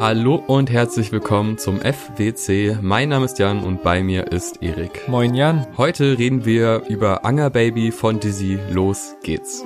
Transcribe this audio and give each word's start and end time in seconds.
Hallo 0.00 0.36
und 0.36 0.70
herzlich 0.70 1.10
willkommen 1.10 1.58
zum 1.58 1.80
FWC. 1.80 2.78
Mein 2.82 3.08
Name 3.08 3.24
ist 3.24 3.40
Jan 3.40 3.64
und 3.64 3.82
bei 3.82 4.00
mir 4.00 4.28
ist 4.30 4.62
Erik. 4.62 5.08
Moin 5.08 5.34
Jan. 5.34 5.66
Heute 5.76 6.16
reden 6.18 6.44
wir 6.44 6.82
über 6.88 7.24
Anger 7.24 7.50
Baby 7.50 7.90
von 7.90 8.20
Dizzy. 8.20 8.60
Los 8.70 9.16
geht's. 9.24 9.64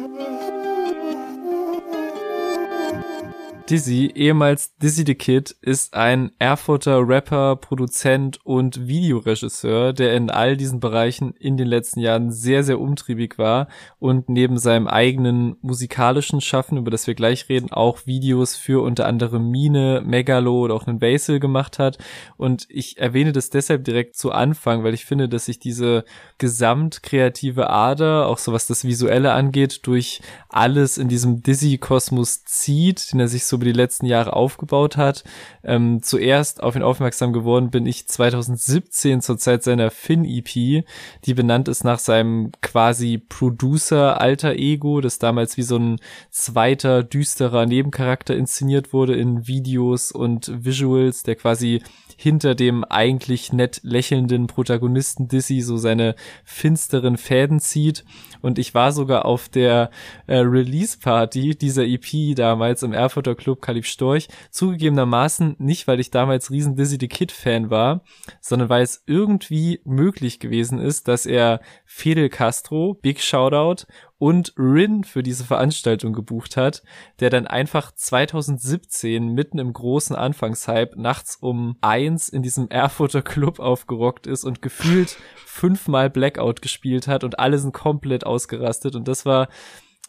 Dizzy, 3.68 4.12
ehemals 4.14 4.76
Dizzy 4.76 5.04
the 5.06 5.14
Kid, 5.14 5.56
ist 5.62 5.94
ein 5.94 6.32
Erfurter 6.38 7.06
Rapper, 7.06 7.56
Produzent 7.56 8.38
und 8.44 8.88
Videoregisseur, 8.88 9.92
der 9.92 10.14
in 10.16 10.30
all 10.30 10.56
diesen 10.56 10.80
Bereichen 10.80 11.32
in 11.38 11.56
den 11.56 11.68
letzten 11.68 12.00
Jahren 12.00 12.32
sehr, 12.32 12.64
sehr 12.64 12.80
umtriebig 12.80 13.38
war 13.38 13.68
und 13.98 14.28
neben 14.28 14.58
seinem 14.58 14.88
eigenen 14.88 15.56
musikalischen 15.62 16.40
Schaffen, 16.40 16.76
über 16.76 16.90
das 16.90 17.06
wir 17.06 17.14
gleich 17.14 17.48
reden, 17.48 17.70
auch 17.70 18.06
Videos 18.06 18.56
für 18.56 18.82
unter 18.82 19.06
anderem 19.06 19.50
Mine, 19.50 20.02
Megalo 20.04 20.60
oder 20.60 20.74
auch 20.74 20.86
einen 20.86 20.98
Basil 20.98 21.38
gemacht 21.38 21.78
hat. 21.78 21.98
Und 22.36 22.66
ich 22.68 22.98
erwähne 22.98 23.32
das 23.32 23.50
deshalb 23.50 23.84
direkt 23.84 24.16
zu 24.16 24.32
Anfang, 24.32 24.82
weil 24.82 24.94
ich 24.94 25.04
finde, 25.04 25.28
dass 25.28 25.44
sich 25.44 25.58
diese 25.58 26.04
gesamt 26.38 27.02
kreative 27.02 27.70
Ader, 27.70 28.26
auch 28.26 28.38
so 28.38 28.52
was 28.52 28.66
das 28.66 28.84
Visuelle 28.84 29.32
angeht, 29.32 29.86
durch 29.86 30.20
alles 30.48 30.98
in 30.98 31.08
diesem 31.08 31.42
Dizzy-Kosmos 31.42 32.44
zieht, 32.44 33.12
den 33.12 33.20
er 33.20 33.28
sich 33.28 33.44
so 33.44 33.51
über 33.56 33.64
die 33.64 33.72
letzten 33.72 34.06
Jahre 34.06 34.34
aufgebaut 34.34 34.96
hat. 34.96 35.24
Ähm, 35.64 36.02
zuerst 36.02 36.62
auf 36.62 36.76
ihn 36.76 36.82
aufmerksam 36.82 37.32
geworden 37.32 37.70
bin 37.70 37.86
ich 37.86 38.08
2017 38.08 39.20
zur 39.20 39.38
Zeit 39.38 39.62
seiner 39.62 39.90
Finn-EP, 39.90 40.84
die 41.24 41.34
benannt 41.34 41.68
ist 41.68 41.84
nach 41.84 41.98
seinem 41.98 42.52
quasi 42.60 43.18
Producer-Alter 43.18 44.54
Ego, 44.56 45.00
das 45.00 45.18
damals 45.18 45.56
wie 45.56 45.62
so 45.62 45.76
ein 45.76 46.00
zweiter, 46.30 47.02
düsterer 47.02 47.66
Nebencharakter 47.66 48.36
inszeniert 48.36 48.92
wurde 48.92 49.14
in 49.14 49.46
Videos 49.46 50.12
und 50.12 50.64
Visuals, 50.64 51.22
der 51.22 51.36
quasi 51.36 51.82
hinter 52.22 52.54
dem 52.54 52.84
eigentlich 52.84 53.52
nett 53.52 53.80
lächelnden 53.82 54.46
Protagonisten 54.46 55.26
Dizzy 55.26 55.60
so 55.60 55.76
seine 55.76 56.14
finsteren 56.44 57.16
Fäden 57.16 57.58
zieht. 57.58 58.04
Und 58.42 58.58
ich 58.60 58.74
war 58.74 58.92
sogar 58.92 59.24
auf 59.24 59.48
der 59.48 59.90
äh, 60.28 60.36
Release-Party 60.36 61.56
dieser 61.56 61.84
EP 61.84 62.36
damals 62.36 62.84
im 62.84 62.92
Erfurter 62.92 63.34
Club 63.34 63.60
Kalib 63.60 63.86
Storch. 63.86 64.28
Zugegebenermaßen 64.50 65.56
nicht, 65.58 65.88
weil 65.88 65.98
ich 65.98 66.10
damals 66.12 66.50
riesen 66.50 66.76
Dizzy 66.76 66.96
the 67.00 67.08
Kid-Fan 67.08 67.70
war, 67.70 68.04
sondern 68.40 68.68
weil 68.68 68.82
es 68.82 69.02
irgendwie 69.06 69.80
möglich 69.84 70.38
gewesen 70.38 70.78
ist, 70.78 71.08
dass 71.08 71.26
er 71.26 71.60
Fidel 71.84 72.28
Castro, 72.28 72.94
Big 72.94 73.20
Shoutout, 73.20 73.84
und 74.22 74.54
Rin 74.56 75.02
für 75.02 75.24
diese 75.24 75.42
Veranstaltung 75.42 76.12
gebucht 76.12 76.56
hat, 76.56 76.84
der 77.18 77.28
dann 77.28 77.48
einfach 77.48 77.90
2017 77.90 79.26
mitten 79.26 79.58
im 79.58 79.72
großen 79.72 80.14
Anfangshype 80.14 80.92
nachts 80.94 81.34
um 81.40 81.76
eins 81.80 82.28
in 82.28 82.44
diesem 82.44 82.68
Erfurter 82.68 83.22
Club 83.22 83.58
aufgerockt 83.58 84.28
ist 84.28 84.44
und 84.44 84.62
gefühlt 84.62 85.16
fünfmal 85.44 86.08
Blackout 86.08 86.62
gespielt 86.62 87.08
hat 87.08 87.24
und 87.24 87.40
alle 87.40 87.58
sind 87.58 87.74
komplett 87.74 88.24
ausgerastet. 88.24 88.94
Und 88.94 89.08
das 89.08 89.26
war 89.26 89.48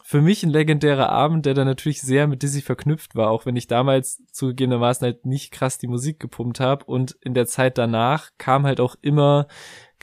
für 0.04 0.20
mich 0.20 0.44
ein 0.44 0.50
legendärer 0.50 1.08
Abend, 1.08 1.44
der 1.44 1.54
dann 1.54 1.66
natürlich 1.66 2.00
sehr 2.00 2.28
mit 2.28 2.44
Dizzy 2.44 2.62
verknüpft 2.62 3.16
war, 3.16 3.30
auch 3.30 3.46
wenn 3.46 3.56
ich 3.56 3.66
damals 3.66 4.22
zugegebenermaßen 4.30 5.06
halt 5.06 5.26
nicht 5.26 5.50
krass 5.50 5.78
die 5.78 5.88
Musik 5.88 6.20
gepumpt 6.20 6.60
habe 6.60 6.84
und 6.84 7.16
in 7.22 7.34
der 7.34 7.46
Zeit 7.46 7.78
danach 7.78 8.30
kam 8.38 8.64
halt 8.64 8.78
auch 8.78 8.94
immer 9.02 9.48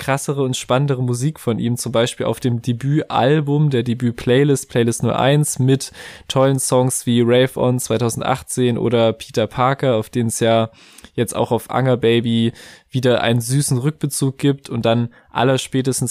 krassere 0.01 0.41
und 0.41 0.57
spannendere 0.57 1.03
Musik 1.03 1.39
von 1.39 1.59
ihm, 1.59 1.77
zum 1.77 1.91
Beispiel 1.91 2.25
auf 2.25 2.39
dem 2.39 2.63
Debütalbum, 2.63 3.69
der 3.69 3.83
Debüt-Playlist, 3.83 4.67
Playlist 4.67 5.03
01 5.03 5.59
mit 5.59 5.91
tollen 6.27 6.57
Songs 6.57 7.05
wie 7.05 7.21
Rave 7.21 7.55
On 7.55 7.77
2018 7.77 8.79
oder 8.79 9.13
Peter 9.13 9.45
Parker, 9.45 9.97
auf 9.97 10.09
denen 10.09 10.29
es 10.29 10.39
ja 10.39 10.71
jetzt 11.13 11.35
auch 11.35 11.51
auf 11.51 11.69
Anger 11.69 11.97
Baby 11.97 12.51
wieder 12.89 13.21
einen 13.21 13.41
süßen 13.41 13.77
Rückbezug 13.77 14.39
gibt 14.39 14.71
und 14.71 14.87
dann 14.87 15.09
aller 15.29 15.57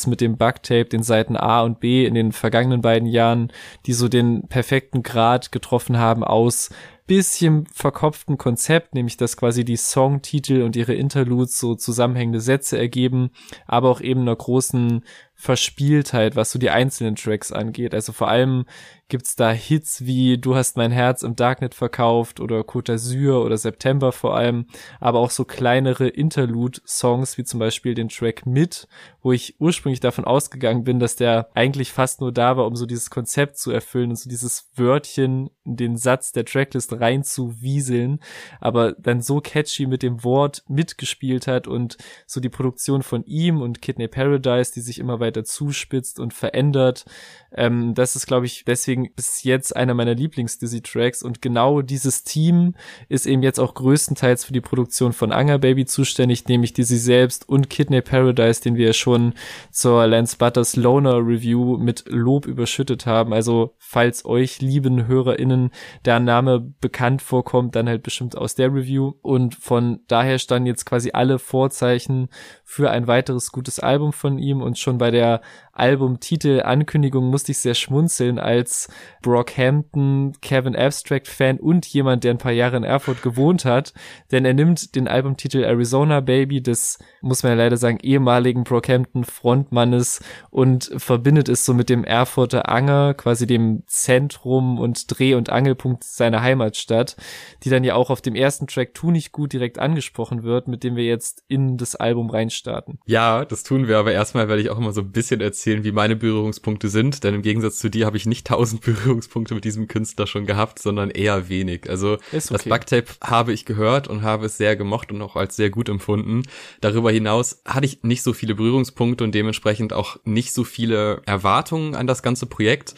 mit 0.07 0.21
dem 0.21 0.37
Bugtape, 0.37 0.85
den 0.85 1.03
Seiten 1.03 1.37
A 1.37 1.63
und 1.63 1.81
B 1.81 2.07
in 2.07 2.15
den 2.15 2.31
vergangenen 2.31 2.83
beiden 2.83 3.09
Jahren, 3.09 3.53
die 3.87 3.93
so 3.93 4.07
den 4.07 4.47
perfekten 4.47 5.03
Grad 5.03 5.51
getroffen 5.51 5.99
haben 5.99 6.23
aus 6.23 6.71
bisschen 7.11 7.67
verkopften 7.73 8.39
Konzept, 8.39 8.95
nämlich 8.95 9.17
dass 9.17 9.37
quasi 9.37 9.65
die 9.65 9.77
Songtitel 9.77 10.63
und 10.63 10.77
ihre 10.77 10.95
Interludes 10.95 11.59
so 11.59 11.75
zusammenhängende 11.75 12.41
Sätze 12.41 12.79
ergeben, 12.79 13.31
aber 13.67 13.91
auch 13.91 14.01
eben 14.01 14.21
einer 14.21 14.37
großen 14.37 15.05
Verspieltheit, 15.41 16.37
was 16.37 16.51
so 16.51 16.59
die 16.59 16.69
einzelnen 16.69 17.17
Tracks 17.17 17.51
angeht. 17.51 17.95
Also 17.95 18.13
vor 18.13 18.29
allem 18.29 18.67
gibt's 19.11 19.37
da 19.37 19.51
Hits 19.51 20.07
wie 20.07 20.39
Du 20.39 20.55
hast 20.55 20.77
mein 20.77 20.93
Herz 20.93 21.23
im 21.23 21.35
Darknet 21.35 21.75
verkauft 21.75 22.41
oder 22.41 22.61
Côte 22.61 22.93
d'Azur 22.93 23.45
oder 23.45 23.57
September 23.57 24.13
vor 24.13 24.37
allem, 24.37 24.67
aber 25.01 25.19
auch 25.19 25.31
so 25.31 25.45
kleinere 25.45 26.09
Interlude-Songs 26.09 27.39
wie 27.39 27.45
zum 27.45 27.59
Beispiel 27.59 27.95
den 27.95 28.09
Track 28.09 28.47
Mit, 28.47 28.87
wo 29.23 29.33
ich 29.33 29.57
ursprünglich 29.59 30.01
davon 30.01 30.25
ausgegangen 30.25 30.85
bin, 30.85 31.01
dass 31.01 31.17
der 31.17 31.51
eigentlich 31.55 31.91
fast 31.91 32.21
nur 32.21 32.33
da 32.33 32.57
war, 32.57 32.67
um 32.67 32.77
so 32.77 32.87
dieses 32.87 33.11
Konzept 33.11 33.59
zu 33.59 33.71
erfüllen 33.71 34.11
und 34.11 34.17
so 34.17 34.29
dieses 34.29 34.71
Wörtchen 34.77 35.51
in 35.65 35.77
den 35.77 35.97
Satz 35.97 36.33
der 36.33 36.45
Tracklist 36.45 37.01
rein 37.01 37.25
zu 37.25 37.61
wieseln, 37.61 38.21
aber 38.61 38.93
dann 38.93 39.23
so 39.23 39.41
catchy 39.41 39.87
mit 39.87 40.03
dem 40.03 40.23
Wort 40.23 40.63
mitgespielt 40.69 41.47
hat 41.47 41.67
und 41.67 41.97
so 42.27 42.41
die 42.41 42.49
Produktion 42.49 43.03
von 43.03 43.25
ihm 43.25 43.61
und 43.61 43.83
Kidney 43.83 44.09
Paradise, 44.09 44.73
die 44.73 44.81
sich 44.81 44.99
immer 44.99 45.19
weiter 45.19 45.30
weiter 45.31 45.45
zuspitzt 45.45 46.21
und 46.21 46.35
verändert. 46.35 47.05
Ähm, 47.53 47.95
das 47.95 48.15
ist, 48.15 48.27
glaube 48.27 48.47
ich, 48.47 48.65
deswegen 48.65 49.13
bis 49.15 49.43
jetzt 49.43 49.75
einer 49.75 49.95
meiner 49.95 50.15
Lieblings-Dizzy-Tracks 50.15 51.23
und 51.23 51.43
genau 51.43 51.83
dieses 51.83 52.23
Team 52.23 52.75
ist 53.09 53.27
eben 53.27 53.43
jetzt 53.43 53.59
auch 53.59 53.75
größtenteils 53.75 54.45
für 54.45 54.53
die 54.53 54.61
Produktion 54.61 55.13
von 55.13 55.33
Anger 55.33 55.59
Baby 55.59 55.85
zuständig, 55.85 56.47
nämlich 56.47 56.73
Dizzy 56.73 56.97
selbst 56.97 57.49
und 57.49 57.69
Kidney 57.69 58.03
Paradise, 58.03 58.63
den 58.63 58.77
wir 58.77 58.87
ja 58.87 58.93
schon 58.93 59.35
zur 59.71 60.07
Lance 60.07 60.37
Butters 60.37 60.77
Loner 60.77 61.17
Review 61.17 61.77
mit 61.77 62.05
Lob 62.09 62.47
überschüttet 62.47 63.07
haben. 63.07 63.33
Also, 63.33 63.75
falls 63.79 64.25
euch 64.25 64.61
lieben 64.61 65.07
HörerInnen 65.07 65.71
der 66.05 66.21
Name 66.21 66.61
bekannt 66.81 67.23
vorkommt, 67.23 67.75
dann 67.75 67.89
halt 67.89 68.03
bestimmt 68.03 68.37
aus 68.37 68.55
der 68.55 68.73
Review 68.73 69.15
und 69.23 69.57
von 69.57 70.01
daher 70.07 70.39
standen 70.39 70.67
jetzt 70.67 70.87
quasi 70.87 71.11
alle 71.13 71.39
Vorzeichen 71.39 72.29
für 72.65 72.91
ein 72.91 73.09
weiteres 73.09 73.51
gutes 73.51 73.81
Album 73.81 74.13
von 74.13 74.39
ihm 74.39 74.63
und 74.63 74.79
schon 74.79 74.99
bei 74.99 75.11
der 75.11 75.20
der 75.21 75.41
Albumtitel-Ankündigung 75.81 77.31
musste 77.31 77.53
ich 77.53 77.59
sehr 77.59 77.75
schmunzeln 77.75 78.39
als 78.39 78.89
Brockhampton, 79.23 80.33
Kevin 80.41 80.77
Abstract-Fan 80.77 81.59
und 81.59 81.87
jemand, 81.87 82.25
der 82.25 82.33
ein 82.33 82.39
paar 82.39 82.53
Jahre 82.53 82.77
in 82.77 82.85
Erfurt 82.85 83.23
gewohnt 83.23 83.65
hat, 83.65 83.93
denn 84.31 84.45
er 84.45 84.55
nimmt 84.55 84.95
den 84.95 85.09
Albumtitel 85.09 85.65
Arizona 85.65 86.21
Baby 86.21 86.63
des, 86.63 86.99
muss 87.23 87.43
man 87.43 87.53
ja 87.53 87.59
leider 87.59 87.77
sagen, 87.77 87.99
ehemaligen 88.03 88.65
Brockhampton-Frontmannes 88.65 90.21
und 90.51 90.91
verbindet 90.97 91.49
es 91.49 91.65
so 91.65 91.75
mit 91.75 91.89
dem 91.89 92.05
Erfurter 92.05 92.69
Anger, 92.69 93.15
quasi 93.15 93.47
dem 93.47 93.83
Zentrum 93.87 94.79
und 94.79 95.07
Dreh- 95.09 95.35
und 95.35 95.51
Angelpunkt 95.51 96.05
seiner 96.05 96.43
Heimatstadt, 96.43 97.17
die 97.65 97.71
dann 97.71 97.85
ja 97.85 97.95
auch 97.95 98.11
auf 98.11 98.21
dem 98.21 98.35
ersten 98.35 98.67
Track 98.67 98.95
Tu 98.95 99.11
nicht 99.11 99.33
gut 99.33 99.53
direkt 99.53 99.79
angesprochen 99.79 100.43
wird, 100.43 100.69
mit 100.69 100.85
dem 100.85 100.97
wir 100.97 101.05
jetzt 101.05 101.43
in 101.49 101.77
das 101.77 101.97
Album 101.97 102.31
reinstarten. 102.31 102.99
Ja, 103.07 103.45
das 103.45 103.63
tun 103.63 103.89
wir, 103.89 103.99
aber 103.99 104.13
erstmal 104.13 104.49
werde 104.49 104.63
ich 104.63 104.71
auch 104.71 104.79
immer 104.79 104.93
so 104.93 105.01
ein 105.01 105.13
bisschen 105.13 105.41
erzählen, 105.41 105.70
erzählen, 105.71 105.85
wie 105.85 105.93
meine 105.93 106.17
Berührungspunkte 106.17 106.89
sind, 106.89 107.23
denn 107.23 107.35
im 107.35 107.43
Gegensatz 107.43 107.79
zu 107.79 107.89
dir 107.89 108.07
habe 108.07 108.17
ich 108.17 108.27
nicht 108.27 108.47
tausend 108.49 108.83
Berührungspunkte 108.83 109.55
mit 109.55 109.65
diesem 109.65 109.87
Künstler 109.87 110.27
schon 110.27 110.47
gehabt, 110.47 110.81
sondern 110.81 111.11
eher 111.11 111.49
wenig. 111.49 111.89
Also 111.89 112.15
okay. 112.15 112.41
das 112.49 112.65
Bugtape 112.65 113.07
habe 113.23 113.53
ich 113.53 113.65
gehört 113.65 114.09
und 114.09 114.23
habe 114.23 114.47
es 114.47 114.57
sehr 114.57 114.77
gemocht 114.77 115.13
und 115.13 115.23
auch 115.23 115.37
als 115.37 115.57
sehr 115.57 115.71
gut 115.71 115.89
empfunden. 115.89 116.43
Darüber 116.81 117.13
hinaus 117.13 117.63
hatte 117.65 117.87
ich 117.87 118.03
nicht 118.03 118.23
so 118.23 118.33
viele 118.33 118.55
Berührungspunkte 118.55 119.23
und 119.23 119.35
dementsprechend 119.35 119.93
auch 119.93 120.17
nicht 120.25 120.53
so 120.53 120.65
viele 120.65 121.23
Erwartungen 121.27 121.95
an 121.95 122.07
das 122.07 122.23
ganze 122.23 122.47
Projekt 122.47 122.95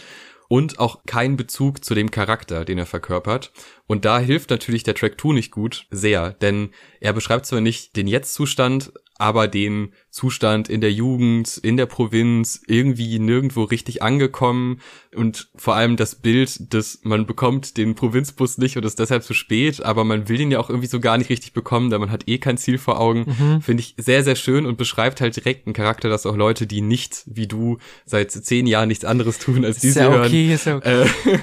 und 0.48 0.78
auch 0.78 1.04
keinen 1.06 1.36
Bezug 1.36 1.84
zu 1.84 1.94
dem 1.94 2.10
Charakter, 2.10 2.64
den 2.64 2.78
er 2.78 2.86
verkörpert. 2.86 3.52
Und 3.86 4.04
da 4.04 4.18
hilft 4.18 4.50
natürlich 4.50 4.82
der 4.82 4.94
Track 4.94 5.20
2 5.20 5.32
nicht 5.32 5.50
gut, 5.50 5.86
sehr, 5.90 6.32
denn 6.32 6.70
er 7.00 7.12
beschreibt 7.12 7.46
zwar 7.46 7.60
nicht 7.60 7.96
den 7.96 8.06
Jetzt-Zustand, 8.06 8.92
aber 9.16 9.46
den 9.48 9.92
Zustand 10.12 10.68
in 10.68 10.82
der 10.82 10.92
Jugend, 10.92 11.56
in 11.56 11.78
der 11.78 11.86
Provinz, 11.86 12.60
irgendwie 12.66 13.18
nirgendwo 13.18 13.64
richtig 13.64 14.02
angekommen 14.02 14.82
und 15.16 15.48
vor 15.56 15.74
allem 15.74 15.96
das 15.96 16.16
Bild, 16.16 16.74
dass 16.74 17.00
man 17.02 17.24
bekommt 17.24 17.78
den 17.78 17.94
Provinzbus 17.94 18.58
nicht 18.58 18.76
und 18.76 18.84
ist 18.84 18.98
deshalb 18.98 19.22
zu 19.22 19.32
spät, 19.32 19.82
aber 19.82 20.04
man 20.04 20.28
will 20.28 20.38
ihn 20.38 20.50
ja 20.50 20.60
auch 20.60 20.68
irgendwie 20.68 20.88
so 20.88 21.00
gar 21.00 21.16
nicht 21.16 21.30
richtig 21.30 21.54
bekommen, 21.54 21.88
da 21.88 21.98
man 21.98 22.10
hat 22.10 22.28
eh 22.28 22.36
kein 22.36 22.58
Ziel 22.58 22.76
vor 22.76 23.00
Augen, 23.00 23.24
mhm. 23.26 23.62
finde 23.62 23.80
ich 23.80 23.94
sehr, 23.96 24.22
sehr 24.22 24.36
schön 24.36 24.66
und 24.66 24.76
beschreibt 24.76 25.22
halt 25.22 25.34
direkt 25.34 25.66
einen 25.66 25.72
Charakter, 25.72 26.10
dass 26.10 26.26
auch 26.26 26.36
Leute, 26.36 26.66
die 26.66 26.82
nicht 26.82 27.22
wie 27.24 27.46
du 27.46 27.78
seit 28.04 28.30
zehn 28.32 28.66
Jahren 28.66 28.88
nichts 28.88 29.06
anderes 29.06 29.38
tun 29.38 29.64
als 29.64 29.78
diese 29.78 30.00
ja 30.00 30.08
okay, 30.10 30.48
hören, 30.48 30.60
ja 30.66 30.76
okay. 30.76 31.06
äh, 31.32 31.38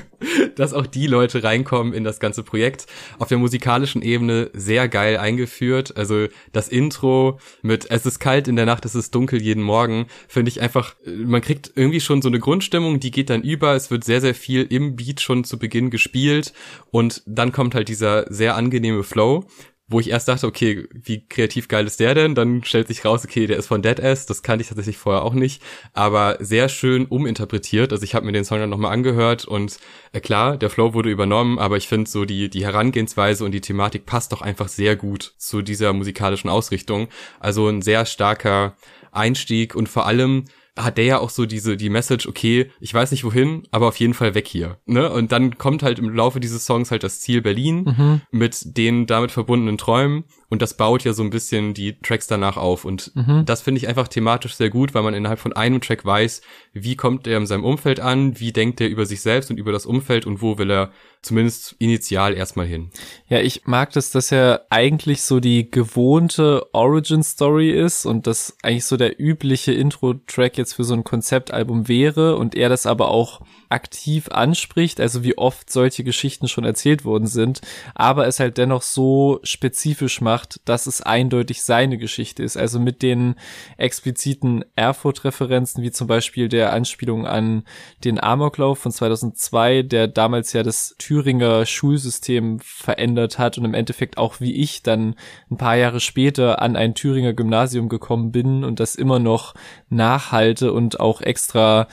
dass 0.55 0.73
auch 0.73 0.85
die 0.85 1.07
Leute 1.07 1.43
reinkommen 1.43 1.93
in 1.93 2.03
das 2.03 2.19
ganze 2.19 2.43
Projekt. 2.43 2.85
Auf 3.17 3.29
der 3.29 3.39
musikalischen 3.39 4.03
Ebene 4.03 4.51
sehr 4.53 4.87
geil 4.87 5.17
eingeführt, 5.17 5.97
also 5.97 6.27
das 6.51 6.67
Intro 6.67 7.39
mit 7.63 7.89
Es 7.89 8.05
ist 8.05 8.19
kalt 8.19 8.47
in 8.47 8.58
der 8.59 8.65
Nacht 8.65 8.85
ist 8.85 8.95
es 8.95 9.11
dunkel 9.11 9.41
jeden 9.41 9.63
Morgen, 9.63 10.07
finde 10.27 10.49
ich 10.49 10.61
einfach, 10.61 10.95
man 11.05 11.41
kriegt 11.41 11.71
irgendwie 11.75 12.01
schon 12.01 12.21
so 12.21 12.29
eine 12.29 12.39
Grundstimmung, 12.39 12.99
die 12.99 13.11
geht 13.11 13.29
dann 13.29 13.41
über, 13.41 13.73
es 13.73 13.89
wird 13.89 14.03
sehr, 14.03 14.21
sehr 14.21 14.35
viel 14.35 14.63
im 14.69 14.95
Beat 14.95 15.21
schon 15.21 15.43
zu 15.43 15.57
Beginn 15.57 15.89
gespielt 15.89 16.53
und 16.91 17.23
dann 17.25 17.51
kommt 17.51 17.75
halt 17.75 17.87
dieser 17.87 18.31
sehr 18.31 18.55
angenehme 18.55 19.03
Flow 19.03 19.45
wo 19.89 19.99
ich 19.99 20.09
erst 20.09 20.27
dachte, 20.27 20.45
okay, 20.45 20.87
wie 20.93 21.27
kreativ 21.27 21.67
geil 21.67 21.85
ist 21.87 21.99
der 21.99 22.13
denn? 22.13 22.35
Dann 22.35 22.63
stellt 22.63 22.87
sich 22.87 23.03
raus, 23.03 23.25
okay, 23.25 23.47
der 23.47 23.57
ist 23.57 23.67
von 23.67 23.81
Dead 23.81 23.99
Ass, 23.99 24.27
das 24.27 24.43
kannte 24.43 24.61
ich 24.61 24.67
tatsächlich 24.69 24.97
vorher 24.97 25.23
auch 25.23 25.33
nicht, 25.33 25.61
aber 25.93 26.37
sehr 26.39 26.69
schön 26.69 27.07
uminterpretiert. 27.07 27.91
Also 27.91 28.03
ich 28.03 28.13
habe 28.13 28.25
mir 28.25 28.31
den 28.31 28.45
Song 28.45 28.59
dann 28.59 28.69
nochmal 28.69 28.93
angehört 28.93 29.45
und 29.45 29.77
äh, 30.13 30.19
klar, 30.19 30.57
der 30.57 30.69
Flow 30.69 30.93
wurde 30.93 31.09
übernommen, 31.09 31.57
aber 31.57 31.77
ich 31.77 31.87
finde 31.87 32.09
so 32.09 32.25
die, 32.25 32.49
die 32.49 32.63
Herangehensweise 32.63 33.43
und 33.43 33.51
die 33.51 33.61
Thematik 33.61 34.05
passt 34.05 34.31
doch 34.31 34.41
einfach 34.41 34.67
sehr 34.67 34.95
gut 34.95 35.33
zu 35.37 35.63
dieser 35.63 35.91
musikalischen 35.93 36.49
Ausrichtung. 36.49 37.07
Also 37.39 37.67
ein 37.67 37.81
sehr 37.81 38.05
starker 38.05 38.75
Einstieg 39.11 39.75
und 39.75 39.89
vor 39.89 40.05
allem 40.05 40.45
hat 40.83 40.97
der 40.97 41.05
ja 41.05 41.19
auch 41.19 41.29
so 41.29 41.45
diese, 41.45 41.77
die 41.77 41.89
Message, 41.89 42.27
okay, 42.27 42.71
ich 42.79 42.93
weiß 42.93 43.11
nicht 43.11 43.23
wohin, 43.23 43.63
aber 43.71 43.87
auf 43.87 43.97
jeden 43.97 44.13
Fall 44.13 44.33
weg 44.33 44.47
hier, 44.47 44.77
ne? 44.85 45.11
Und 45.11 45.31
dann 45.31 45.57
kommt 45.57 45.83
halt 45.83 45.99
im 45.99 46.09
Laufe 46.09 46.39
dieses 46.39 46.65
Songs 46.65 46.91
halt 46.91 47.03
das 47.03 47.19
Ziel 47.19 47.41
Berlin 47.41 47.95
mhm. 47.97 48.21
mit 48.31 48.77
den 48.77 49.05
damit 49.05 49.31
verbundenen 49.31 49.77
Träumen 49.77 50.23
und 50.49 50.61
das 50.61 50.77
baut 50.77 51.03
ja 51.03 51.13
so 51.13 51.23
ein 51.23 51.29
bisschen 51.29 51.73
die 51.73 51.99
Tracks 51.99 52.27
danach 52.27 52.57
auf 52.57 52.85
und 52.85 53.15
mhm. 53.15 53.45
das 53.45 53.61
finde 53.61 53.79
ich 53.79 53.87
einfach 53.87 54.07
thematisch 54.07 54.55
sehr 54.55 54.69
gut, 54.69 54.93
weil 54.93 55.03
man 55.03 55.13
innerhalb 55.13 55.39
von 55.39 55.53
einem 55.53 55.81
Track 55.81 56.05
weiß, 56.05 56.41
wie 56.73 56.95
kommt 56.95 57.27
er 57.27 57.37
in 57.37 57.45
seinem 57.45 57.63
Umfeld 57.65 57.99
an, 57.99 58.39
wie 58.39 58.51
denkt 58.51 58.81
er 58.81 58.89
über 58.89 59.05
sich 59.05 59.21
selbst 59.21 59.51
und 59.51 59.57
über 59.57 59.71
das 59.71 59.85
Umfeld 59.85 60.25
und 60.25 60.41
wo 60.41 60.57
will 60.57 60.71
er 60.71 60.91
zumindest 61.21 61.75
initial 61.79 62.33
erstmal 62.33 62.65
hin. 62.65 62.91
Ja, 63.27 63.39
ich 63.39 63.65
mag 63.65 63.91
das, 63.91 64.11
dass 64.11 64.31
er 64.31 64.65
eigentlich 64.69 65.21
so 65.21 65.39
die 65.39 65.69
gewohnte 65.69 66.65
Origin 66.73 67.23
Story 67.23 67.71
ist 67.71 68.05
und 68.05 68.25
das 68.25 68.55
eigentlich 68.63 68.85
so 68.85 68.95
der 68.95 69.19
übliche 69.19 69.73
Intro-Track 69.73 70.57
jetzt 70.57 70.73
für 70.73 70.83
so 70.83 70.93
ein 70.93 71.03
Konzeptalbum 71.03 71.87
wäre 71.87 72.37
und 72.37 72.55
er 72.55 72.69
das 72.69 72.85
aber 72.85 73.09
auch 73.09 73.41
aktiv 73.69 74.29
anspricht, 74.29 74.99
also 74.99 75.23
wie 75.23 75.37
oft 75.37 75.71
solche 75.71 76.03
Geschichten 76.03 76.47
schon 76.47 76.65
erzählt 76.65 77.05
worden 77.05 77.27
sind, 77.27 77.61
aber 77.93 78.27
es 78.27 78.39
halt 78.39 78.57
dennoch 78.57 78.81
so 78.81 79.39
spezifisch 79.43 80.21
macht, 80.21 80.59
dass 80.65 80.87
es 80.87 81.01
eindeutig 81.01 81.61
seine 81.61 81.97
Geschichte 81.97 82.43
ist. 82.43 82.57
Also 82.57 82.79
mit 82.79 83.03
den 83.03 83.35
expliziten 83.77 84.65
Erfurt-Referenzen, 84.75 85.83
wie 85.83 85.91
zum 85.91 86.07
Beispiel 86.07 86.49
der 86.49 86.73
Anspielung 86.73 87.27
an 87.27 87.63
den 88.03 88.19
Amoklauf 88.19 88.79
von 88.79 88.91
2002, 88.91 89.83
der 89.83 90.07
damals 90.07 90.51
ja 90.53 90.63
das 90.63 90.95
Thüringer 90.97 91.65
Schulsystem 91.67 92.59
verändert 92.59 93.37
hat 93.37 93.59
und 93.59 93.65
im 93.65 93.75
Endeffekt 93.75 94.17
auch 94.17 94.39
wie 94.39 94.55
ich 94.55 94.81
dann 94.81 95.15
ein 95.51 95.57
paar 95.57 95.75
Jahre 95.75 95.99
später 95.99 96.61
an 96.61 96.75
ein 96.75 96.95
Thüringer 96.95 97.33
Gymnasium 97.33 97.87
gekommen 97.87 98.31
bin 98.31 98.63
und 98.63 98.79
das 98.79 98.95
immer 98.95 99.19
noch 99.19 99.53
nachhalte 99.89 100.73
und 100.73 100.99
auch 100.99 101.21
extra 101.21 101.87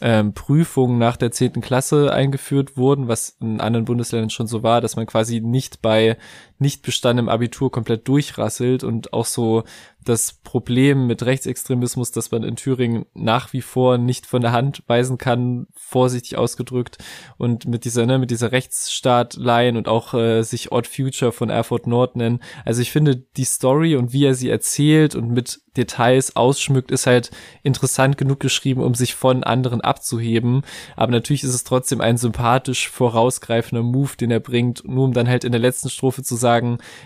ähm, 0.00 0.34
Prüfungen 0.34 0.98
nach 0.98 1.16
der 1.16 1.30
zehnten 1.30 1.60
Klasse 1.60 2.12
eingeführt 2.12 2.76
wurden, 2.76 3.08
was 3.08 3.36
in 3.40 3.60
anderen 3.60 3.84
Bundesländern 3.84 4.30
schon 4.30 4.46
so 4.46 4.62
war, 4.62 4.80
dass 4.80 4.96
man 4.96 5.06
quasi 5.06 5.40
nicht 5.40 5.82
bei 5.82 6.16
nicht 6.58 6.82
bestandenem 6.82 7.28
Abitur 7.28 7.70
komplett 7.70 8.08
durchrasselt 8.08 8.84
und 8.84 9.12
auch 9.12 9.26
so 9.26 9.64
das 10.08 10.32
Problem 10.32 11.06
mit 11.06 11.24
Rechtsextremismus, 11.24 12.12
dass 12.12 12.30
man 12.30 12.44
in 12.44 12.56
Thüringen 12.56 13.06
nach 13.14 13.52
wie 13.52 13.60
vor 13.60 13.98
nicht 13.98 14.26
von 14.26 14.40
der 14.40 14.52
Hand 14.52 14.82
weisen 14.86 15.18
kann, 15.18 15.66
vorsichtig 15.74 16.38
ausgedrückt 16.38 16.98
und 17.38 17.66
mit 17.66 17.84
dieser 17.84 18.06
ne, 18.06 18.18
mit 18.18 18.30
dieser 18.30 18.52
Rechtsstaatlein 18.52 19.76
und 19.76 19.88
auch 19.88 20.14
äh, 20.14 20.42
sich 20.42 20.72
Odd 20.72 20.88
Future 20.88 21.32
von 21.32 21.50
Erfurt 21.50 21.86
Nord 21.86 22.16
nennen. 22.16 22.40
Also 22.64 22.82
ich 22.82 22.92
finde 22.92 23.16
die 23.16 23.44
Story 23.44 23.96
und 23.96 24.12
wie 24.12 24.24
er 24.24 24.34
sie 24.34 24.48
erzählt 24.48 25.14
und 25.14 25.30
mit 25.30 25.60
Details 25.76 26.36
ausschmückt, 26.36 26.90
ist 26.90 27.06
halt 27.06 27.30
interessant 27.62 28.16
genug 28.16 28.40
geschrieben, 28.40 28.80
um 28.80 28.94
sich 28.94 29.14
von 29.14 29.44
anderen 29.44 29.80
abzuheben. 29.80 30.62
Aber 30.94 31.12
natürlich 31.12 31.44
ist 31.44 31.54
es 31.54 31.64
trotzdem 31.64 32.00
ein 32.00 32.16
sympathisch 32.16 32.88
vorausgreifender 32.88 33.82
Move, 33.82 34.16
den 34.18 34.30
er 34.30 34.40
bringt, 34.40 34.86
nur 34.86 35.04
um 35.04 35.12
dann 35.12 35.28
halt 35.28 35.44
in 35.44 35.52
der 35.52 35.60
letzten 35.60 35.90
Strophe 35.90 36.22
zu 36.22 36.34
sagen, 36.34 36.45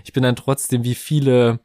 ich 0.05 0.13
bin 0.13 0.23
dann 0.23 0.37
trotzdem 0.37 0.85
wie 0.85 0.95
viele 0.95 1.61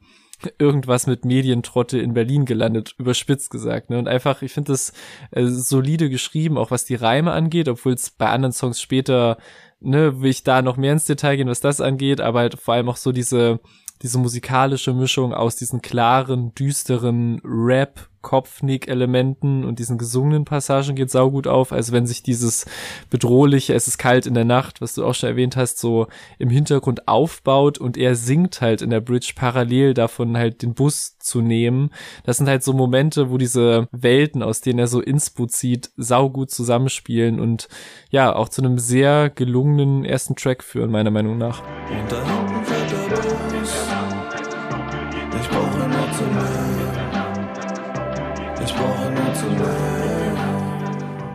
irgendwas 0.58 1.06
mit 1.06 1.24
Medientrotte 1.24 1.98
in 1.98 2.14
Berlin 2.14 2.44
gelandet, 2.44 2.94
überspitzt 2.98 3.50
gesagt. 3.50 3.90
Ne? 3.90 3.98
Und 3.98 4.08
einfach, 4.08 4.42
ich 4.42 4.52
finde 4.52 4.72
das 4.72 4.92
äh, 5.30 5.46
solide 5.46 6.10
geschrieben, 6.10 6.58
auch 6.58 6.70
was 6.70 6.84
die 6.84 6.94
Reime 6.94 7.32
angeht, 7.32 7.68
obwohl 7.68 7.94
es 7.94 8.10
bei 8.10 8.28
anderen 8.28 8.52
Songs 8.52 8.80
später, 8.80 9.38
ne, 9.80 10.20
will 10.20 10.30
ich 10.30 10.42
da 10.42 10.62
noch 10.62 10.76
mehr 10.76 10.92
ins 10.92 11.06
Detail 11.06 11.36
gehen, 11.36 11.48
was 11.48 11.60
das 11.60 11.80
angeht, 11.80 12.20
aber 12.20 12.40
halt 12.40 12.60
vor 12.60 12.74
allem 12.74 12.88
auch 12.88 12.96
so 12.96 13.12
diese, 13.12 13.60
diese 14.02 14.18
musikalische 14.18 14.92
Mischung 14.92 15.32
aus 15.34 15.56
diesen 15.56 15.82
klaren, 15.82 16.54
düsteren 16.54 17.40
Rap, 17.44 18.08
Kopfnick-Elementen 18.26 19.64
und 19.64 19.78
diesen 19.78 19.98
gesungenen 19.98 20.44
Passagen 20.44 20.96
geht 20.96 21.12
saugut 21.12 21.46
auf. 21.46 21.70
Also 21.70 21.92
wenn 21.92 22.08
sich 22.08 22.24
dieses 22.24 22.66
bedrohliche, 23.08 23.72
es 23.72 23.86
ist 23.86 23.98
kalt 23.98 24.26
in 24.26 24.34
der 24.34 24.44
Nacht, 24.44 24.80
was 24.80 24.94
du 24.94 25.04
auch 25.04 25.14
schon 25.14 25.28
erwähnt 25.28 25.54
hast, 25.54 25.78
so 25.78 26.08
im 26.40 26.50
Hintergrund 26.50 27.06
aufbaut 27.06 27.78
und 27.78 27.96
er 27.96 28.16
singt 28.16 28.60
halt 28.60 28.82
in 28.82 28.90
der 28.90 29.00
Bridge 29.00 29.34
parallel 29.36 29.94
davon 29.94 30.36
halt 30.36 30.62
den 30.62 30.74
Bus 30.74 31.18
zu 31.20 31.40
nehmen. 31.40 31.90
Das 32.24 32.38
sind 32.38 32.48
halt 32.48 32.64
so 32.64 32.72
Momente, 32.72 33.30
wo 33.30 33.38
diese 33.38 33.86
Welten, 33.92 34.42
aus 34.42 34.60
denen 34.60 34.80
er 34.80 34.88
so 34.88 35.00
Inspo 35.00 35.46
zieht, 35.46 35.90
saugut 35.96 36.50
zusammenspielen 36.50 37.38
und 37.38 37.68
ja, 38.10 38.34
auch 38.34 38.48
zu 38.48 38.60
einem 38.60 38.80
sehr 38.80 39.30
gelungenen 39.30 40.04
ersten 40.04 40.34
Track 40.34 40.64
führen, 40.64 40.90
meiner 40.90 41.12
Meinung 41.12 41.38
nach. 41.38 41.62
Und 41.90 42.10
dann 42.10 42.35
ich 48.66 48.74
brauche 48.74 49.10
nur 49.12 49.32
zu 49.32 49.46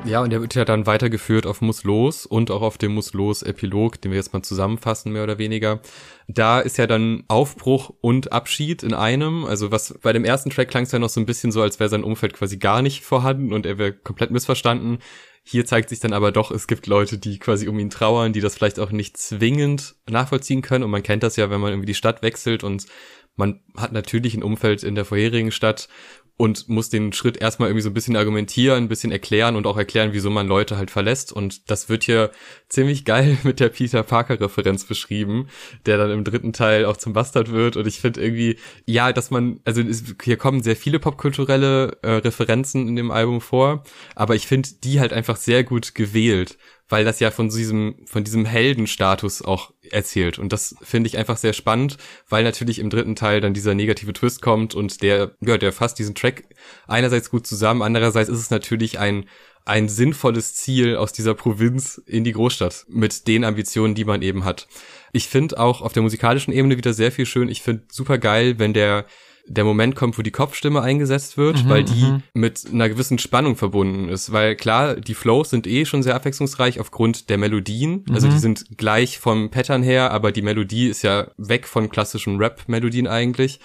Ja, 0.10 0.22
und 0.22 0.32
der 0.32 0.42
wird 0.42 0.56
ja 0.56 0.66
dann 0.66 0.86
weitergeführt 0.86 1.46
auf 1.46 1.62
Muss 1.62 1.86
los 1.86 2.26
und 2.26 2.52
auch 2.52 2.62
auf 2.62 2.78
dem 2.78 2.94
Muss 2.94 3.14
los 3.14 3.42
Epilog, 3.42 4.02
den 4.02 4.12
wir 4.12 4.18
jetzt 4.18 4.34
mal 4.34 4.42
zusammenfassen, 4.42 5.14
mehr 5.14 5.24
oder 5.24 5.38
weniger. 5.38 5.80
Da 6.28 6.60
ist 6.60 6.78
ja 6.78 6.88
dann 6.88 7.24
Aufbruch 7.30 7.94
und 8.02 8.34
Abschied 8.34 8.84
in 8.84 8.94
einem. 8.94 9.46
Also 9.46 9.72
was 9.72 9.98
bei 10.02 10.12
dem 10.12 10.26
ersten 10.26 10.50
Track 10.50 10.70
klang 10.70 10.84
es 10.84 10.92
ja 10.92 11.00
noch 11.00 11.10
so 11.10 11.22
ein 11.22 11.26
bisschen 11.26 11.54
so, 11.54 11.62
als 11.62 11.80
wäre 11.80 11.90
sein 11.90 12.04
Umfeld 12.04 12.34
quasi 12.34 12.58
gar 12.58 12.82
nicht 12.82 13.04
vorhanden 13.04 13.54
und 13.54 13.66
er 13.66 13.78
wäre 13.78 13.94
komplett 13.94 14.32
missverstanden. 14.32 15.00
Hier 15.44 15.66
zeigt 15.66 15.90
sich 15.90 16.00
dann 16.00 16.14
aber 16.14 16.32
doch, 16.32 16.52
es 16.52 16.68
gibt 16.68 16.86
Leute, 16.86 17.18
die 17.18 17.40
quasi 17.40 17.68
um 17.68 17.80
ihn 17.80 17.90
trauern, 17.90 18.32
die 18.32 18.42
das 18.42 18.56
vielleicht 18.56 18.80
auch 18.80 18.92
nicht 18.92 19.18
zwingend 19.18 19.96
nachvollziehen 20.08 20.62
können. 20.62 20.84
Und 20.84 20.92
man 20.92 21.02
kennt 21.02 21.24
das 21.24 21.36
ja, 21.36 21.50
wenn 21.50 21.62
man 21.62 21.72
irgendwie 21.72 21.88
die 21.88 21.96
Stadt 21.96 22.22
wechselt 22.22 22.64
und 22.64 22.86
man 23.36 23.62
hat 23.78 23.92
natürlich 23.92 24.36
ein 24.36 24.44
Umfeld 24.44 24.84
in 24.84 24.96
der 24.96 25.06
vorherigen 25.06 25.52
Stadt 25.52 25.88
und 26.38 26.70
muss 26.70 26.90
den 26.90 27.14
Schritt 27.14 27.38
erstmal 27.38 27.70
irgendwie 27.70 27.84
so 27.84 27.90
ein 27.90 27.94
bisschen 27.94 28.16
argumentieren, 28.16 28.86
ein 28.86 28.88
bisschen 28.88 29.12
erklären 29.12 29.56
und 29.56 29.68
auch 29.68 29.78
erklären, 29.78 30.10
wieso 30.14 30.30
man 30.30 30.48
Leute 30.48 30.78
halt 30.78 30.90
verlässt. 30.90 31.32
Und 31.32 31.70
das 31.70 31.88
wird 31.88 32.04
hier 32.04 32.32
ziemlich 32.68 33.06
geil 33.06 33.38
mit 33.44 33.60
der 33.60 33.70
Peter 33.70 34.04
Parker-Referenz 34.04 34.86
beschrieben, 34.86 35.48
der 35.86 35.98
dann 35.98 36.12
im 36.12 36.24
dritten 36.24 36.54
Teil 36.54 36.86
auch 36.86 36.98
zum 36.98 37.14
Bastard 37.14 37.52
wird. 37.52 37.78
Und 37.78 37.88
ich 37.88 38.00
finde 38.00 38.22
irgendwie, 38.22 38.58
ja, 38.86 39.14
dass 39.14 39.30
man, 39.30 39.60
also 39.66 39.82
es, 39.82 40.04
hier 40.24 40.38
kommen 40.38 40.64
sehr 40.64 40.76
viele 40.76 41.00
popkulturelle 41.00 41.98
äh, 42.02 42.12
Referenzen 42.14 42.88
in 42.88 42.96
dem 42.96 43.12
Album 43.12 43.40
vor, 43.40 43.84
aber 44.16 44.36
ich 44.36 44.48
finde 44.48 44.70
die 44.84 45.00
halt 45.00 45.14
einfach 45.14 45.36
sehr 45.36 45.64
gut 45.64 45.94
gewählt 45.94 46.58
weil 46.92 47.06
das 47.06 47.22
ja 47.22 47.32
von 47.32 47.48
diesem, 47.48 47.96
von 48.06 48.26
diesem 48.26 48.46
Heldenstatus 48.46 49.42
auch 49.42 49.72
erzählt. 49.92 50.40
Und 50.40 50.54
das 50.54 50.76
finde 50.82 51.08
ich 51.08 51.18
einfach 51.18 51.38
sehr 51.38 51.54
spannend, 51.54 51.98
weil 52.30 52.44
natürlich 52.44 52.80
im 52.80 52.90
dritten 52.90 53.16
Teil 53.16 53.42
dann 53.42 53.54
dieser 53.54 53.76
negative 53.76 54.14
Twist 54.14 54.42
kommt 54.42 54.76
und 54.76 55.02
der, 55.02 55.36
ja, 55.42 55.58
der 55.58 55.72
fasst 55.72 56.00
diesen 56.00 56.16
Track 56.16 56.44
einerseits 56.88 57.30
gut 57.30 57.48
zusammen, 57.48 57.82
andererseits 57.82 58.30
ist 58.30 58.40
es 58.40 58.50
natürlich 58.50 59.00
ein, 59.00 59.26
ein 59.66 59.90
sinnvolles 59.90 60.56
Ziel 60.56 60.96
aus 60.96 61.14
dieser 61.14 61.36
Provinz 61.36 62.02
in 62.06 62.24
die 62.24 62.32
Großstadt 62.32 62.86
mit 62.90 63.28
den 63.28 63.44
Ambitionen, 63.44 63.96
die 63.96 64.06
man 64.06 64.22
eben 64.22 64.44
hat. 64.44 64.68
Ich 65.14 65.28
finde 65.28 65.60
auch 65.60 65.82
auf 65.82 65.94
der 65.94 66.04
musikalischen 66.04 66.54
Ebene 66.54 66.78
wieder 66.78 66.94
sehr 66.94 67.12
viel 67.12 67.26
schön. 67.26 67.50
Ich 67.50 67.62
finde 67.62 67.84
super 67.92 68.18
geil, 68.18 68.60
wenn 68.60 68.74
der 68.74 69.06
der 69.48 69.64
Moment 69.64 69.96
kommt, 69.96 70.18
wo 70.18 70.22
die 70.22 70.32
Kopfstimme 70.32 70.82
eingesetzt 70.82 71.38
wird, 71.38 71.64
mhm, 71.64 71.70
weil 71.70 71.84
die 71.84 72.04
mhm. 72.04 72.24
mit 72.34 72.66
einer 72.72 72.90
gewissen 72.90 73.20
Spannung 73.20 73.56
verbunden 73.56 74.10
ist. 74.10 74.32
Weil 74.32 74.56
klar, 74.56 74.96
die 74.96 75.14
Flows 75.14 75.50
sind 75.50 75.68
eh 75.68 75.86
schon 75.86 76.04
sehr 76.04 76.16
abwechslungsreich 76.16 76.80
aufgrund 76.80 77.30
der 77.30 77.38
Melodien. 77.38 78.06
Also 78.12 78.28
die 78.28 78.36
mhm. 78.36 78.40
sind 78.40 78.66
gleich 78.78 79.20
vom 79.20 79.50
Pattern 79.50 79.84
her, 79.84 80.12
aber 80.12 80.32
die 80.32 80.42
Melodie 80.42 80.88
ist 80.88 81.02
ja 81.02 81.32
weg 81.38 81.68
von 81.68 81.90
klassischen 81.90 82.38
Rap-Melodien 82.38 83.08
eigentlich 83.08 83.60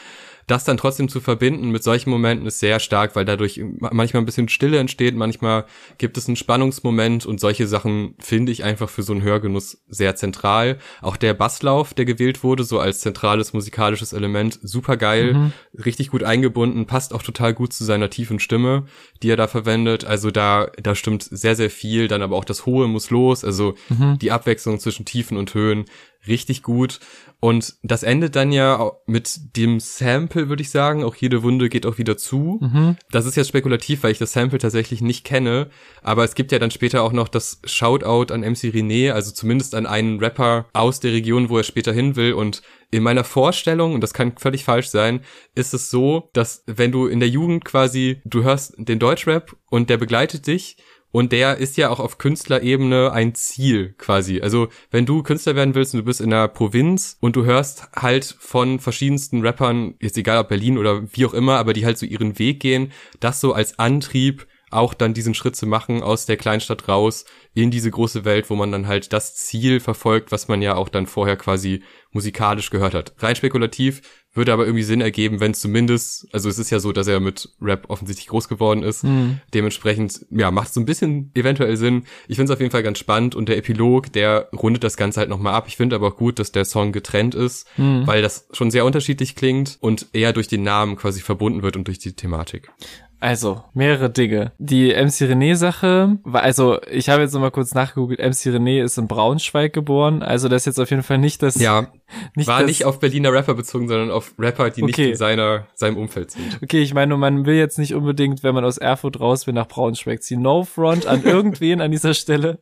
das 0.46 0.64
dann 0.64 0.76
trotzdem 0.76 1.08
zu 1.08 1.20
verbinden 1.20 1.70
mit 1.70 1.82
solchen 1.82 2.10
Momenten 2.10 2.46
ist 2.46 2.60
sehr 2.60 2.78
stark, 2.78 3.16
weil 3.16 3.24
dadurch 3.24 3.60
manchmal 3.78 4.22
ein 4.22 4.26
bisschen 4.26 4.48
Stille 4.48 4.78
entsteht, 4.78 5.16
manchmal 5.16 5.64
gibt 5.98 6.16
es 6.16 6.28
einen 6.28 6.36
Spannungsmoment 6.36 7.26
und 7.26 7.40
solche 7.40 7.66
Sachen 7.66 8.14
finde 8.20 8.52
ich 8.52 8.62
einfach 8.62 8.88
für 8.88 9.02
so 9.02 9.12
einen 9.12 9.22
Hörgenuss 9.22 9.82
sehr 9.88 10.14
zentral. 10.14 10.78
Auch 11.02 11.16
der 11.16 11.34
Basslauf, 11.34 11.94
der 11.94 12.04
gewählt 12.04 12.44
wurde, 12.44 12.62
so 12.62 12.78
als 12.78 13.00
zentrales 13.00 13.54
musikalisches 13.54 14.12
Element, 14.12 14.60
super 14.62 14.96
geil, 14.96 15.34
mhm. 15.34 15.52
richtig 15.84 16.10
gut 16.10 16.22
eingebunden, 16.22 16.86
passt 16.86 17.12
auch 17.12 17.22
total 17.22 17.52
gut 17.52 17.72
zu 17.72 17.84
seiner 17.84 18.08
tiefen 18.08 18.38
Stimme, 18.38 18.84
die 19.22 19.30
er 19.30 19.36
da 19.36 19.48
verwendet. 19.48 20.04
Also 20.04 20.30
da, 20.30 20.70
da 20.80 20.94
stimmt 20.94 21.24
sehr, 21.24 21.56
sehr 21.56 21.70
viel, 21.70 22.06
dann 22.06 22.22
aber 22.22 22.36
auch 22.36 22.44
das 22.44 22.66
Hohe 22.66 22.86
muss 22.86 23.10
los, 23.10 23.44
also 23.44 23.74
mhm. 23.88 24.18
die 24.20 24.30
Abwechslung 24.30 24.78
zwischen 24.78 25.04
Tiefen 25.04 25.36
und 25.36 25.54
Höhen 25.54 25.86
richtig 26.28 26.62
gut. 26.62 27.00
Und 27.38 27.76
das 27.82 28.02
endet 28.02 28.34
dann 28.34 28.50
ja 28.50 28.92
mit 29.06 29.56
dem 29.56 29.78
Sample, 29.78 30.48
würde 30.48 30.62
ich 30.62 30.70
sagen. 30.70 31.04
Auch 31.04 31.14
jede 31.14 31.42
Wunde 31.42 31.68
geht 31.68 31.84
auch 31.84 31.98
wieder 31.98 32.16
zu. 32.16 32.58
Mhm. 32.62 32.96
Das 33.10 33.26
ist 33.26 33.36
jetzt 33.36 33.48
spekulativ, 33.48 34.02
weil 34.02 34.12
ich 34.12 34.18
das 34.18 34.32
Sample 34.32 34.58
tatsächlich 34.58 35.02
nicht 35.02 35.24
kenne. 35.24 35.68
Aber 36.02 36.24
es 36.24 36.34
gibt 36.34 36.50
ja 36.50 36.58
dann 36.58 36.70
später 36.70 37.02
auch 37.02 37.12
noch 37.12 37.28
das 37.28 37.60
Shoutout 37.64 38.32
an 38.32 38.40
MC 38.40 38.72
René, 38.72 39.12
also 39.12 39.32
zumindest 39.32 39.74
an 39.74 39.86
einen 39.86 40.18
Rapper 40.18 40.66
aus 40.72 41.00
der 41.00 41.12
Region, 41.12 41.50
wo 41.50 41.58
er 41.58 41.64
später 41.64 41.92
hin 41.92 42.16
will. 42.16 42.32
Und 42.32 42.62
in 42.90 43.02
meiner 43.02 43.24
Vorstellung, 43.24 43.92
und 43.92 44.00
das 44.00 44.14
kann 44.14 44.38
völlig 44.38 44.64
falsch 44.64 44.88
sein, 44.88 45.20
ist 45.54 45.74
es 45.74 45.90
so, 45.90 46.30
dass 46.32 46.62
wenn 46.66 46.92
du 46.92 47.06
in 47.06 47.20
der 47.20 47.28
Jugend 47.28 47.64
quasi, 47.64 48.22
du 48.24 48.44
hörst 48.44 48.74
den 48.78 48.98
Deutschrap 48.98 49.56
und 49.68 49.90
der 49.90 49.98
begleitet 49.98 50.46
dich 50.46 50.78
und 51.16 51.32
der 51.32 51.56
ist 51.56 51.78
ja 51.78 51.88
auch 51.88 51.98
auf 51.98 52.18
Künstlerebene 52.18 53.10
ein 53.10 53.34
Ziel 53.34 53.94
quasi. 53.96 54.42
Also 54.42 54.68
wenn 54.90 55.06
du 55.06 55.22
Künstler 55.22 55.56
werden 55.56 55.74
willst 55.74 55.94
und 55.94 56.00
du 56.00 56.04
bist 56.04 56.20
in 56.20 56.28
der 56.28 56.46
Provinz 56.46 57.16
und 57.22 57.36
du 57.36 57.46
hörst 57.46 57.88
halt 57.96 58.36
von 58.38 58.80
verschiedensten 58.80 59.40
Rappern, 59.40 59.94
jetzt 59.98 60.18
egal 60.18 60.36
ob 60.36 60.48
Berlin 60.48 60.76
oder 60.76 61.10
wie 61.10 61.24
auch 61.24 61.32
immer, 61.32 61.56
aber 61.56 61.72
die 61.72 61.86
halt 61.86 61.96
so 61.96 62.04
ihren 62.04 62.38
Weg 62.38 62.60
gehen, 62.60 62.92
das 63.18 63.40
so 63.40 63.54
als 63.54 63.78
Antrieb 63.78 64.46
auch 64.76 64.94
dann 64.94 65.14
diesen 65.14 65.34
Schritt 65.34 65.56
zu 65.56 65.66
machen 65.66 66.02
aus 66.02 66.26
der 66.26 66.36
Kleinstadt 66.36 66.88
raus 66.88 67.24
in 67.54 67.70
diese 67.70 67.90
große 67.90 68.24
Welt, 68.24 68.50
wo 68.50 68.54
man 68.54 68.70
dann 68.70 68.86
halt 68.86 69.12
das 69.12 69.34
Ziel 69.34 69.80
verfolgt, 69.80 70.30
was 70.30 70.48
man 70.48 70.62
ja 70.62 70.76
auch 70.76 70.88
dann 70.88 71.06
vorher 71.06 71.36
quasi 71.36 71.82
musikalisch 72.12 72.70
gehört 72.70 72.94
hat. 72.94 73.14
Rein 73.18 73.36
spekulativ 73.36 74.02
würde 74.36 74.52
aber 74.52 74.66
irgendwie 74.66 74.82
Sinn 74.82 75.00
ergeben, 75.00 75.40
wenn 75.40 75.54
zumindest, 75.54 76.28
also 76.32 76.48
es 76.48 76.58
ist 76.58 76.70
ja 76.70 76.78
so, 76.78 76.92
dass 76.92 77.06
er 77.06 77.20
mit 77.20 77.48
Rap 77.60 77.86
offensichtlich 77.88 78.28
groß 78.28 78.48
geworden 78.48 78.82
ist. 78.82 79.02
Mhm. 79.02 79.40
Dementsprechend, 79.54 80.26
ja, 80.30 80.50
macht 80.50 80.72
so 80.74 80.80
ein 80.80 80.84
bisschen 80.84 81.30
eventuell 81.34 81.76
Sinn. 81.76 82.04
Ich 82.28 82.36
finde 82.36 82.52
es 82.52 82.54
auf 82.54 82.60
jeden 82.60 82.70
Fall 82.70 82.82
ganz 82.82 82.98
spannend 82.98 83.34
und 83.34 83.48
der 83.48 83.56
Epilog, 83.56 84.12
der 84.12 84.48
rundet 84.52 84.84
das 84.84 84.96
Ganze 84.96 85.20
halt 85.20 85.30
nochmal 85.30 85.54
ab. 85.54 85.64
Ich 85.68 85.76
finde 85.76 85.96
aber 85.96 86.08
auch 86.08 86.16
gut, 86.16 86.38
dass 86.38 86.52
der 86.52 86.66
Song 86.66 86.92
getrennt 86.92 87.34
ist, 87.34 87.66
mhm. 87.78 88.06
weil 88.06 88.20
das 88.20 88.48
schon 88.52 88.70
sehr 88.70 88.84
unterschiedlich 88.84 89.36
klingt 89.36 89.78
und 89.80 90.08
eher 90.12 90.34
durch 90.34 90.48
den 90.48 90.62
Namen 90.62 90.96
quasi 90.96 91.20
verbunden 91.22 91.62
wird 91.62 91.76
und 91.76 91.86
durch 91.86 91.98
die 91.98 92.12
Thematik. 92.12 92.70
Also, 93.18 93.64
mehrere 93.72 94.10
Dinge. 94.10 94.52
Die 94.58 94.88
MC 94.90 95.22
René-Sache, 95.22 96.18
war, 96.22 96.42
also, 96.42 96.80
ich 96.90 97.08
habe 97.08 97.22
jetzt 97.22 97.32
nochmal 97.32 97.50
kurz 97.50 97.72
nachgegoogelt, 97.72 98.20
MC 98.20 98.54
René 98.54 98.82
ist 98.82 98.98
in 98.98 99.08
Braunschweig 99.08 99.72
geboren, 99.72 100.22
also 100.22 100.48
das 100.48 100.62
ist 100.62 100.66
jetzt 100.66 100.80
auf 100.80 100.90
jeden 100.90 101.02
Fall 101.02 101.16
nicht 101.18 101.42
das... 101.42 101.54
Ja, 101.58 101.88
nicht 102.36 102.46
war 102.46 102.60
das, 102.60 102.68
nicht 102.68 102.84
auf 102.84 103.00
Berliner 103.00 103.32
Rapper 103.32 103.54
bezogen, 103.54 103.88
sondern 103.88 104.10
auf 104.10 104.34
Rapper, 104.38 104.68
die 104.68 104.82
okay. 104.82 105.02
nicht 105.02 105.10
in 105.12 105.16
seiner, 105.16 105.66
seinem 105.74 105.96
Umfeld 105.96 106.32
sind. 106.32 106.58
Okay, 106.62 106.82
ich 106.82 106.92
meine, 106.92 107.16
man 107.16 107.46
will 107.46 107.56
jetzt 107.56 107.78
nicht 107.78 107.94
unbedingt, 107.94 108.42
wenn 108.42 108.54
man 108.54 108.64
aus 108.64 108.76
Erfurt 108.76 109.18
raus 109.18 109.46
will, 109.46 109.54
nach 109.54 109.68
Braunschweig 109.68 110.22
ziehen. 110.22 110.42
No 110.42 110.64
front 110.64 111.06
an 111.06 111.22
irgendwen 111.24 111.80
an 111.80 111.90
dieser 111.90 112.12
Stelle. 112.12 112.58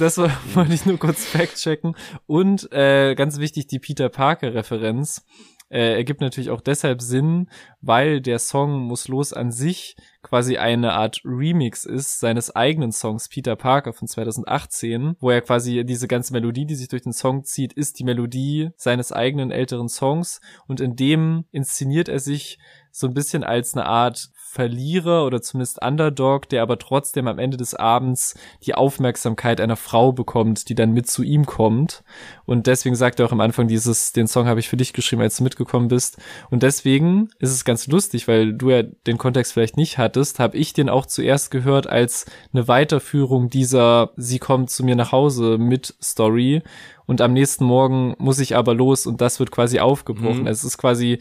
Das 0.00 0.18
war, 0.18 0.30
wollte 0.54 0.74
ich 0.74 0.84
nur 0.84 0.98
kurz 0.98 1.24
fact-checken. 1.24 1.94
Und, 2.26 2.72
äh, 2.72 3.14
ganz 3.14 3.38
wichtig, 3.38 3.68
die 3.68 3.78
Peter 3.78 4.08
Parker-Referenz 4.08 5.24
äh, 5.70 5.94
ergibt 5.94 6.20
natürlich 6.20 6.50
auch 6.50 6.60
deshalb 6.60 7.00
Sinn, 7.00 7.48
weil 7.80 8.20
der 8.20 8.38
Song 8.38 8.80
Muss 8.80 9.08
los 9.08 9.32
an 9.32 9.52
sich 9.52 9.96
quasi 10.22 10.58
eine 10.58 10.92
Art 10.92 11.22
Remix 11.24 11.84
ist 11.84 12.20
seines 12.20 12.54
eigenen 12.54 12.92
Songs 12.92 13.28
Peter 13.28 13.56
Parker 13.56 13.92
von 13.92 14.06
2018, 14.06 15.16
wo 15.20 15.30
er 15.30 15.40
quasi 15.40 15.84
diese 15.84 16.08
ganze 16.08 16.32
Melodie, 16.32 16.66
die 16.66 16.74
sich 16.74 16.88
durch 16.88 17.02
den 17.02 17.12
Song 17.12 17.44
zieht, 17.44 17.72
ist 17.72 17.98
die 17.98 18.04
Melodie 18.04 18.70
seines 18.76 19.12
eigenen 19.12 19.50
älteren 19.50 19.88
Songs. 19.88 20.40
Und 20.66 20.80
in 20.80 20.96
dem 20.96 21.44
inszeniert 21.52 22.08
er 22.08 22.18
sich 22.18 22.58
so 22.90 23.06
ein 23.06 23.14
bisschen 23.14 23.44
als 23.44 23.74
eine 23.74 23.86
Art 23.86 24.30
Verlierer 24.52 25.26
oder 25.26 25.40
zumindest 25.40 25.80
Underdog, 25.80 26.48
der 26.48 26.62
aber 26.62 26.76
trotzdem 26.76 27.28
am 27.28 27.38
Ende 27.38 27.56
des 27.56 27.74
Abends 27.74 28.34
die 28.66 28.74
Aufmerksamkeit 28.74 29.60
einer 29.60 29.76
Frau 29.76 30.10
bekommt, 30.10 30.68
die 30.68 30.74
dann 30.74 30.90
mit 30.90 31.06
zu 31.06 31.22
ihm 31.22 31.46
kommt. 31.46 32.02
Und 32.46 32.66
deswegen 32.66 32.96
sagt 32.96 33.20
er 33.20 33.26
auch 33.26 33.32
am 33.32 33.40
Anfang 33.40 33.68
dieses, 33.68 34.12
den 34.12 34.26
Song 34.26 34.48
habe 34.48 34.58
ich 34.58 34.68
für 34.68 34.76
dich 34.76 34.92
geschrieben, 34.92 35.22
als 35.22 35.36
du 35.36 35.44
mitgekommen 35.44 35.86
bist. 35.86 36.18
Und 36.50 36.64
deswegen 36.64 37.28
ist 37.38 37.52
es 37.52 37.64
ganz 37.64 37.86
lustig, 37.86 38.26
weil 38.26 38.52
du 38.52 38.70
ja 38.70 38.82
den 38.82 39.18
Kontext 39.18 39.52
vielleicht 39.52 39.76
nicht 39.76 39.98
hattest, 39.98 40.40
habe 40.40 40.56
ich 40.56 40.72
den 40.72 40.88
auch 40.88 41.06
zuerst 41.06 41.52
gehört 41.52 41.86
als 41.86 42.26
eine 42.52 42.66
Weiterführung 42.66 43.50
dieser 43.50 44.10
Sie 44.16 44.40
kommt 44.40 44.70
zu 44.70 44.82
mir 44.82 44.96
nach 44.96 45.12
Hause 45.12 45.58
mit 45.58 45.94
Story. 46.02 46.62
Und 47.06 47.20
am 47.20 47.32
nächsten 47.32 47.64
Morgen 47.64 48.16
muss 48.18 48.40
ich 48.40 48.56
aber 48.56 48.74
los 48.74 49.06
und 49.06 49.20
das 49.20 49.38
wird 49.38 49.52
quasi 49.52 49.78
aufgebrochen. 49.78 50.42
Mhm. 50.42 50.46
Es 50.48 50.64
ist 50.64 50.76
quasi 50.76 51.20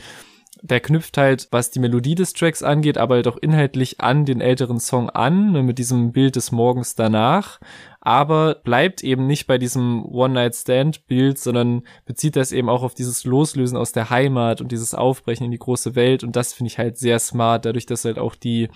der 0.61 0.79
knüpft 0.79 1.17
halt, 1.17 1.47
was 1.51 1.71
die 1.71 1.79
Melodie 1.79 2.15
des 2.15 2.33
Tracks 2.33 2.63
angeht, 2.63 2.97
aber 2.97 3.15
halt 3.15 3.27
auch 3.27 3.37
inhaltlich 3.37 4.01
an 4.01 4.25
den 4.25 4.41
älteren 4.41 4.79
Song 4.79 5.09
an, 5.09 5.51
ne, 5.51 5.63
mit 5.63 5.77
diesem 5.77 6.11
Bild 6.11 6.35
des 6.35 6.51
Morgens 6.51 6.95
danach, 6.95 7.59
aber 8.01 8.55
bleibt 8.55 9.03
eben 9.03 9.27
nicht 9.27 9.47
bei 9.47 9.57
diesem 9.57 10.05
One-Night-Stand-Bild, 10.05 11.37
sondern 11.37 11.83
bezieht 12.05 12.35
das 12.35 12.51
eben 12.51 12.69
auch 12.69 12.83
auf 12.83 12.93
dieses 12.93 13.23
Loslösen 13.23 13.77
aus 13.77 13.91
der 13.91 14.09
Heimat 14.09 14.61
und 14.61 14.71
dieses 14.71 14.93
Aufbrechen 14.93 15.45
in 15.45 15.51
die 15.51 15.59
große 15.59 15.95
Welt. 15.95 16.23
Und 16.23 16.35
das 16.35 16.53
finde 16.53 16.69
ich 16.69 16.77
halt 16.77 16.97
sehr 16.97 17.19
smart, 17.19 17.65
dadurch, 17.65 17.85
dass 17.85 18.05
halt 18.05 18.17
auch 18.17 18.35
die 18.35 18.69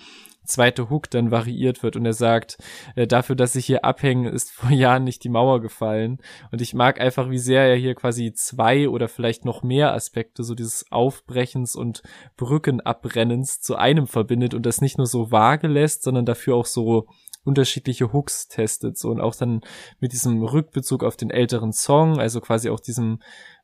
zweite 0.44 0.90
Hook 0.90 1.10
dann 1.10 1.30
variiert 1.30 1.82
wird 1.82 1.96
und 1.96 2.06
er 2.06 2.12
sagt, 2.12 2.58
äh, 2.96 3.06
dafür, 3.06 3.36
dass 3.36 3.56
ich 3.56 3.66
hier 3.66 3.84
abhänge, 3.84 4.30
ist 4.30 4.52
vor 4.52 4.70
Jahren 4.84 5.04
nicht 5.04 5.24
die 5.24 5.28
Mauer 5.28 5.60
gefallen. 5.60 6.18
Und 6.50 6.60
ich 6.60 6.74
mag 6.74 7.00
einfach, 7.00 7.30
wie 7.30 7.38
sehr 7.38 7.62
er 7.62 7.76
hier 7.76 7.94
quasi 7.94 8.32
zwei 8.32 8.88
oder 8.88 9.08
vielleicht 9.08 9.44
noch 9.44 9.62
mehr 9.62 9.92
Aspekte, 9.92 10.44
so 10.44 10.54
dieses 10.54 10.90
Aufbrechens 10.90 11.76
und 11.76 12.02
Brückenabrennens 12.36 13.60
zu 13.60 13.76
einem 13.76 14.06
verbindet 14.06 14.54
und 14.54 14.66
das 14.66 14.80
nicht 14.80 14.98
nur 14.98 15.06
so 15.06 15.30
vage 15.30 15.66
lässt, 15.66 16.02
sondern 16.02 16.26
dafür 16.26 16.56
auch 16.56 16.66
so 16.66 17.06
unterschiedliche 17.44 18.12
Hooks 18.12 18.48
testet, 18.48 18.98
so 18.98 19.10
und 19.10 19.20
auch 19.20 19.34
dann 19.34 19.60
mit 20.00 20.12
diesem 20.12 20.42
Rückbezug 20.42 21.04
auf 21.04 21.16
den 21.16 21.30
älteren 21.30 21.72
Song, 21.72 22.18
also 22.18 22.40
quasi 22.40 22.70
auch 22.70 22.80
diesem 22.80 23.20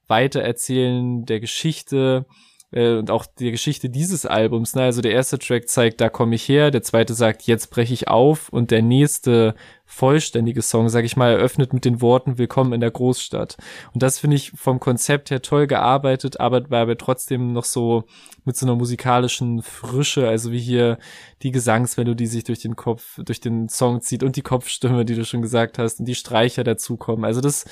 Weitererzählen 0.07 1.25
der 1.25 1.41
Geschichte, 1.41 2.27
äh, 2.73 2.95
und 2.95 3.11
auch 3.11 3.27
die 3.27 3.51
Geschichte 3.51 3.89
dieses 3.89 4.27
Albums. 4.27 4.75
Ne? 4.75 4.83
Also 4.83 5.01
der 5.01 5.13
erste 5.13 5.39
Track 5.39 5.69
zeigt, 5.69 6.01
da 6.01 6.09
komme 6.09 6.35
ich 6.35 6.49
her, 6.49 6.71
der 6.71 6.83
zweite 6.83 7.15
sagt, 7.15 7.43
jetzt 7.43 7.71
breche 7.71 7.95
ich 7.95 8.09
auf 8.09 8.49
und 8.49 8.71
der 8.71 8.83
nächste 8.83 9.55
vollständige 9.91 10.63
Song, 10.63 10.89
sag 10.89 11.05
ich 11.05 11.17
mal, 11.17 11.33
eröffnet 11.33 11.73
mit 11.73 11.85
den 11.85 12.01
Worten 12.01 12.39
Willkommen 12.39 12.73
in 12.73 12.81
der 12.81 12.93
Großstadt. 12.93 13.57
Und 13.93 14.03
das 14.05 14.21
finde 14.21 14.37
ich 14.37 14.53
vom 14.53 14.79
Konzept 14.79 15.31
her 15.31 15.43
toll 15.43 15.67
gearbeitet, 15.67 16.39
aber 16.39 16.71
war 16.71 16.83
aber 16.83 16.97
trotzdem 16.97 17.53
noch 17.53 17.65
so 17.65 18.05
mit 18.45 18.57
so 18.57 18.67
einer 18.67 18.77
musikalischen 18.77 19.63
Frische, 19.63 20.29
also 20.29 20.53
wie 20.53 20.61
hier 20.61 20.99
die 21.43 21.51
Gesangsmelodie 21.51 22.27
sich 22.27 22.45
durch 22.45 22.61
den 22.61 22.77
Kopf, 22.77 23.19
durch 23.25 23.41
den 23.41 23.69
Song 23.69 24.01
zieht 24.01 24.23
und 24.23 24.37
die 24.37 24.43
Kopfstimme, 24.43 25.05
die 25.05 25.17
du 25.17 25.25
schon 25.25 25.43
gesagt 25.43 25.79
hast, 25.79 25.99
und 25.99 26.07
die 26.07 26.15
Streicher 26.15 26.63
dazukommen. 26.63 27.25
Also 27.25 27.41
das 27.41 27.65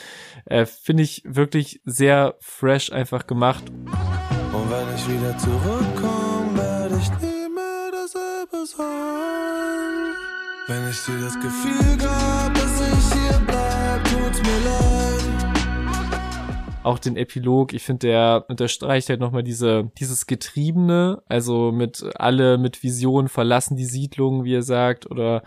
äh, 0.47 0.67
finde 0.67 1.05
ich 1.05 1.23
wirklich 1.25 1.81
sehr 1.85 2.35
fresh 2.41 2.91
einfach 2.91 3.29
gemacht. 3.29 3.65
Und 4.53 4.71
wenn 4.71 4.95
ich 4.95 5.07
wieder 5.09 5.37
zurückkomme, 5.37 6.57
werde 6.57 6.97
ich 6.97 7.11
nie 7.21 7.49
mehr 7.55 7.91
dasselbe 7.93 8.67
sein. 8.67 10.15
Wenn 10.67 10.89
ich 10.89 11.05
dir 11.05 11.21
das 11.21 11.35
Gefühl 11.35 11.97
gab, 11.99 12.55
dass 12.55 12.81
ich 12.81 13.13
hier 13.13 13.39
bleib, 13.47 14.05
tut's 14.05 14.41
mir 14.41 14.61
leid. 14.65 15.49
Auch 16.83 16.99
den 16.99 17.17
Epilog, 17.19 17.75
ich 17.75 17.83
finde, 17.83 18.07
der 18.07 18.47
unterstreicht 18.49 19.11
halt 19.11 19.21
nochmal 19.21 19.43
diese, 19.43 19.91
dieses 19.99 20.27
Getriebene, 20.27 21.23
also 21.27 21.71
mit 21.71 22.03
alle 22.15 22.57
mit 22.57 22.83
Vision 22.83 23.29
verlassen 23.29 23.77
die 23.77 23.85
Siedlung, 23.85 24.45
wie 24.45 24.55
er 24.55 24.63
sagt, 24.63 25.11
oder 25.11 25.43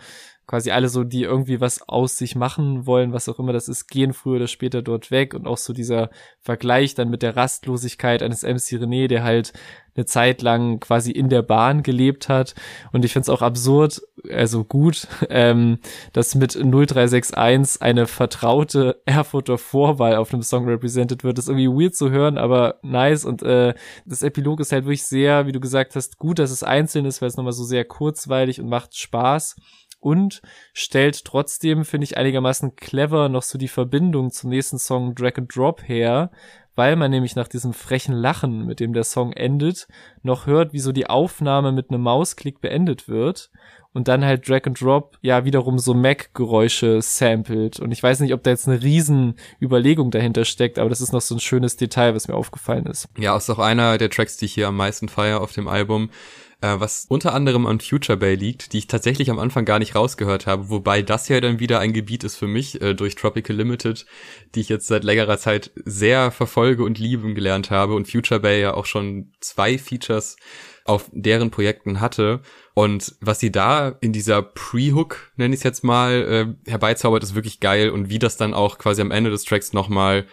quasi 0.52 0.70
alle 0.70 0.90
so, 0.90 1.02
die 1.02 1.22
irgendwie 1.22 1.62
was 1.62 1.88
aus 1.88 2.18
sich 2.18 2.36
machen 2.36 2.84
wollen, 2.84 3.14
was 3.14 3.26
auch 3.26 3.38
immer 3.38 3.54
das 3.54 3.68
ist, 3.68 3.86
gehen 3.86 4.12
früher 4.12 4.36
oder 4.36 4.48
später 4.48 4.82
dort 4.82 5.10
weg. 5.10 5.32
Und 5.32 5.46
auch 5.46 5.56
so 5.56 5.72
dieser 5.72 6.10
Vergleich 6.42 6.94
dann 6.94 7.08
mit 7.08 7.22
der 7.22 7.38
Rastlosigkeit 7.38 8.22
eines 8.22 8.42
MC 8.42 8.78
René, 8.78 9.08
der 9.08 9.24
halt 9.24 9.54
eine 9.94 10.04
Zeit 10.04 10.42
lang 10.42 10.78
quasi 10.78 11.10
in 11.10 11.30
der 11.30 11.40
Bahn 11.40 11.82
gelebt 11.82 12.28
hat. 12.28 12.54
Und 12.92 13.02
ich 13.02 13.14
finde 13.14 13.22
es 13.22 13.28
auch 13.30 13.40
absurd, 13.40 14.02
also 14.30 14.62
gut, 14.62 15.08
ähm, 15.30 15.78
dass 16.12 16.34
mit 16.34 16.52
0361 16.52 17.80
eine 17.80 18.06
vertraute 18.06 19.00
Erfurter 19.06 19.56
Vorwahl 19.56 20.16
auf 20.16 20.34
einem 20.34 20.42
Song 20.42 20.66
represented 20.68 21.24
wird, 21.24 21.38
das 21.38 21.46
ist 21.46 21.48
irgendwie 21.48 21.84
weird 21.84 21.94
zu 21.94 22.10
hören, 22.10 22.36
aber 22.36 22.78
nice. 22.82 23.24
Und 23.24 23.42
äh, 23.42 23.72
das 24.04 24.22
Epilog 24.22 24.60
ist 24.60 24.72
halt 24.72 24.84
wirklich 24.84 25.06
sehr, 25.06 25.46
wie 25.46 25.52
du 25.52 25.60
gesagt 25.60 25.96
hast, 25.96 26.18
gut, 26.18 26.38
dass 26.38 26.50
es 26.50 26.62
einzeln 26.62 27.06
ist, 27.06 27.22
weil 27.22 27.28
es 27.28 27.38
nochmal 27.38 27.54
so 27.54 27.64
sehr 27.64 27.86
kurzweilig 27.86 28.60
und 28.60 28.68
macht 28.68 28.98
Spaß 28.98 29.56
und 30.02 30.42
stellt 30.74 31.24
trotzdem, 31.24 31.84
finde 31.84 32.04
ich, 32.04 32.16
einigermaßen 32.16 32.76
clever 32.76 33.28
noch 33.28 33.42
so 33.42 33.56
die 33.56 33.68
Verbindung 33.68 34.30
zum 34.30 34.50
nächsten 34.50 34.78
Song 34.78 35.14
Drag 35.14 35.38
and 35.38 35.54
Drop 35.54 35.86
her, 35.86 36.30
weil 36.74 36.96
man 36.96 37.10
nämlich 37.10 37.36
nach 37.36 37.48
diesem 37.48 37.72
frechen 37.72 38.14
Lachen, 38.14 38.66
mit 38.66 38.80
dem 38.80 38.92
der 38.92 39.04
Song 39.04 39.32
endet, 39.32 39.86
noch 40.22 40.46
hört, 40.46 40.72
wie 40.72 40.80
so 40.80 40.92
die 40.92 41.06
Aufnahme 41.06 41.70
mit 41.70 41.90
einem 41.90 42.02
Mausklick 42.02 42.60
beendet 42.60 43.08
wird 43.08 43.50
und 43.92 44.08
dann 44.08 44.24
halt 44.24 44.48
Drag 44.48 44.62
and 44.64 44.80
Drop 44.80 45.18
ja 45.20 45.44
wiederum 45.44 45.78
so 45.78 45.94
Mac-Geräusche 45.94 47.00
samplet. 47.02 47.78
Und 47.78 47.92
ich 47.92 48.02
weiß 48.02 48.20
nicht, 48.20 48.32
ob 48.32 48.42
da 48.42 48.50
jetzt 48.50 48.66
eine 48.68 48.82
riesen 48.82 49.34
Überlegung 49.60 50.10
dahinter 50.10 50.44
steckt, 50.44 50.78
aber 50.78 50.88
das 50.88 51.00
ist 51.00 51.12
noch 51.12 51.20
so 51.20 51.34
ein 51.34 51.40
schönes 51.40 51.76
Detail, 51.76 52.14
was 52.14 52.26
mir 52.26 52.34
aufgefallen 52.34 52.86
ist. 52.86 53.08
Ja, 53.18 53.36
ist 53.36 53.50
auch 53.50 53.58
einer 53.58 53.98
der 53.98 54.10
Tracks, 54.10 54.36
die 54.36 54.46
ich 54.46 54.54
hier 54.54 54.68
am 54.68 54.76
meisten 54.76 55.08
feier 55.08 55.40
auf 55.40 55.52
dem 55.52 55.68
Album 55.68 56.10
äh, 56.62 56.80
was 56.80 57.06
unter 57.08 57.34
anderem 57.34 57.66
an 57.66 57.80
Future 57.80 58.16
Bay 58.16 58.34
liegt, 58.34 58.72
die 58.72 58.78
ich 58.78 58.86
tatsächlich 58.86 59.30
am 59.30 59.38
Anfang 59.38 59.64
gar 59.64 59.78
nicht 59.78 59.94
rausgehört 59.94 60.46
habe, 60.46 60.70
wobei 60.70 61.02
das 61.02 61.28
ja 61.28 61.40
dann 61.40 61.60
wieder 61.60 61.80
ein 61.80 61.92
Gebiet 61.92 62.24
ist 62.24 62.36
für 62.36 62.46
mich 62.46 62.80
äh, 62.80 62.94
durch 62.94 63.16
Tropical 63.16 63.56
Limited, 63.56 64.06
die 64.54 64.60
ich 64.60 64.68
jetzt 64.68 64.86
seit 64.86 65.04
längerer 65.04 65.38
Zeit 65.38 65.72
sehr 65.84 66.30
verfolge 66.30 66.84
und 66.84 66.98
lieben 66.98 67.34
gelernt 67.34 67.70
habe 67.70 67.94
und 67.94 68.10
Future 68.10 68.40
Bay 68.40 68.60
ja 68.60 68.74
auch 68.74 68.86
schon 68.86 69.32
zwei 69.40 69.76
Features 69.76 70.36
auf 70.84 71.10
deren 71.12 71.50
Projekten 71.50 72.00
hatte. 72.00 72.40
Und 72.74 73.14
was 73.20 73.40
sie 73.40 73.52
da 73.52 73.90
in 74.00 74.12
dieser 74.12 74.42
Pre-Hook, 74.42 75.32
nenne 75.36 75.54
ich 75.54 75.60
es 75.60 75.64
jetzt 75.64 75.84
mal, 75.84 76.56
äh, 76.66 76.70
herbeizaubert, 76.70 77.22
ist 77.22 77.34
wirklich 77.34 77.60
geil. 77.60 77.90
Und 77.90 78.08
wie 78.08 78.18
das 78.18 78.36
dann 78.36 78.54
auch 78.54 78.78
quasi 78.78 79.02
am 79.02 79.10
Ende 79.10 79.30
des 79.30 79.44
Tracks 79.44 79.72
nochmal 79.72 80.26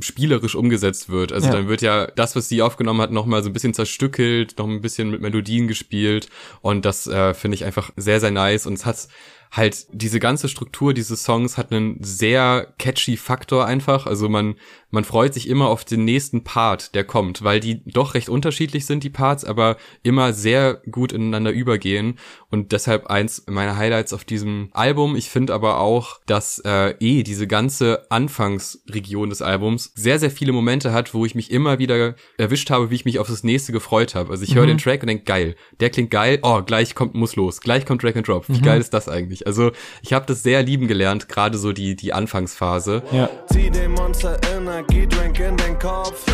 spielerisch 0.00 0.54
umgesetzt 0.54 1.08
wird. 1.08 1.32
Also 1.32 1.48
ja. 1.48 1.54
dann 1.54 1.68
wird 1.68 1.82
ja 1.82 2.06
das, 2.06 2.36
was 2.36 2.48
sie 2.48 2.62
aufgenommen 2.62 3.00
hat, 3.00 3.10
nochmal 3.10 3.42
so 3.42 3.48
ein 3.50 3.52
bisschen 3.52 3.74
zerstückelt, 3.74 4.58
noch 4.58 4.68
ein 4.68 4.80
bisschen 4.80 5.10
mit 5.10 5.20
Melodien 5.20 5.68
gespielt. 5.68 6.28
Und 6.60 6.84
das 6.84 7.06
äh, 7.06 7.34
finde 7.34 7.56
ich 7.56 7.64
einfach 7.64 7.90
sehr, 7.96 8.20
sehr 8.20 8.30
nice. 8.30 8.66
Und 8.66 8.74
es 8.74 8.86
hat 8.86 9.08
halt 9.52 9.86
diese 9.92 10.20
ganze 10.20 10.48
Struktur 10.48 10.94
dieses 10.94 11.24
Songs 11.24 11.58
hat 11.58 11.72
einen 11.72 11.98
sehr 12.02 12.72
catchy 12.78 13.16
Faktor 13.16 13.66
einfach. 13.66 14.06
Also 14.06 14.28
man, 14.28 14.54
man 14.90 15.02
freut 15.02 15.34
sich 15.34 15.48
immer 15.48 15.68
auf 15.68 15.84
den 15.84 16.04
nächsten 16.04 16.44
Part, 16.44 16.94
der 16.94 17.02
kommt, 17.02 17.42
weil 17.42 17.58
die 17.58 17.82
doch 17.84 18.14
recht 18.14 18.28
unterschiedlich 18.28 18.86
sind, 18.86 19.02
die 19.02 19.10
Parts, 19.10 19.44
aber 19.44 19.76
immer 20.04 20.32
sehr 20.32 20.74
gut 20.90 21.12
ineinander 21.12 21.50
übergehen. 21.50 22.18
Und 22.48 22.70
deshalb 22.70 23.08
eins 23.08 23.44
meiner 23.48 23.76
Highlights 23.76 24.12
auf 24.12 24.24
diesem 24.24 24.68
Album. 24.72 25.16
Ich 25.16 25.30
finde 25.30 25.52
aber 25.52 25.80
auch, 25.80 26.20
dass 26.26 26.60
äh, 26.64 26.94
eh 27.00 27.24
diese 27.24 27.48
ganze 27.48 28.06
Anfangsregion 28.10 29.30
des 29.30 29.42
Albums 29.42 29.92
sehr, 29.96 30.20
sehr 30.20 30.30
viele 30.30 30.52
Momente 30.52 30.92
hat, 30.92 31.12
wo 31.12 31.24
ich 31.24 31.34
mich 31.34 31.50
immer 31.50 31.80
wieder 31.80 32.14
erwischt 32.38 32.70
habe, 32.70 32.90
wie 32.90 32.94
ich 32.94 33.04
mich 33.04 33.18
auf 33.18 33.28
das 33.28 33.42
nächste 33.42 33.72
gefreut 33.72 34.14
habe. 34.14 34.30
Also 34.30 34.44
ich 34.44 34.54
höre 34.54 34.64
mhm. 34.64 34.68
den 34.68 34.78
Track 34.78 35.02
und 35.02 35.08
denke, 35.08 35.24
geil, 35.24 35.56
der 35.80 35.90
klingt 35.90 36.10
geil, 36.12 36.38
oh, 36.42 36.62
gleich 36.62 36.94
kommt, 36.94 37.14
muss 37.14 37.34
los, 37.34 37.60
gleich 37.60 37.84
kommt 37.84 38.02
Drag 38.04 38.14
and 38.14 38.28
Drop. 38.28 38.48
Wie 38.48 38.58
mhm. 38.58 38.62
geil 38.62 38.80
ist 38.80 38.94
das 38.94 39.08
eigentlich? 39.08 39.39
Nicht. 39.40 39.46
Also 39.46 39.72
ich 40.02 40.12
habe 40.12 40.26
das 40.26 40.42
sehr 40.42 40.62
lieben 40.62 40.86
gelernt, 40.86 41.28
gerade 41.28 41.58
so 41.58 41.72
die, 41.72 41.96
die 41.96 42.12
Anfangsphase. 42.12 43.02
Ja. 43.12 43.28
Zieh 43.52 43.70
den 43.70 43.92
Monster 43.92 44.38
Energiedrink 44.54 45.38
in 45.40 45.56
den 45.56 45.78
Kopf, 45.78 46.24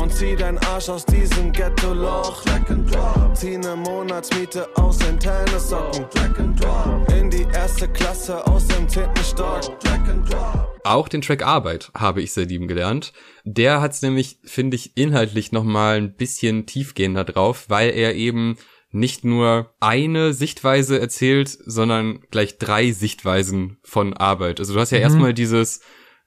und 0.00 0.12
zieh 0.14 0.36
deinen 0.36 0.58
Arsch 0.58 0.88
aus 0.88 1.04
diesem 1.04 1.52
Ghetto-Loch. 1.52 2.42
Zieh 3.34 3.58
ne 3.58 3.76
Monatsmiete 3.76 4.66
aus 4.76 4.98
den 4.98 5.18
Tennissocken. 5.18 6.06
In 7.18 7.30
die 7.30 7.46
erste 7.52 7.88
Klasse 7.88 8.46
aus 8.46 8.66
dem 8.68 8.88
zehnten 8.88 9.24
Stock. 9.24 9.60
Auch 10.82 11.08
den 11.08 11.20
Track 11.20 11.44
Arbeit 11.44 11.90
habe 11.94 12.22
ich 12.22 12.32
sehr 12.32 12.46
lieben 12.46 12.66
gelernt. 12.66 13.12
Der 13.44 13.82
hat's 13.82 14.00
nämlich, 14.00 14.38
finde 14.44 14.76
ich, 14.76 14.96
inhaltlich 14.96 15.52
nochmal 15.52 15.98
ein 15.98 16.14
bisschen 16.14 16.64
tiefgehender 16.64 17.24
drauf, 17.24 17.66
weil 17.68 17.90
er 17.90 18.14
eben 18.14 18.56
nicht 18.92 19.24
nur 19.24 19.72
eine 19.80 20.32
Sichtweise 20.32 21.00
erzählt, 21.00 21.48
sondern 21.48 22.20
gleich 22.30 22.58
drei 22.58 22.90
Sichtweisen 22.90 23.78
von 23.82 24.14
Arbeit. 24.14 24.58
Also 24.58 24.74
du 24.74 24.80
hast 24.80 24.90
ja 24.90 24.98
mhm. 24.98 25.04
erstmal 25.04 25.34
dieses, 25.34 25.78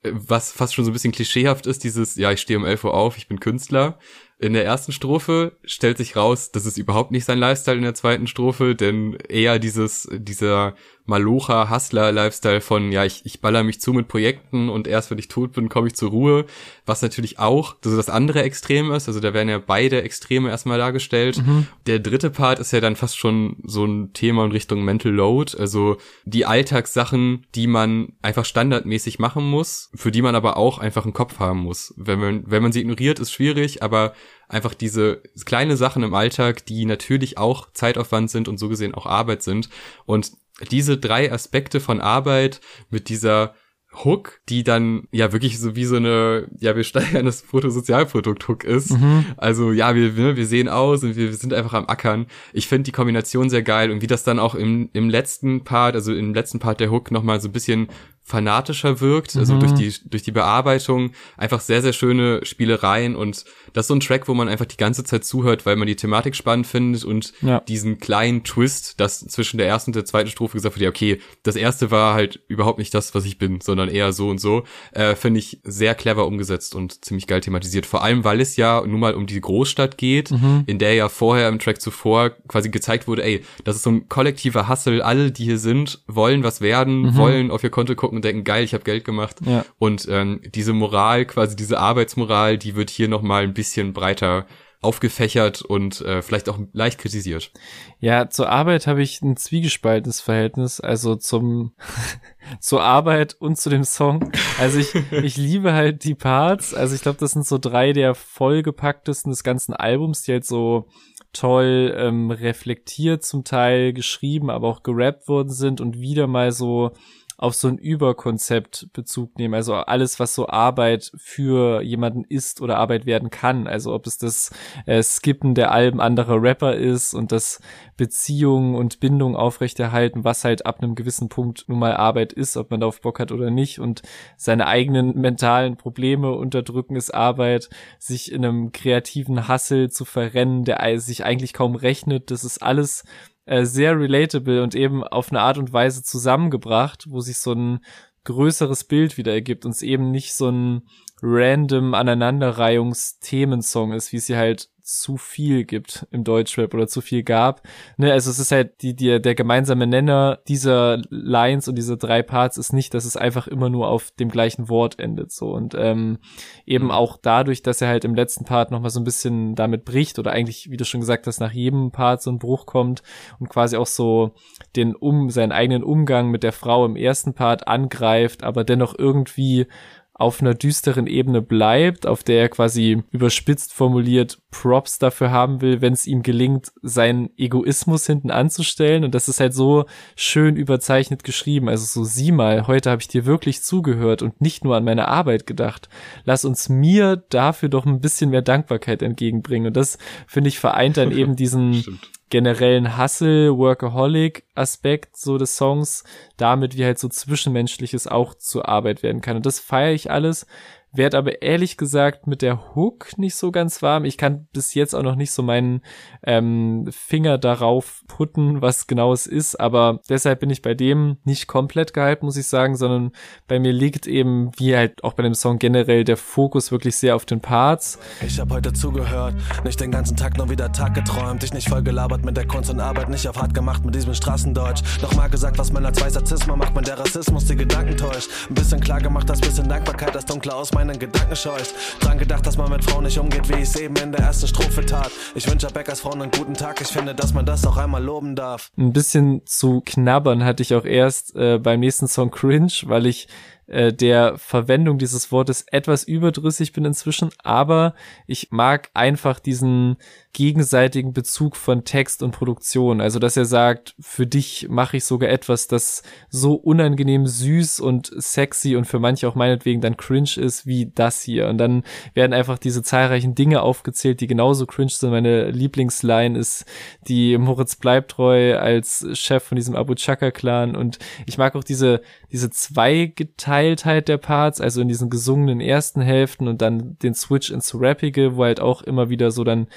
äh, 0.04 0.12
was 0.14 0.52
fast 0.52 0.74
schon 0.74 0.86
so 0.86 0.92
ein 0.92 0.94
bisschen 0.94 1.12
klischeehaft 1.12 1.68
ist, 1.68 1.84
dieses, 1.84 2.16
ja, 2.16 2.32
ich 2.32 2.42
stehe 2.42 2.58
um 2.58 2.66
11 2.66 2.86
Uhr 2.86 2.94
auf, 2.94 3.18
ich 3.18 3.28
bin 3.28 3.40
Künstler. 3.40 4.00
In 4.40 4.54
der 4.54 4.66
ersten 4.66 4.92
Strophe 4.92 5.58
stellt 5.64 5.98
sich 5.98 6.16
raus, 6.16 6.52
das 6.52 6.66
ist 6.66 6.78
überhaupt 6.78 7.12
nicht 7.12 7.26
sein 7.26 7.40
Lifestyle 7.40 7.78
in 7.78 7.84
der 7.84 7.94
zweiten 7.94 8.28
Strophe, 8.28 8.76
denn 8.76 9.14
eher 9.14 9.60
dieses, 9.60 10.10
dieser 10.12 10.76
Malocha, 11.06 11.70
Hustler-Lifestyle 11.70 12.62
von, 12.62 12.92
ja, 12.92 13.04
ich, 13.04 13.26
ich 13.26 13.42
baller 13.42 13.64
mich 13.64 13.82
zu 13.82 13.92
mit 13.92 14.08
Projekten 14.08 14.70
und 14.70 14.88
erst 14.88 15.12
wenn 15.12 15.18
ich 15.18 15.28
tot 15.28 15.52
bin, 15.52 15.68
komme 15.68 15.88
ich 15.88 15.96
zur 15.96 16.12
Ruhe, 16.12 16.46
was 16.86 17.02
natürlich 17.02 17.40
auch 17.40 17.76
so 17.84 17.96
das 17.96 18.10
andere 18.10 18.44
Extrem 18.44 18.92
ist, 18.92 19.08
also 19.08 19.20
da 19.20 19.34
werden 19.34 19.50
ja 19.50 19.60
beide 19.60 20.02
Extreme 20.02 20.50
erstmal 20.50 20.78
dargestellt. 20.78 21.46
Mhm. 21.46 21.68
Der 21.88 22.00
dritte 22.00 22.30
Part 22.30 22.60
ist 22.60 22.72
ja 22.72 22.80
dann 22.80 22.96
fast 22.96 23.18
schon 23.18 23.58
so 23.64 23.84
ein 23.86 24.14
Thema 24.14 24.46
in 24.46 24.52
Richtung 24.52 24.86
Mental 24.86 25.12
Load, 25.12 25.58
also 25.58 25.98
die 26.24 26.46
Alltagssachen, 26.46 27.46
die 27.54 27.68
man 27.68 28.14
einfach 28.22 28.46
standardmäßig 28.46 29.20
machen 29.20 29.44
muss, 29.44 29.90
für 29.94 30.12
die 30.12 30.22
man 30.22 30.36
aber 30.36 30.56
auch 30.56 30.80
einfach 30.80 31.04
einen 31.04 31.14
Kopf 31.14 31.40
haben 31.40 31.60
muss. 31.60 31.94
Wenn 31.98 32.20
man, 32.20 32.44
wenn 32.48 32.64
man 32.64 32.72
sie 32.72 32.80
ignoriert, 32.80 33.20
ist 33.20 33.32
schwierig, 33.32 33.84
aber 33.84 34.14
einfach 34.54 34.74
diese 34.74 35.22
kleine 35.46 35.78
Sachen 35.78 36.04
im 36.04 36.14
Alltag, 36.14 36.66
die 36.66 36.86
natürlich 36.86 37.38
auch 37.38 37.72
Zeitaufwand 37.74 38.30
sind 38.30 38.48
und 38.48 38.58
so 38.58 38.70
gesehen 38.70 38.94
auch 38.94 39.06
Arbeit 39.06 39.44
sind 39.44 39.70
und 40.06 40.32
diese 40.72 40.98
drei 40.98 41.32
Aspekte 41.32 41.80
von 41.80 42.00
Arbeit 42.00 42.62
mit 42.90 43.10
dieser 43.10 43.56
Hook, 44.04 44.40
die 44.50 44.64
dann 44.64 45.08
ja 45.12 45.32
wirklich 45.32 45.60
so 45.60 45.76
wie 45.76 45.86
so 45.86 45.98
eine, 45.98 46.48
ja, 46.60 46.76
wir 46.76 46.84
steigern 46.84 47.26
das 47.26 47.42
Fotosozialprodukt-Hook 47.42 48.64
ist. 48.64 48.92
Mhm. 48.92 49.26
Also 49.38 49.72
ja, 49.72 49.96
wir, 49.96 50.36
wir 50.36 50.46
sehen 50.48 50.68
aus 50.68 51.04
und 51.04 51.16
wir, 51.16 51.30
wir 51.30 51.36
sind 51.36 51.54
einfach 51.54 51.74
am 51.74 51.88
Ackern. 51.88 52.26
Ich 52.54 52.68
finde 52.68 52.84
die 52.84 52.92
Kombination 52.92 53.50
sehr 53.50 53.62
geil 53.62 53.92
und 53.92 54.02
wie 54.02 54.08
das 54.08 54.24
dann 54.24 54.40
auch 54.40 54.56
im, 54.56 54.90
im 54.94 55.10
letzten 55.10 55.64
Part, 55.64 55.96
also 55.96 56.14
im 56.14 56.34
letzten 56.34 56.60
Part 56.60 56.80
der 56.80 56.92
Hook 56.92 57.12
nochmal 57.12 57.40
so 57.40 57.50
ein 57.50 57.54
bisschen 57.54 57.88
fanatischer 58.24 59.02
wirkt, 59.02 59.36
also 59.36 59.56
mhm. 59.56 59.60
durch 59.60 59.74
die 59.74 59.94
durch 60.10 60.24
die 60.24 60.32
Bearbeitung 60.32 61.12
einfach 61.38 61.60
sehr 61.60 61.82
sehr 61.82 61.94
schöne 61.94 62.46
Spielereien 62.46 63.16
und 63.16 63.44
das 63.74 63.84
ist 63.84 63.88
so 63.88 63.96
ein 63.96 64.00
Track, 64.00 64.28
wo 64.28 64.34
man 64.34 64.48
einfach 64.48 64.66
die 64.66 64.78
ganze 64.78 65.04
Zeit 65.04 65.26
zuhört, 65.26 65.66
weil 65.66 65.76
man 65.76 65.88
die 65.88 65.96
Thematik 65.96 66.36
spannend 66.36 66.68
findet 66.68 67.04
und 67.04 67.34
ja. 67.42 67.60
diesen 67.62 68.00
kleinen 68.00 68.44
Twist, 68.44 69.00
dass 69.00 69.20
zwischen 69.20 69.58
der 69.58 69.68
ersten 69.68 69.90
und 69.90 69.96
der 69.96 70.06
zweiten 70.06 70.30
Strophe 70.30 70.54
gesagt 70.54 70.76
wird, 70.76 70.84
ja 70.84 70.90
okay, 70.90 71.20
das 71.44 71.56
erste 71.56 71.92
war 71.92 72.14
halt 72.14 72.42
überhaupt 72.48 72.80
nicht 72.80 72.94
das, 72.94 73.14
was 73.14 73.26
ich 73.26 73.38
bin, 73.38 73.60
sondern 73.62 73.90
eher 73.90 74.14
so 74.14 74.30
und 74.30 74.40
so, 74.40 74.64
äh, 74.92 75.16
finde 75.16 75.40
ich 75.40 75.60
sehr 75.64 75.96
clever 75.96 76.26
umgesetzt 76.26 76.76
und 76.76 77.04
ziemlich 77.04 77.28
geil 77.28 77.42
thematisiert. 77.42 77.86
Vor 77.86 78.04
allem, 78.04 78.24
weil 78.24 78.40
es 78.40 78.56
ja 78.56 78.84
nun 78.86 79.00
mal 79.00 79.16
um 79.16 79.26
die 79.26 79.42
Großstadt 79.42 79.98
geht, 79.98 80.32
mhm. 80.32 80.64
in 80.66 80.80
der 80.80 80.94
ja 80.94 81.10
vorher 81.10 81.50
im 81.50 81.60
Track 81.60 81.82
zuvor 81.82 82.32
quasi 82.48 82.70
gezeigt 82.70 83.08
wurde, 83.08 83.24
ey, 83.24 83.44
das 83.64 83.76
ist 83.76 83.84
so 83.84 83.90
ein 83.90 84.08
kollektiver 84.08 84.70
Hustle, 84.70 85.04
alle, 85.04 85.32
die 85.32 85.46
hier 85.46 85.58
sind, 85.58 86.04
wollen 86.08 86.44
was 86.44 86.62
werden, 86.62 87.02
mhm. 87.02 87.18
wollen 87.18 87.52
auf 87.52 87.64
ihr 87.64 87.70
Konto 87.70 87.96
gucken 87.96 88.13
und 88.16 88.26
denken, 88.26 88.44
geil, 88.44 88.64
ich 88.64 88.74
habe 88.74 88.84
Geld 88.84 89.06
gemacht. 89.06 89.38
Ja. 89.46 89.66
Und 89.80 90.08
ähm, 90.10 90.42
diese 90.54 90.74
Moral, 90.74 91.26
quasi 91.26 91.56
diese 91.56 91.80
Arbeitsmoral, 91.80 92.58
die 92.58 92.76
wird 92.76 92.90
hier 92.90 93.08
nochmal 93.08 93.44
ein 93.44 93.54
bisschen 93.54 93.94
breiter 93.94 94.46
aufgefächert 94.84 95.62
und 95.62 96.02
äh, 96.02 96.22
vielleicht 96.22 96.50
auch 96.50 96.60
leicht 96.74 97.00
kritisiert. 97.00 97.52
Ja, 98.00 98.30
zur 98.30 98.50
Arbeit 98.50 98.86
habe 98.86 99.02
ich 99.02 99.22
ein 99.22 99.38
zwiegespaltenes 99.38 100.20
Verhältnis, 100.20 100.82
also 100.82 101.16
zum 101.16 101.74
zur 102.60 102.84
Arbeit 102.84 103.36
und 103.40 103.58
zu 103.58 103.70
dem 103.70 103.84
Song. 103.84 104.32
Also 104.60 104.80
ich 104.80 104.94
ich 105.12 105.38
liebe 105.38 105.74
halt 105.74 106.04
die 106.04 106.16
Parts, 106.16 106.74
also 106.74 106.96
ich 106.96 107.02
glaube, 107.02 107.18
das 107.20 107.32
sind 107.32 107.48
so 107.48 107.58
drei 107.58 107.94
der 107.94 108.14
vollgepacktesten 108.14 109.32
des 109.32 109.44
ganzen 109.44 109.74
Albums, 109.74 110.24
die 110.24 110.34
halt 110.34 110.46
so 110.46 110.88
toll 111.32 111.94
ähm, 111.98 112.30
reflektiert 112.30 113.24
zum 113.24 113.44
Teil 113.44 113.94
geschrieben, 113.94 114.50
aber 114.50 114.68
auch 114.68 114.84
gerappt 114.84 115.28
worden 115.28 115.50
sind 115.50 115.82
und 115.82 116.00
wieder 116.00 116.28
mal 116.28 116.52
so 116.52 116.92
auf 117.38 117.56
so 117.56 117.68
ein 117.68 117.78
Überkonzept 117.78 118.90
Bezug 118.94 119.38
nehmen. 119.38 119.54
Also 119.54 119.74
alles, 119.76 120.20
was 120.20 120.36
so 120.36 120.48
Arbeit 120.48 121.12
für 121.16 121.82
jemanden 121.82 122.24
ist 122.24 122.62
oder 122.62 122.78
Arbeit 122.78 123.06
werden 123.06 123.30
kann. 123.30 123.68
Also 123.68 123.94
ob 123.94 124.08
es 124.08 124.18
das 124.18 124.52
äh, 124.86 125.02
Skippen 125.02 125.56
der 125.56 125.72
Alben 125.72 126.00
anderer 126.00 126.42
Rapper 126.42 126.76
ist 126.76 127.14
und 127.14 127.32
das 127.32 127.60
Beziehungen 127.98 128.76
und 128.76 129.00
Bindung 129.00 129.36
aufrechterhalten, 129.36 130.24
was 130.24 130.44
halt 130.44 130.66
ab 130.66 130.82
einem 130.82 130.96
gewissen 130.96 131.30
Punkt 131.30 131.66
nun 131.68 131.80
mal 131.80 131.96
Arbeit 131.96 132.34
ist, 132.34 132.58
ob 132.58 132.72
man 132.72 132.80
darauf 132.80 133.02
Bock 133.02 133.20
hat 133.20 133.32
oder 133.32 133.52
nicht 133.52 133.80
und 133.80 134.02
seine 134.38 134.68
eigenen 134.68 135.20
mentalen 135.20 135.78
Probleme 135.78 136.32
unterdrücken 136.32 136.96
ist 136.96 137.14
Arbeit, 137.14 137.70
sich 138.00 138.32
in 138.32 138.46
einem 138.46 138.72
kreativen 138.72 139.48
Hassel 139.48 139.90
zu 139.90 140.06
verrennen, 140.06 140.64
der 140.64 141.00
sich 141.00 141.24
eigentlich 141.26 141.54
kaum 141.54 141.76
rechnet, 141.76 142.32
das 142.32 142.44
ist 142.44 142.62
alles 142.62 143.04
äh, 143.46 143.66
sehr 143.66 144.00
relatable 144.00 144.64
und 144.64 144.76
eben 144.76 145.04
auf 145.04 145.32
eine 145.32 145.42
Art 145.42 145.58
und 145.58 145.74
Weise 145.74 146.04
zusammengebracht, 146.04 147.06
wo 147.10 147.22
sich 147.22 147.38
so 147.38 147.54
ein 147.54 147.80
größeres 148.24 148.86
Bild 148.86 149.18
wieder 149.18 149.34
ergibt 149.34 149.66
und 149.66 149.72
es 149.72 149.82
eben 149.82 150.12
nicht 150.12 150.34
so 150.34 150.50
ein 150.50 150.84
random 151.24 151.94
Aneinanderreihungsthemensong 151.94 153.94
ist, 153.94 154.12
wie 154.12 154.18
es 154.18 154.26
sie 154.26 154.36
halt 154.36 154.70
zu 154.84 155.16
viel 155.16 155.64
gibt 155.64 156.06
im 156.12 156.26
Deutschrap 156.26 156.74
oder 156.74 156.88
zu 156.88 157.00
viel 157.00 157.24
gab. 157.24 157.62
Ne, 157.96 158.12
also 158.12 158.30
es 158.30 158.38
ist 158.38 158.52
halt 158.52 158.82
die, 158.82 158.94
die, 158.94 159.22
der 159.22 159.34
gemeinsame 159.34 159.88
Nenner 159.88 160.40
dieser 160.50 161.02
Lines 161.10 161.70
und 161.70 161.76
dieser 161.76 161.96
drei 161.96 162.22
Parts 162.22 162.58
ist 162.58 162.74
nicht, 162.74 162.94
dass 162.94 163.06
es 163.06 163.16
einfach 163.16 163.48
immer 163.48 163.70
nur 163.70 163.88
auf 163.88 164.12
dem 164.20 164.28
gleichen 164.28 164.68
Wort 164.68 165.00
endet 165.00 165.32
so 165.32 165.54
und 165.54 165.74
ähm, 165.78 166.20
eben 166.66 166.86
mhm. 166.86 166.92
auch 166.92 167.18
dadurch, 167.22 167.64
dass 167.64 167.82
er 167.82 167.88
halt 167.88 168.04
im 168.04 168.14
letzten 168.14 168.44
Part 168.44 168.72
noch 168.72 168.82
mal 168.82 168.90
so 168.90 169.00
ein 169.00 169.06
bisschen 169.06 169.56
damit 169.56 169.86
bricht 169.86 170.20
oder 170.20 170.32
eigentlich, 170.32 170.70
wie 170.70 170.78
du 170.78 170.84
schon 170.84 171.00
gesagt 171.00 171.28
hast, 171.28 171.40
nach 171.40 171.54
jedem 171.54 171.92
Part 171.92 172.22
so 172.22 172.30
ein 172.30 172.40
Bruch 172.40 172.66
kommt 172.66 173.04
und 173.40 173.48
quasi 173.48 173.78
auch 173.78 173.88
so 173.88 174.34
den 174.76 174.96
um 174.96 175.30
seinen 175.30 175.54
eigenen 175.54 175.84
Umgang 175.84 176.30
mit 176.30 176.44
der 176.44 176.52
Frau 176.52 176.86
im 176.86 176.98
ersten 176.98 177.34
Part 177.34 177.70
angreift, 177.70 178.44
aber 178.44 178.66
dennoch 178.66 178.96
irgendwie 178.98 179.68
auf 180.16 180.42
einer 180.42 180.54
düsteren 180.54 181.08
Ebene 181.08 181.42
bleibt, 181.42 182.06
auf 182.06 182.24
der 182.24 182.42
er 182.42 182.50
quasi 182.50 183.02
überspitzt 183.12 183.74
formuliert 183.74 184.38
Props 184.52 185.00
dafür 185.00 185.32
haben 185.32 185.62
will, 185.62 185.82
wenn 185.82 185.94
es 185.94 186.06
ihm 186.06 186.22
gelingt, 186.22 186.72
seinen 186.84 187.32
Egoismus 187.36 188.06
hinten 188.06 188.30
anzustellen. 188.30 189.04
Und 189.04 189.16
das 189.16 189.28
ist 189.28 189.40
halt 189.40 189.56
so 189.56 189.86
schön 190.16 190.56
überzeichnet 190.56 191.24
geschrieben. 191.24 191.68
Also 191.68 191.86
so 191.86 192.04
sieh 192.04 192.32
mal, 192.32 192.68
heute 192.68 192.92
habe 192.92 193.02
ich 193.02 193.08
dir 193.08 193.26
wirklich 193.26 193.64
zugehört 193.64 194.22
und 194.22 194.40
nicht 194.40 194.64
nur 194.64 194.76
an 194.76 194.84
meine 194.84 195.08
Arbeit 195.08 195.48
gedacht. 195.48 195.90
Lass 196.26 196.46
uns 196.46 196.70
mir 196.70 197.18
dafür 197.30 197.70
doch 197.70 197.88
ein 197.88 198.00
bisschen 198.00 198.30
mehr 198.30 198.44
Dankbarkeit 198.44 199.02
entgegenbringen. 199.02 199.68
Und 199.68 199.78
das, 199.78 199.98
finde 200.28 200.50
ich, 200.50 200.60
vereint 200.60 200.98
dann 200.98 201.12
eben 201.18 201.36
diesen 201.36 202.00
generellen 202.34 202.98
Hustle, 202.98 203.56
Workaholic-Aspekt 203.60 205.18
so 205.18 205.38
des 205.38 205.56
Songs, 205.56 206.04
damit 206.36 206.76
wie 206.76 206.84
halt 206.84 206.98
so 206.98 207.08
Zwischenmenschliches 207.08 208.08
auch 208.08 208.34
zur 208.34 208.68
Arbeit 208.68 209.04
werden 209.04 209.22
kann. 209.22 209.36
Und 209.36 209.46
das 209.46 209.60
feiere 209.60 209.94
ich 209.94 210.10
alles. 210.10 210.48
Werd 210.96 211.16
aber 211.16 211.42
ehrlich 211.42 211.78
gesagt 211.78 212.28
mit 212.28 212.44
der 212.44 212.76
Hook 212.76 213.18
nicht 213.18 213.36
so 213.36 213.52
ganz 213.52 213.82
warm. 213.82 214.06
Ich 214.06 214.18
kann 214.18 214.48
bis 214.54 214.76
jetzt 214.76 214.94
auch 214.94 215.02
noch 215.02 215.16
nicht 215.16 215.32
so 215.32 215.42
meinen 215.42 215.82
ähm, 216.24 216.88
Finger 216.92 217.40
darauf 217.40 218.04
putten, 218.08 218.62
was 218.62 218.86
genau 218.86 219.12
es 219.12 219.26
ist, 219.26 219.60
aber 219.60 220.02
deshalb 220.08 220.42
bin 220.42 220.52
ich 220.52 220.62
bei 220.62 220.76
dem 220.76 221.18
nicht 221.24 221.48
komplett 221.48 221.94
gehypt, 221.94 222.22
muss 222.22 222.38
ich 222.38 222.46
sagen, 222.46 222.76
sondern 222.76 223.12
bei 223.48 223.60
mir 223.60 223.74
liegt 223.74 224.06
eben, 224.06 224.52
wie 224.58 224.76
halt 224.76 225.04
auch 225.04 225.14
bei 225.14 225.24
dem 225.24 225.34
Song 225.34 225.58
generell, 225.58 226.04
der 226.04 226.18
Fokus 226.18 226.72
wirklich 226.72 226.96
sehr 226.96 227.16
auf 227.16 227.26
den 227.26 227.42
Parts. 227.42 227.98
Ich 228.22 228.40
hab 228.40 228.52
heute 228.52 228.72
zugehört, 228.72 229.36
nicht 229.64 229.80
den 229.80 229.92
ganzen 229.92 230.16
Tag 230.16 230.38
nur 230.38 230.50
wieder 230.50 230.72
Tag 230.72 230.94
geträumt, 230.94 231.42
dich 231.42 231.54
nicht 231.54 231.70
voll 231.70 231.82
gelabert 231.82 232.24
mit 232.24 232.38
der 232.38 232.46
Kunst 232.46 232.70
und 232.70 232.80
Arbeit, 232.80 233.10
nicht 233.10 233.28
auf 233.28 233.38
hart 233.38 233.56
gemacht 233.56 233.84
mit 233.84 233.96
diesem 233.96 234.14
Straßendeutsch. 234.14 235.02
Nochmal 235.02 235.30
gesagt, 235.30 235.58
was 235.58 235.74
man 235.74 235.86
als 235.86 236.00
weißer 236.00 236.24
Zisma 236.24 236.56
macht, 236.56 236.76
wenn 236.76 236.84
der 236.84 237.00
Rassismus 237.00 237.46
die 237.46 237.56
Gedanken 237.56 237.98
täuscht. 237.98 238.30
Ein 238.48 238.54
bisschen 238.54 238.80
klar 238.80 239.02
gemacht, 239.02 239.28
das 239.28 239.42
bisschen 239.42 239.68
Dankbarkeit, 239.68 240.14
das 240.14 240.26
Dunkle 240.26 240.54
aus 240.54 240.72
meinen 240.86 241.00
Gedanken 241.00 241.36
scheust. 241.36 241.76
Dran 242.02 242.18
gedacht, 242.18 242.46
dass 242.46 242.58
man 242.58 242.70
mit 242.70 242.84
Frauen 242.84 243.06
nicht 243.06 243.18
umgeht, 243.18 243.48
wie 243.48 243.54
ich 243.54 243.70
es 243.70 243.76
eben 243.78 243.96
in 243.96 244.12
der 244.12 244.22
ersten 244.22 244.48
Strophe 244.48 244.86
tat. 244.86 245.12
Ich 245.34 245.50
wünsche 245.50 245.68
Beckers 245.68 246.02
Frauen 246.02 246.22
einen 246.22 246.32
guten 246.32 246.54
Tag. 246.54 246.82
Ich 246.82 246.90
finde, 246.90 247.16
dass 247.16 247.34
man 247.34 247.46
das 247.46 247.66
auch 247.66 247.78
einmal 247.78 248.04
loben 248.04 248.36
darf. 248.36 248.70
Ein 248.78 248.92
bisschen 248.92 249.46
zu 249.46 249.82
knabbern 249.86 250.44
hatte 250.44 250.62
ich 250.62 250.76
auch 250.76 250.84
erst 250.84 251.36
äh, 251.36 251.58
beim 251.58 251.80
nächsten 251.80 252.08
Song 252.08 252.32
Cringe, 252.32 252.74
weil 252.84 253.06
ich 253.06 253.30
äh, 253.68 253.94
der 253.94 254.38
Verwendung 254.38 254.98
dieses 254.98 255.32
Wortes 255.32 255.66
etwas 255.72 256.04
überdrüssig 256.04 256.74
bin 256.74 256.84
inzwischen, 256.84 257.30
aber 257.42 257.94
ich 258.28 258.52
mag 258.52 258.90
einfach 258.94 259.40
diesen 259.40 259.96
gegenseitigen 260.34 261.14
Bezug 261.14 261.56
von 261.56 261.86
Text 261.86 262.24
und 262.24 262.32
Produktion. 262.32 263.02
Also, 263.02 263.20
dass 263.20 263.38
er 263.38 263.46
sagt, 263.46 263.96
für 264.00 264.26
dich 264.26 264.68
mache 264.68 264.98
ich 264.98 265.06
sogar 265.06 265.30
etwas, 265.30 265.68
das 265.68 266.02
so 266.30 266.56
unangenehm 266.56 267.28
süß 267.28 267.80
und 267.80 268.12
sexy 268.16 268.76
und 268.76 268.86
für 268.86 269.00
manche 269.00 269.28
auch 269.28 269.36
meinetwegen 269.36 269.80
dann 269.80 269.96
cringe 269.96 270.38
ist 270.38 270.66
wie 270.66 270.92
das 270.94 271.22
hier. 271.22 271.48
Und 271.50 271.60
dann 271.60 271.84
werden 272.16 272.34
einfach 272.34 272.58
diese 272.58 272.82
zahlreichen 272.82 273.36
Dinge 273.36 273.62
aufgezählt, 273.62 274.22
die 274.22 274.28
genauso 274.28 274.66
cringe 274.66 274.90
sind. 274.90 275.12
Meine 275.12 275.52
Lieblingsline 275.52 276.38
ist 276.38 276.66
die 277.08 277.38
Moritz 277.38 277.76
Bleibtreu 277.76 278.58
als 278.58 279.08
Chef 279.14 279.44
von 279.44 279.56
diesem 279.56 279.76
Abu 279.76 279.94
Chaka 279.94 280.32
Clan. 280.32 280.76
Und 280.76 280.98
ich 281.28 281.38
mag 281.38 281.56
auch 281.56 281.64
diese, 281.64 282.02
diese 282.32 282.50
Zweigeteiltheit 282.50 284.08
der 284.08 284.18
Parts, 284.18 284.60
also 284.60 284.82
in 284.82 284.88
diesen 284.88 285.12
gesungenen 285.12 285.62
ersten 285.62 286.02
Hälften 286.02 286.48
und 286.48 286.62
dann 286.64 286.98
den 287.04 287.14
Switch 287.14 287.52
ins 287.52 287.80
Rappige, 287.80 288.36
wo 288.36 288.44
halt 288.44 288.60
auch 288.60 288.82
immer 288.82 289.10
wieder 289.10 289.30
so 289.30 289.44
dann 289.44 289.68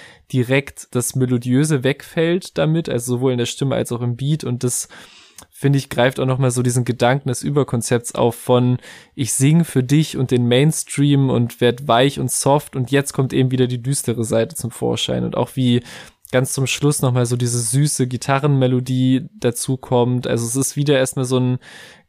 direkt 0.46 0.88
das 0.92 1.14
Melodiöse 1.14 1.84
wegfällt 1.84 2.58
damit, 2.58 2.88
also 2.88 3.16
sowohl 3.16 3.32
in 3.32 3.38
der 3.38 3.46
Stimme 3.46 3.74
als 3.74 3.92
auch 3.92 4.00
im 4.00 4.16
Beat. 4.16 4.44
Und 4.44 4.64
das 4.64 4.88
finde 5.50 5.78
ich, 5.78 5.90
greift 5.90 6.20
auch 6.20 6.26
nochmal 6.26 6.50
so 6.50 6.62
diesen 6.62 6.84
Gedanken 6.84 7.28
des 7.28 7.42
Überkonzepts 7.42 8.14
auf 8.14 8.34
von 8.34 8.78
ich 9.14 9.32
sing 9.32 9.64
für 9.64 9.82
dich 9.82 10.16
und 10.16 10.30
den 10.30 10.46
Mainstream 10.46 11.30
und 11.30 11.60
werd 11.60 11.88
weich 11.88 12.20
und 12.20 12.30
soft 12.30 12.76
und 12.76 12.90
jetzt 12.90 13.12
kommt 13.12 13.32
eben 13.32 13.50
wieder 13.50 13.66
die 13.66 13.82
düstere 13.82 14.24
Seite 14.24 14.54
zum 14.54 14.70
Vorschein. 14.70 15.24
Und 15.24 15.36
auch 15.36 15.50
wie 15.54 15.82
ganz 16.32 16.52
zum 16.52 16.66
Schluss 16.66 17.02
nochmal 17.02 17.26
so 17.26 17.36
diese 17.36 17.60
süße 17.60 18.06
Gitarrenmelodie 18.06 19.28
dazu 19.34 19.76
kommt. 19.76 20.26
Also 20.26 20.46
es 20.46 20.56
ist 20.56 20.76
wieder 20.76 20.98
erstmal 20.98 21.24
so 21.24 21.38
ein 21.38 21.58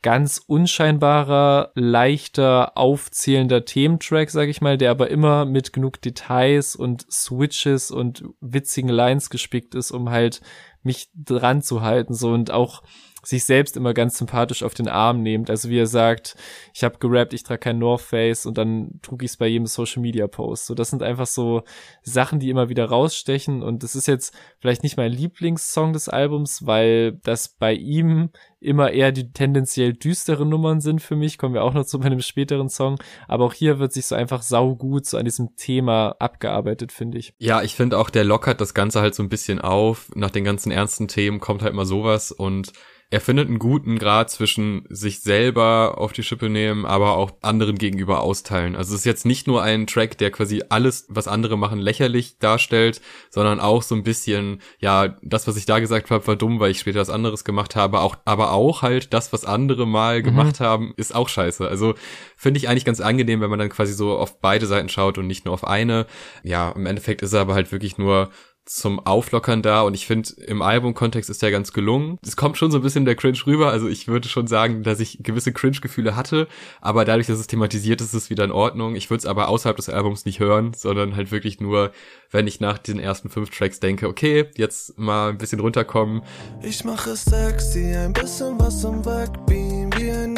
ganz 0.02 0.42
unscheinbarer, 0.46 1.72
leichter, 1.76 2.78
aufzählender 2.78 3.66
Thementrack, 3.66 4.30
sag 4.30 4.48
ich 4.50 4.62
mal, 4.62 4.78
der 4.78 4.92
aber 4.92 5.10
immer 5.10 5.46
mit 5.46 5.74
genug 5.74 6.02
Details 6.02 6.76
und 6.76 7.06
Switches 7.12 7.92
und 7.92 8.24
witzigen 8.42 8.90
Lines 8.90 9.30
gespickt 9.30 9.76
ist, 9.76 9.92
um 9.92 10.10
halt 10.10 10.42
mich 10.84 11.10
dran 11.16 11.62
zu 11.62 11.82
halten, 11.82 12.14
so 12.14 12.32
und 12.32 12.52
auch 12.52 12.84
sich 13.28 13.44
selbst 13.44 13.76
immer 13.76 13.94
ganz 13.94 14.18
sympathisch 14.18 14.64
auf 14.64 14.74
den 14.74 14.88
Arm 14.88 15.22
nehmt. 15.22 15.50
Also 15.50 15.70
wie 15.70 15.80
er 15.80 15.86
sagt, 15.86 16.36
ich 16.74 16.84
habe 16.84 16.98
gerappt, 16.98 17.34
ich 17.34 17.44
trage 17.44 17.60
kein 17.60 17.78
North 17.78 18.02
Face 18.02 18.46
und 18.46 18.58
dann 18.58 19.00
trug 19.02 19.22
ich 19.22 19.32
es 19.32 19.38
bei 19.38 19.48
jedem 19.48 19.68
Social 19.68 20.02
Media 20.02 20.28
Post. 20.28 20.68
So, 20.68 20.74
das 20.74 20.90
sind 20.90 21.04
einfach 21.04 21.28
so 21.28 21.64
Sachen, 22.04 22.40
die 22.40 22.50
immer 22.50 22.70
wieder 22.70 22.86
rausstechen 22.86 23.64
und 23.64 23.84
das 23.84 23.96
ist 23.96 24.08
jetzt 24.08 24.34
vielleicht 24.60 24.84
nicht 24.84 24.96
mein 24.96 25.12
Lieblingssong 25.12 25.92
des 25.92 26.08
Albums, 26.08 26.66
weil 26.66 27.14
das 27.24 27.50
bei 27.50 27.74
ihm 27.74 28.30
immer 28.60 28.92
eher 28.92 29.12
die 29.12 29.32
tendenziell 29.32 29.94
düsteren 29.94 30.50
Nummern 30.50 30.82
sind 30.82 31.02
für 31.02 31.16
mich, 31.16 31.38
kommen 31.38 31.54
wir 31.54 31.64
auch 31.64 31.74
noch 31.74 31.86
zu 31.86 32.00
einem 32.00 32.22
späteren 32.22 32.70
Song, 32.70 32.98
aber 33.28 33.46
auch 33.46 33.54
hier 33.54 33.78
wird 33.78 33.94
sich 33.94 34.06
so 34.06 34.16
einfach 34.16 34.42
saugut 34.42 35.06
so 35.06 35.18
an 35.18 35.26
diesem 35.26 35.56
Thema 35.58 36.16
abgearbeitet, 36.20 36.92
finde 36.92 37.18
ich. 37.18 37.34
Ja, 37.40 37.62
ich 37.62 37.76
finde 37.76 37.98
auch, 38.00 38.10
der 38.10 38.24
lockert 38.24 38.62
das 38.62 38.74
Ganze 38.74 39.02
halt 39.02 39.16
so 39.16 39.22
ein 39.22 39.30
bisschen 39.30 39.60
auf, 39.60 40.10
nach 40.16 40.32
den 40.32 40.44
ganzen 40.44 40.72
ernsten 40.72 41.08
Themen 41.08 41.40
kommt 41.40 41.62
halt 41.62 41.74
mal 41.74 41.86
sowas 41.86 42.32
und 42.32 42.72
er 43.10 43.22
findet 43.22 43.48
einen 43.48 43.60
guten 43.60 43.98
Grad 43.98 44.30
zwischen 44.30 44.86
sich 44.90 45.22
selber 45.22 45.98
auf 45.98 46.12
die 46.12 46.24
Schippe 46.24 46.50
nehmen, 46.50 46.86
aber 46.86 47.16
auch 47.16 47.32
anderen 47.42 47.78
gegenüber 47.78 48.20
austeilen. 48.22 48.76
Also 48.76 48.94
es 48.94 49.02
ist 49.02 49.06
jetzt 49.06 49.26
nicht 49.26 49.48
nur 49.48 49.64
ein 49.64 49.88
Track, 49.88 50.18
der 50.18 50.30
quasi 50.30 50.62
alles, 50.68 51.06
was 51.08 51.30
andere 51.30 51.58
machen, 51.58 51.80
lächerlich 51.80 52.38
darstellt, 52.40 53.00
sondern 53.30 53.62
auch 53.62 53.82
so 53.82 53.96
ein 53.96 54.04
bisschen, 54.04 54.62
ja, 54.80 55.16
das, 55.22 55.48
was 55.48 55.56
ich 55.56 55.66
da 55.66 55.80
gesagt 55.80 56.12
habe, 56.12 56.28
war 56.28 56.36
dumm, 56.36 56.60
weil 56.60 56.72
ich 56.72 56.80
später 56.80 57.00
was 57.00 57.10
anderes 57.10 57.46
gemacht 57.46 57.78
habe, 57.78 58.02
auch, 58.02 58.18
aber 58.26 58.52
auch 58.52 58.82
halt 58.82 59.14
das, 59.14 59.32
was 59.32 59.46
andere 59.46 59.88
mal 59.88 60.20
mhm. 60.20 60.24
gemacht 60.24 60.60
haben, 60.60 60.94
ist 60.98 61.16
auch 61.16 61.30
scheiße. 61.30 61.66
Also 61.66 61.96
finde 62.36 62.58
ich 62.58 62.68
eigentlich 62.68 62.84
ganz 62.84 63.00
angenehm, 63.00 63.40
wenn 63.40 63.50
man 63.50 63.60
dann 63.60 63.70
quasi 63.70 63.94
so 63.94 64.18
auf 64.18 64.42
beide 64.42 64.66
Seiten 64.66 64.90
schaut 64.90 65.18
und 65.18 65.28
nicht 65.28 65.46
nur 65.46 65.54
auf 65.54 65.66
eine. 65.66 66.08
Ja, 66.44 66.72
im 66.72 66.86
Endeffekt 66.86 67.22
ist 67.22 67.32
er 67.32 67.40
aber 67.40 67.54
halt 67.54 67.72
wirklich 67.72 67.98
nur 67.98 68.32
zum 68.68 69.00
Auflockern 69.00 69.62
da 69.62 69.82
und 69.82 69.94
ich 69.94 70.06
finde, 70.06 70.30
im 70.46 70.62
Albumkontext 70.62 71.30
ist 71.30 71.42
der 71.42 71.52
ganz 71.52 71.72
gelungen. 71.72 72.20
Es 72.22 72.36
kommt 72.36 72.58
schon 72.58 72.70
so 72.70 72.78
ein 72.78 72.84
bisschen 72.84 73.06
der 73.06 73.16
Cringe 73.16 73.38
rüber, 73.48 73.72
also 73.72 73.88
ich 73.88 74.08
würde 74.08 74.28
schon 74.28 74.48
sagen, 74.48 74.84
dass 74.84 75.00
ich 75.00 75.20
gewisse 75.22 75.54
Cringe-Gefühle 75.54 76.16
hatte, 76.16 76.48
aber 76.82 77.06
dadurch, 77.06 77.28
dass 77.28 77.40
es 77.40 77.48
thematisiert 77.48 78.02
ist, 78.02 78.08
ist 78.08 78.24
es 78.24 78.30
wieder 78.30 78.44
in 78.44 78.52
Ordnung. 78.52 78.96
Ich 78.96 79.10
würde 79.10 79.20
es 79.20 79.26
aber 79.26 79.48
außerhalb 79.48 79.78
des 79.78 79.90
Albums 79.90 80.26
nicht 80.26 80.40
hören, 80.40 80.74
sondern 80.76 81.16
halt 81.16 81.32
wirklich 81.32 81.62
nur, 81.62 81.92
wenn 82.30 82.46
ich 82.46 82.60
nach 82.60 82.78
den 82.78 83.00
ersten 83.00 83.30
fünf 83.30 83.50
Tracks 83.50 83.80
denke, 83.80 84.08
okay, 84.08 84.48
jetzt 84.56 84.98
mal 85.00 85.30
ein 85.30 85.38
bisschen 85.38 85.62
runterkommen. 85.62 86.22
Ich 86.62 86.84
mache 86.84 87.16
sexy, 87.16 87.96
ein 87.96 88.12
bisschen 88.12 88.60
was 88.60 88.84
im 88.84 89.06
Wegbeam, 89.06 89.57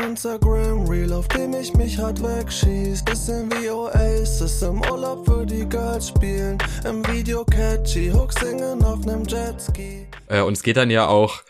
wie 0.10 0.12
ein 0.12 0.15
Instagram-Reel, 0.15 1.13
auf 1.13 1.28
dem 1.28 1.54
ich 1.54 1.74
mich 1.76 1.98
hart 1.98 2.22
wegschieß. 2.22 3.04
Bisschen 3.06 3.52
wie 3.52 3.69
Oasis, 3.69 4.62
im 4.62 4.82
Urlaub 4.82 5.26
für 5.26 5.45
die 5.45 5.67
Girls 5.67 6.10
spielen, 6.10 6.58
im 6.86 7.06
Video 7.08 7.45
catchy, 7.45 8.12
Hook 8.12 8.34
singen 8.34 8.84
auf 8.84 9.06
nem 9.06 9.24
Jetski. 9.26 10.08
Äh, 10.28 10.41
und 10.41 10.54
es 10.54 10.63
geht 10.63 10.78
dann 10.78 10.89
ja 10.89 11.08
auch 11.08 11.43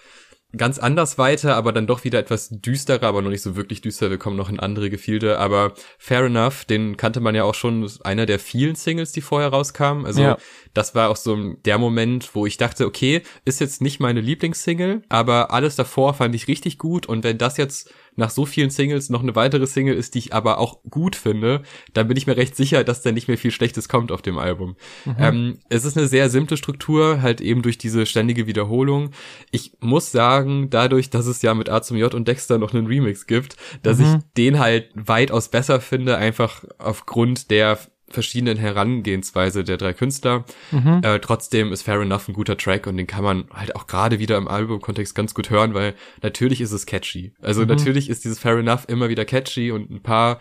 ganz 0.58 0.80
anders 0.80 1.20
weiter, 1.20 1.56
aber 1.56 1.72
dann 1.72 1.86
doch 1.86 2.04
wieder 2.04 2.18
etwas 2.18 2.50
düsterer, 2.50 3.08
aber 3.08 3.22
noch 3.22 3.30
nicht 3.30 3.44
so 3.44 3.56
wirklich 3.56 3.82
düster. 3.82 4.10
Wir 4.10 4.18
kommen 4.18 4.36
noch 4.36 4.50
in 4.50 4.60
andere 4.60 4.90
Gefilde, 4.90 5.38
aber 5.38 5.74
Fair 6.00 6.26
Enough, 6.26 6.66
den 6.66 6.98
kannte 6.98 7.20
man 7.20 7.36
ja 7.36 7.44
auch 7.44 7.54
schon, 7.54 7.90
einer 8.04 8.26
der 8.26 8.40
vielen 8.40 8.76
Singles, 8.76 9.12
die 9.12 9.22
vorher 9.22 9.50
rauskamen. 9.50 10.06
Also 10.06 10.22
ja. 10.22 10.38
das 10.74 10.96
war 10.96 11.10
auch 11.10 11.18
so 11.18 11.54
der 11.66 11.78
Moment, 11.78 12.34
wo 12.34 12.48
ich 12.48 12.58
dachte, 12.58 12.88
okay, 12.88 13.22
ist 13.46 13.62
jetzt 13.62 13.82
nicht 13.82 14.00
meine 14.00 14.22
Lieblingssingle, 14.22 15.04
aber 15.08 15.52
alles 15.52 15.76
davor 15.76 16.16
fand 16.16 16.34
ich 16.34 16.48
richtig 16.48 16.80
gut 16.80 17.06
und 17.06 17.24
wenn 17.24 17.38
das 17.38 17.58
jetzt 17.58 17.94
nach 18.20 18.30
so 18.30 18.46
vielen 18.46 18.70
Singles 18.70 19.10
noch 19.10 19.24
eine 19.24 19.36
weitere 19.36 19.66
Single 19.66 19.96
ist, 19.96 20.14
die 20.14 20.20
ich 20.20 20.34
aber 20.34 20.60
auch 20.60 20.84
gut 20.90 21.16
finde, 21.16 21.64
dann 21.94 22.08
bin 22.08 22.18
ich 22.18 22.28
mir 22.28 22.38
recht 22.38 22.56
sicher, 22.56 22.84
dass 22.84 23.02
da 23.02 23.12
nicht 23.12 23.28
mehr 23.28 23.38
viel 23.38 23.50
Schlechtes 23.50 23.90
kommt 23.90 24.12
auf 24.12 24.22
dem 24.22 24.38
Album. 24.38 24.76
Mhm. 25.06 25.16
Ähm, 25.18 25.60
es 25.70 25.86
ist 25.86 25.98
eine 25.98 26.08
sehr 26.08 26.30
simple 26.30 26.58
Struktur, 26.58 27.22
halt 27.22 27.42
eben 27.42 27.62
durch 27.64 27.78
diese 27.78 28.06
ständige 28.06 28.46
Wiederholung. 28.46 29.12
Ich 29.52 29.74
muss 29.80 30.12
sagen, 30.12 30.70
dadurch, 30.70 31.10
dass 31.10 31.26
es 31.26 31.42
ja 31.42 31.54
mit 31.56 31.70
A 31.70 31.82
zum 31.82 31.98
J 31.98 32.14
und 32.14 32.28
Dexter 32.28 32.60
noch 32.60 32.74
einen 32.74 32.88
Remix 32.88 33.26
gibt, 33.26 33.56
dass 33.82 33.98
mhm. 33.98 34.06
ich 34.06 34.34
den 34.38 34.60
halt 34.60 34.90
weitaus 34.94 35.50
besser 35.50 35.82
finde, 35.82 36.18
einfach 36.18 36.64
aufgrund 36.78 37.50
der 37.50 37.80
verschiedenen 38.12 38.58
Herangehensweise 38.58 39.64
der 39.64 39.78
drei 39.78 39.94
Künstler. 39.94 40.46
Mhm. 40.72 41.02
Äh, 41.04 41.20
trotzdem 41.20 41.72
ist 41.72 41.84
Fair 41.84 42.02
Enough 42.02 42.28
ein 42.28 42.34
guter 42.34 42.58
Track 42.58 42.88
und 42.88 42.98
den 42.98 43.08
kann 43.08 43.24
man 43.24 43.46
halt 43.54 43.76
auch 43.76 43.88
gerade 43.88 44.20
wieder 44.20 44.38
im 44.38 44.48
Albumkontext 44.48 45.16
ganz 45.16 45.34
gut 45.34 45.50
hören, 45.50 45.74
weil 45.74 45.96
natürlich 46.22 46.62
ist 46.62 46.72
es 46.72 46.86
catchy. 46.86 47.32
Also 47.42 47.62
mhm. 47.62 47.68
natürlich 47.68 48.10
ist 48.10 48.24
dieses 48.24 48.40
Fair 48.40 48.58
Enough 48.58 48.86
immer 48.88 49.10
wieder 49.10 49.26
catchy 49.26 49.72
und 49.72 49.90
ein 49.90 50.02
paar 50.02 50.40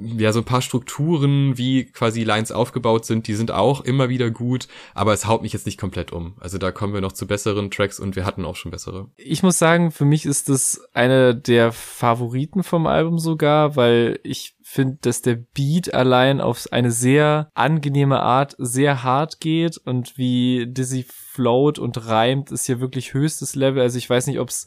ja, 0.00 0.32
so 0.32 0.40
ein 0.40 0.44
paar 0.44 0.62
Strukturen, 0.62 1.58
wie 1.58 1.84
quasi 1.86 2.24
Lines 2.24 2.52
aufgebaut 2.52 3.04
sind, 3.04 3.26
die 3.26 3.34
sind 3.34 3.50
auch 3.50 3.80
immer 3.80 4.08
wieder 4.08 4.30
gut, 4.30 4.68
aber 4.94 5.12
es 5.12 5.26
haut 5.26 5.42
mich 5.42 5.52
jetzt 5.52 5.66
nicht 5.66 5.78
komplett 5.78 6.12
um. 6.12 6.34
Also 6.40 6.58
da 6.58 6.72
kommen 6.72 6.94
wir 6.94 7.00
noch 7.00 7.12
zu 7.12 7.26
besseren 7.26 7.70
Tracks 7.70 8.00
und 8.00 8.16
wir 8.16 8.24
hatten 8.24 8.44
auch 8.44 8.56
schon 8.56 8.70
bessere. 8.70 9.08
Ich 9.16 9.42
muss 9.42 9.58
sagen, 9.58 9.90
für 9.90 10.04
mich 10.04 10.26
ist 10.26 10.48
das 10.48 10.80
einer 10.92 11.34
der 11.34 11.72
Favoriten 11.72 12.62
vom 12.62 12.86
Album 12.86 13.18
sogar, 13.18 13.76
weil 13.76 14.20
ich 14.22 14.56
finde, 14.62 14.98
dass 15.00 15.22
der 15.22 15.36
Beat 15.36 15.94
allein 15.94 16.42
auf 16.42 16.66
eine 16.72 16.90
sehr 16.90 17.50
angenehme 17.54 18.20
Art 18.20 18.54
sehr 18.58 19.02
hart 19.02 19.40
geht 19.40 19.78
und 19.78 20.18
wie 20.18 20.66
Dizzy 20.66 21.06
float 21.08 21.78
und 21.78 22.06
reimt, 22.06 22.50
ist 22.50 22.66
hier 22.66 22.80
wirklich 22.80 23.14
höchstes 23.14 23.54
Level. 23.54 23.80
Also 23.80 23.96
ich 23.96 24.10
weiß 24.10 24.26
nicht, 24.26 24.40
ob 24.40 24.50
es 24.50 24.66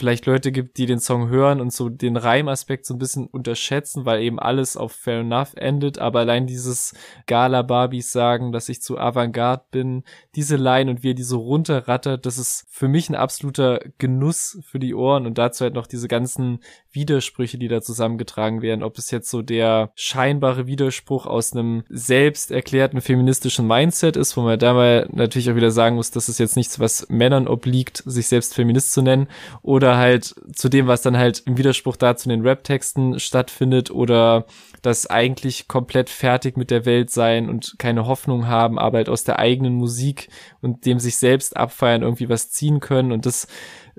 vielleicht 0.00 0.24
Leute 0.24 0.50
gibt, 0.50 0.78
die 0.78 0.86
den 0.86 0.98
Song 0.98 1.28
hören 1.28 1.60
und 1.60 1.72
so 1.72 1.90
den 1.90 2.16
Reimaspekt 2.16 2.86
so 2.86 2.94
ein 2.94 2.98
bisschen 2.98 3.26
unterschätzen, 3.26 4.06
weil 4.06 4.22
eben 4.22 4.38
alles 4.38 4.76
auf 4.76 4.92
Fair 4.92 5.20
Enough 5.20 5.52
endet, 5.56 5.98
aber 5.98 6.20
allein 6.20 6.46
dieses 6.46 6.94
Gala 7.26 7.60
Barbies 7.60 8.10
sagen, 8.10 8.50
dass 8.50 8.70
ich 8.70 8.80
zu 8.80 8.98
Avantgarde 8.98 9.64
bin, 9.70 10.04
diese 10.34 10.56
Line 10.56 10.90
und 10.90 11.02
wie 11.02 11.10
er 11.10 11.14
die 11.14 11.22
so 11.22 11.38
runterrattert, 11.40 12.24
das 12.24 12.38
ist 12.38 12.66
für 12.70 12.88
mich 12.88 13.10
ein 13.10 13.14
absoluter 13.14 13.80
Genuss 13.98 14.58
für 14.62 14.78
die 14.78 14.94
Ohren. 14.94 15.26
Und 15.26 15.36
dazu 15.36 15.64
halt 15.64 15.74
noch 15.74 15.86
diese 15.86 16.08
ganzen 16.08 16.60
Widersprüche, 16.92 17.58
die 17.58 17.68
da 17.68 17.82
zusammengetragen 17.82 18.62
werden, 18.62 18.82
ob 18.82 18.96
es 18.96 19.10
jetzt 19.10 19.30
so 19.30 19.42
der 19.42 19.92
scheinbare 19.94 20.66
Widerspruch 20.66 21.26
aus 21.26 21.52
einem 21.52 21.84
selbst 21.88 22.50
erklärten 22.50 23.00
feministischen 23.00 23.66
Mindset 23.66 24.16
ist, 24.16 24.36
wo 24.36 24.40
man 24.40 24.58
da 24.58 24.72
mal 24.72 25.08
natürlich 25.12 25.50
auch 25.50 25.56
wieder 25.56 25.70
sagen 25.70 25.96
muss, 25.96 26.10
das 26.10 26.28
ist 26.28 26.38
jetzt 26.38 26.56
nichts, 26.56 26.80
was 26.80 27.06
Männern 27.10 27.46
obliegt, 27.48 28.02
sich 28.06 28.28
selbst 28.28 28.54
Feminist 28.54 28.92
zu 28.92 29.02
nennen, 29.02 29.28
oder 29.62 29.89
halt 29.96 30.34
zu 30.54 30.68
dem, 30.68 30.86
was 30.86 31.02
dann 31.02 31.16
halt 31.16 31.42
im 31.46 31.56
Widerspruch 31.56 31.96
dazu 31.96 32.28
in 32.28 32.38
den 32.38 32.46
Rap-Texten 32.46 33.18
stattfindet, 33.18 33.90
oder 33.90 34.46
das 34.82 35.06
eigentlich 35.06 35.68
komplett 35.68 36.10
fertig 36.10 36.56
mit 36.56 36.70
der 36.70 36.86
Welt 36.86 37.10
sein 37.10 37.48
und 37.48 37.74
keine 37.78 38.06
Hoffnung 38.06 38.46
haben, 38.46 38.78
aber 38.78 38.98
halt 38.98 39.08
aus 39.08 39.24
der 39.24 39.38
eigenen 39.38 39.74
Musik 39.74 40.28
und 40.62 40.86
dem 40.86 40.98
sich 40.98 41.16
selbst 41.16 41.56
abfeiern 41.56 42.02
irgendwie 42.02 42.28
was 42.28 42.50
ziehen 42.50 42.80
können. 42.80 43.12
Und 43.12 43.26
das 43.26 43.46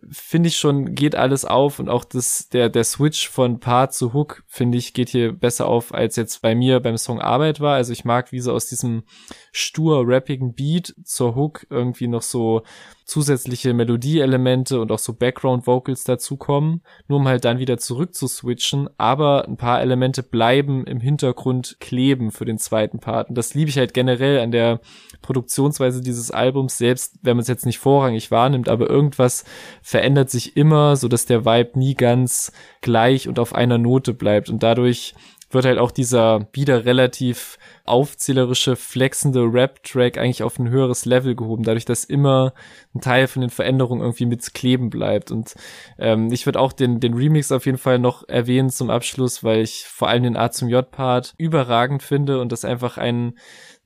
finde 0.10 0.48
ich 0.50 0.58
schon, 0.58 0.96
geht 0.96 1.16
alles 1.16 1.46
auf 1.46 1.80
und 1.80 1.90
auch 1.90 2.04
das, 2.04 2.50
der, 2.50 2.70
der 2.70 2.84
Switch 2.84 3.30
von 3.30 3.60
Part 3.60 3.94
zu 3.94 4.14
Hook, 4.14 4.44
finde 4.48 4.78
ich, 4.78 4.94
geht 4.94 5.10
hier 5.10 5.32
besser 5.34 5.68
auf, 5.68 5.94
als 5.94 6.16
jetzt 6.16 6.42
bei 6.42 6.56
mir 6.56 6.80
beim 6.80 6.98
Song 6.98 7.20
Arbeit 7.20 7.60
war. 7.60 7.76
Also 7.76 7.94
ich 7.94 8.06
mag, 8.06 8.32
wie 8.32 8.40
so 8.40 8.54
aus 8.54 8.68
diesem 8.68 9.04
stur 9.52 10.04
rappigen 10.06 10.54
Beat 10.54 10.96
zur 11.04 11.36
Hook 11.36 11.68
irgendwie 11.70 12.08
noch 12.08 12.22
so 12.22 12.64
zusätzliche 13.12 13.74
Melodieelemente 13.74 14.80
und 14.80 14.90
auch 14.90 15.00
so 15.00 15.14
Background 15.14 15.68
Vocals 15.68 16.06
dazukommen, 16.06 16.82
nur 17.10 17.20
um 17.20 17.28
halt 17.28 17.44
dann 17.44 17.60
wieder 17.60 17.78
zurück 17.78 18.16
zu 18.16 18.28
switchen, 18.28 18.90
aber 18.98 19.46
ein 19.50 19.58
paar 19.58 19.82
Elemente 19.82 20.24
bleiben 20.24 20.86
im 20.86 21.02
Hintergrund 21.02 21.76
kleben 21.82 22.32
für 22.32 22.46
den 22.46 22.58
zweiten 22.58 23.00
Part. 23.00 23.28
Und 23.28 23.38
das 23.38 23.54
liebe 23.54 23.70
ich 23.70 23.78
halt 23.78 23.94
generell 23.94 24.40
an 24.40 24.52
der 24.52 24.80
Produktionsweise 25.22 26.02
dieses 26.02 26.32
Albums, 26.32 26.78
selbst 26.78 27.16
wenn 27.22 27.36
man 27.36 27.42
es 27.42 27.50
jetzt 27.50 27.66
nicht 27.66 27.80
vorrangig 27.80 28.32
wahrnimmt, 28.32 28.70
aber 28.70 28.90
irgendwas 28.90 29.44
verändert 29.92 30.30
sich 30.30 30.56
immer, 30.56 30.96
so 30.96 31.10
dass 31.10 31.26
der 31.26 31.44
Vibe 31.44 31.78
nie 31.78 31.96
ganz 31.96 32.54
gleich 32.80 33.28
und 33.28 33.40
auf 33.40 33.54
einer 33.54 33.78
Note 33.78 34.14
bleibt. 34.14 34.50
Und 34.50 34.64
dadurch 34.64 35.14
wird 35.50 35.66
halt 35.66 35.80
auch 35.80 35.92
dieser 35.92 36.48
wieder 36.54 36.86
relativ 36.86 37.58
aufzählerische, 37.86 38.76
flexende 38.76 39.42
Rap-Track 39.42 40.18
eigentlich 40.18 40.44
auf 40.44 40.60
ein 40.60 40.70
höheres 40.70 41.06
Level 41.06 41.36
gehoben, 41.36 41.64
dadurch, 41.64 41.86
dass 41.86 42.04
immer 42.04 42.54
ein 42.94 43.02
Teil 43.02 43.28
von 43.28 43.42
den 43.42 43.50
Veränderungen 43.50 44.02
irgendwie 44.02 44.26
mit 44.26 44.54
kleben 44.54 44.90
bleibt. 44.90 45.32
Und 45.32 45.56
ähm, 45.98 46.32
ich 46.32 46.46
würde 46.46 46.60
auch 46.60 46.74
den, 46.74 47.00
den 47.00 47.14
Remix 47.14 47.52
auf 47.52 47.66
jeden 47.66 47.78
Fall 47.78 48.00
noch 48.00 48.28
erwähnen 48.28 48.70
zum 48.70 48.90
Abschluss, 48.90 49.44
weil 49.44 49.62
ich 49.62 49.86
vor 49.88 50.10
allem 50.10 50.24
den 50.24 50.38
A 50.38 50.52
zum 50.52 50.70
J-Part 50.70 51.34
überragend 51.38 52.04
finde 52.04 52.40
und 52.40 52.52
das 52.52 52.66
einfach 52.66 52.98
ein 52.98 53.34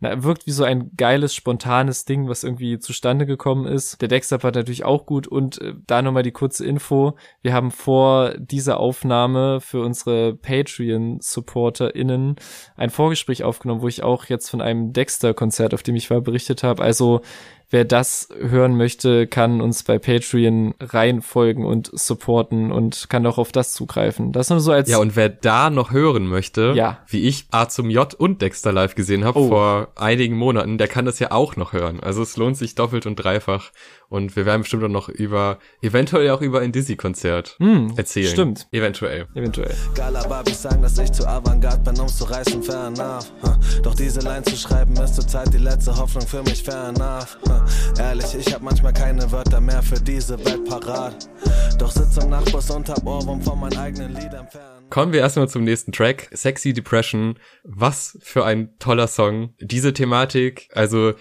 na, 0.01 0.23
wirkt 0.23 0.45
wie 0.45 0.51
so 0.51 0.65
ein 0.65 0.91
geiles, 0.97 1.33
spontanes 1.33 2.03
Ding, 2.03 2.27
was 2.27 2.43
irgendwie 2.43 2.79
zustande 2.79 3.25
gekommen 3.25 3.65
ist. 3.65 4.01
Der 4.01 4.09
Dexter-Part 4.09 4.55
natürlich 4.55 4.83
auch 4.83 5.05
gut 5.05 5.25
und 5.25 5.61
äh, 5.61 5.73
da 5.87 6.01
nochmal 6.01 6.23
die 6.23 6.33
kurze 6.33 6.65
Info. 6.65 7.15
Wir 7.41 7.53
haben 7.53 7.71
vor 7.71 8.33
dieser 8.37 8.79
Aufnahme 8.79 9.61
für 9.61 9.81
unsere 9.81 10.35
Patreon-SupporterInnen 10.35 12.35
ein 12.75 12.89
Vorgespräch 12.89 13.43
aufgenommen, 13.43 13.81
wo 13.85 13.87
ich 13.87 14.01
auch 14.01 14.25
jetzt 14.25 14.49
von 14.49 14.61
einem 14.61 14.93
Dexter-Konzert, 14.93 15.75
auf 15.75 15.83
dem 15.83 15.95
ich 15.95 16.09
war, 16.09 16.19
berichtet 16.19 16.63
habe. 16.63 16.81
Also 16.81 17.21
wer 17.69 17.85
das 17.85 18.29
hören 18.39 18.77
möchte, 18.77 19.27
kann 19.27 19.61
uns 19.61 19.83
bei 19.83 19.99
Patreon 19.99 20.75
reinfolgen 20.79 21.65
und 21.65 21.89
supporten 21.93 22.71
und 22.71 23.09
kann 23.09 23.25
auch 23.25 23.37
auf 23.37 23.51
das 23.51 23.73
zugreifen. 23.73 24.31
Das 24.31 24.49
nur 24.49 24.59
so 24.59 24.71
als 24.71 24.89
Ja, 24.89 24.97
und 24.97 25.15
wer 25.15 25.29
da 25.29 25.69
noch 25.69 25.91
hören 25.91 26.27
möchte, 26.27 26.73
ja. 26.75 26.99
wie 27.07 27.27
ich 27.27 27.47
A 27.51 27.67
zum 27.67 27.89
J 27.89 28.13
und 28.13 28.41
Dexter 28.41 28.71
live 28.71 28.95
gesehen 28.95 29.25
habe 29.25 29.39
oh. 29.39 29.47
vor 29.49 29.87
einigen 29.95 30.35
Monaten, 30.35 30.77
der 30.77 30.87
kann 30.87 31.05
das 31.05 31.19
ja 31.19 31.31
auch 31.31 31.55
noch 31.55 31.73
hören. 31.73 31.99
Also 31.99 32.21
es 32.21 32.37
lohnt 32.37 32.57
sich 32.57 32.75
doppelt 32.75 33.05
und 33.05 33.15
dreifach. 33.15 33.71
Und 34.07 34.35
wir 34.35 34.45
werden 34.45 34.61
bestimmt 34.61 34.83
auch 34.83 34.89
noch 34.89 35.09
über, 35.09 35.57
eventuell 35.81 36.29
auch 36.29 36.41
über 36.41 36.59
ein 36.59 36.71
Dizzy-Konzert 36.71 37.55
hm, 37.59 37.93
erzählen. 37.97 38.31
Stimmt. 38.31 38.67
Eventuell. 38.71 39.27
Eventuell. 39.33 39.73
Sagen, 40.53 40.81
dass 40.81 40.97
ich 40.97 41.11
zu 41.11 41.27
Avantgarde 41.27 41.83
bin, 41.83 41.99
um's 41.99 42.17
zu 42.17 42.23
reißen, 42.25 42.63
fair 42.63 42.87
enough. 42.87 43.31
Doch 43.83 43.93
diese 43.93 44.21
Line 44.21 44.43
zu 44.43 44.55
schreiben, 44.55 44.95
ist 44.97 45.15
zurzeit 45.15 45.53
die 45.53 45.57
letzte 45.57 45.95
Hoffnung 45.95 46.25
für 46.25 46.43
mich, 46.43 46.63
fair 46.63 46.93
enough. 46.95 47.37
Ehrlich, 47.99 48.35
ich 48.35 48.53
hab 48.53 48.61
manchmal 48.61 48.93
keine 48.93 49.31
Wörter 49.31 49.61
mehr 49.61 49.83
für 49.83 49.99
diese 49.99 50.43
Welt 50.45 50.65
parat. 50.65 51.29
Doch 51.77 51.91
sitz 51.91 52.17
im 52.17 52.29
Nachbus 52.29 52.69
und 52.71 52.89
hab 52.89 53.05
Ohrwurm 53.05 53.41
von 53.41 53.59
meinen 53.59 53.77
eigenen 53.77 54.13
Liedern 54.13 54.47
fern. 54.47 54.85
Kommen 54.89 55.13
wir 55.13 55.19
erstmal 55.19 55.49
zum 55.49 55.63
nächsten 55.63 55.91
Track. 55.91 56.29
Sexy 56.33 56.73
Depression. 56.73 57.37
Was 57.63 58.17
für 58.21 58.45
ein 58.45 58.77
toller 58.79 59.07
Song. 59.07 59.53
Diese 59.59 59.93
Thematik, 59.93 60.69
also 60.73 61.13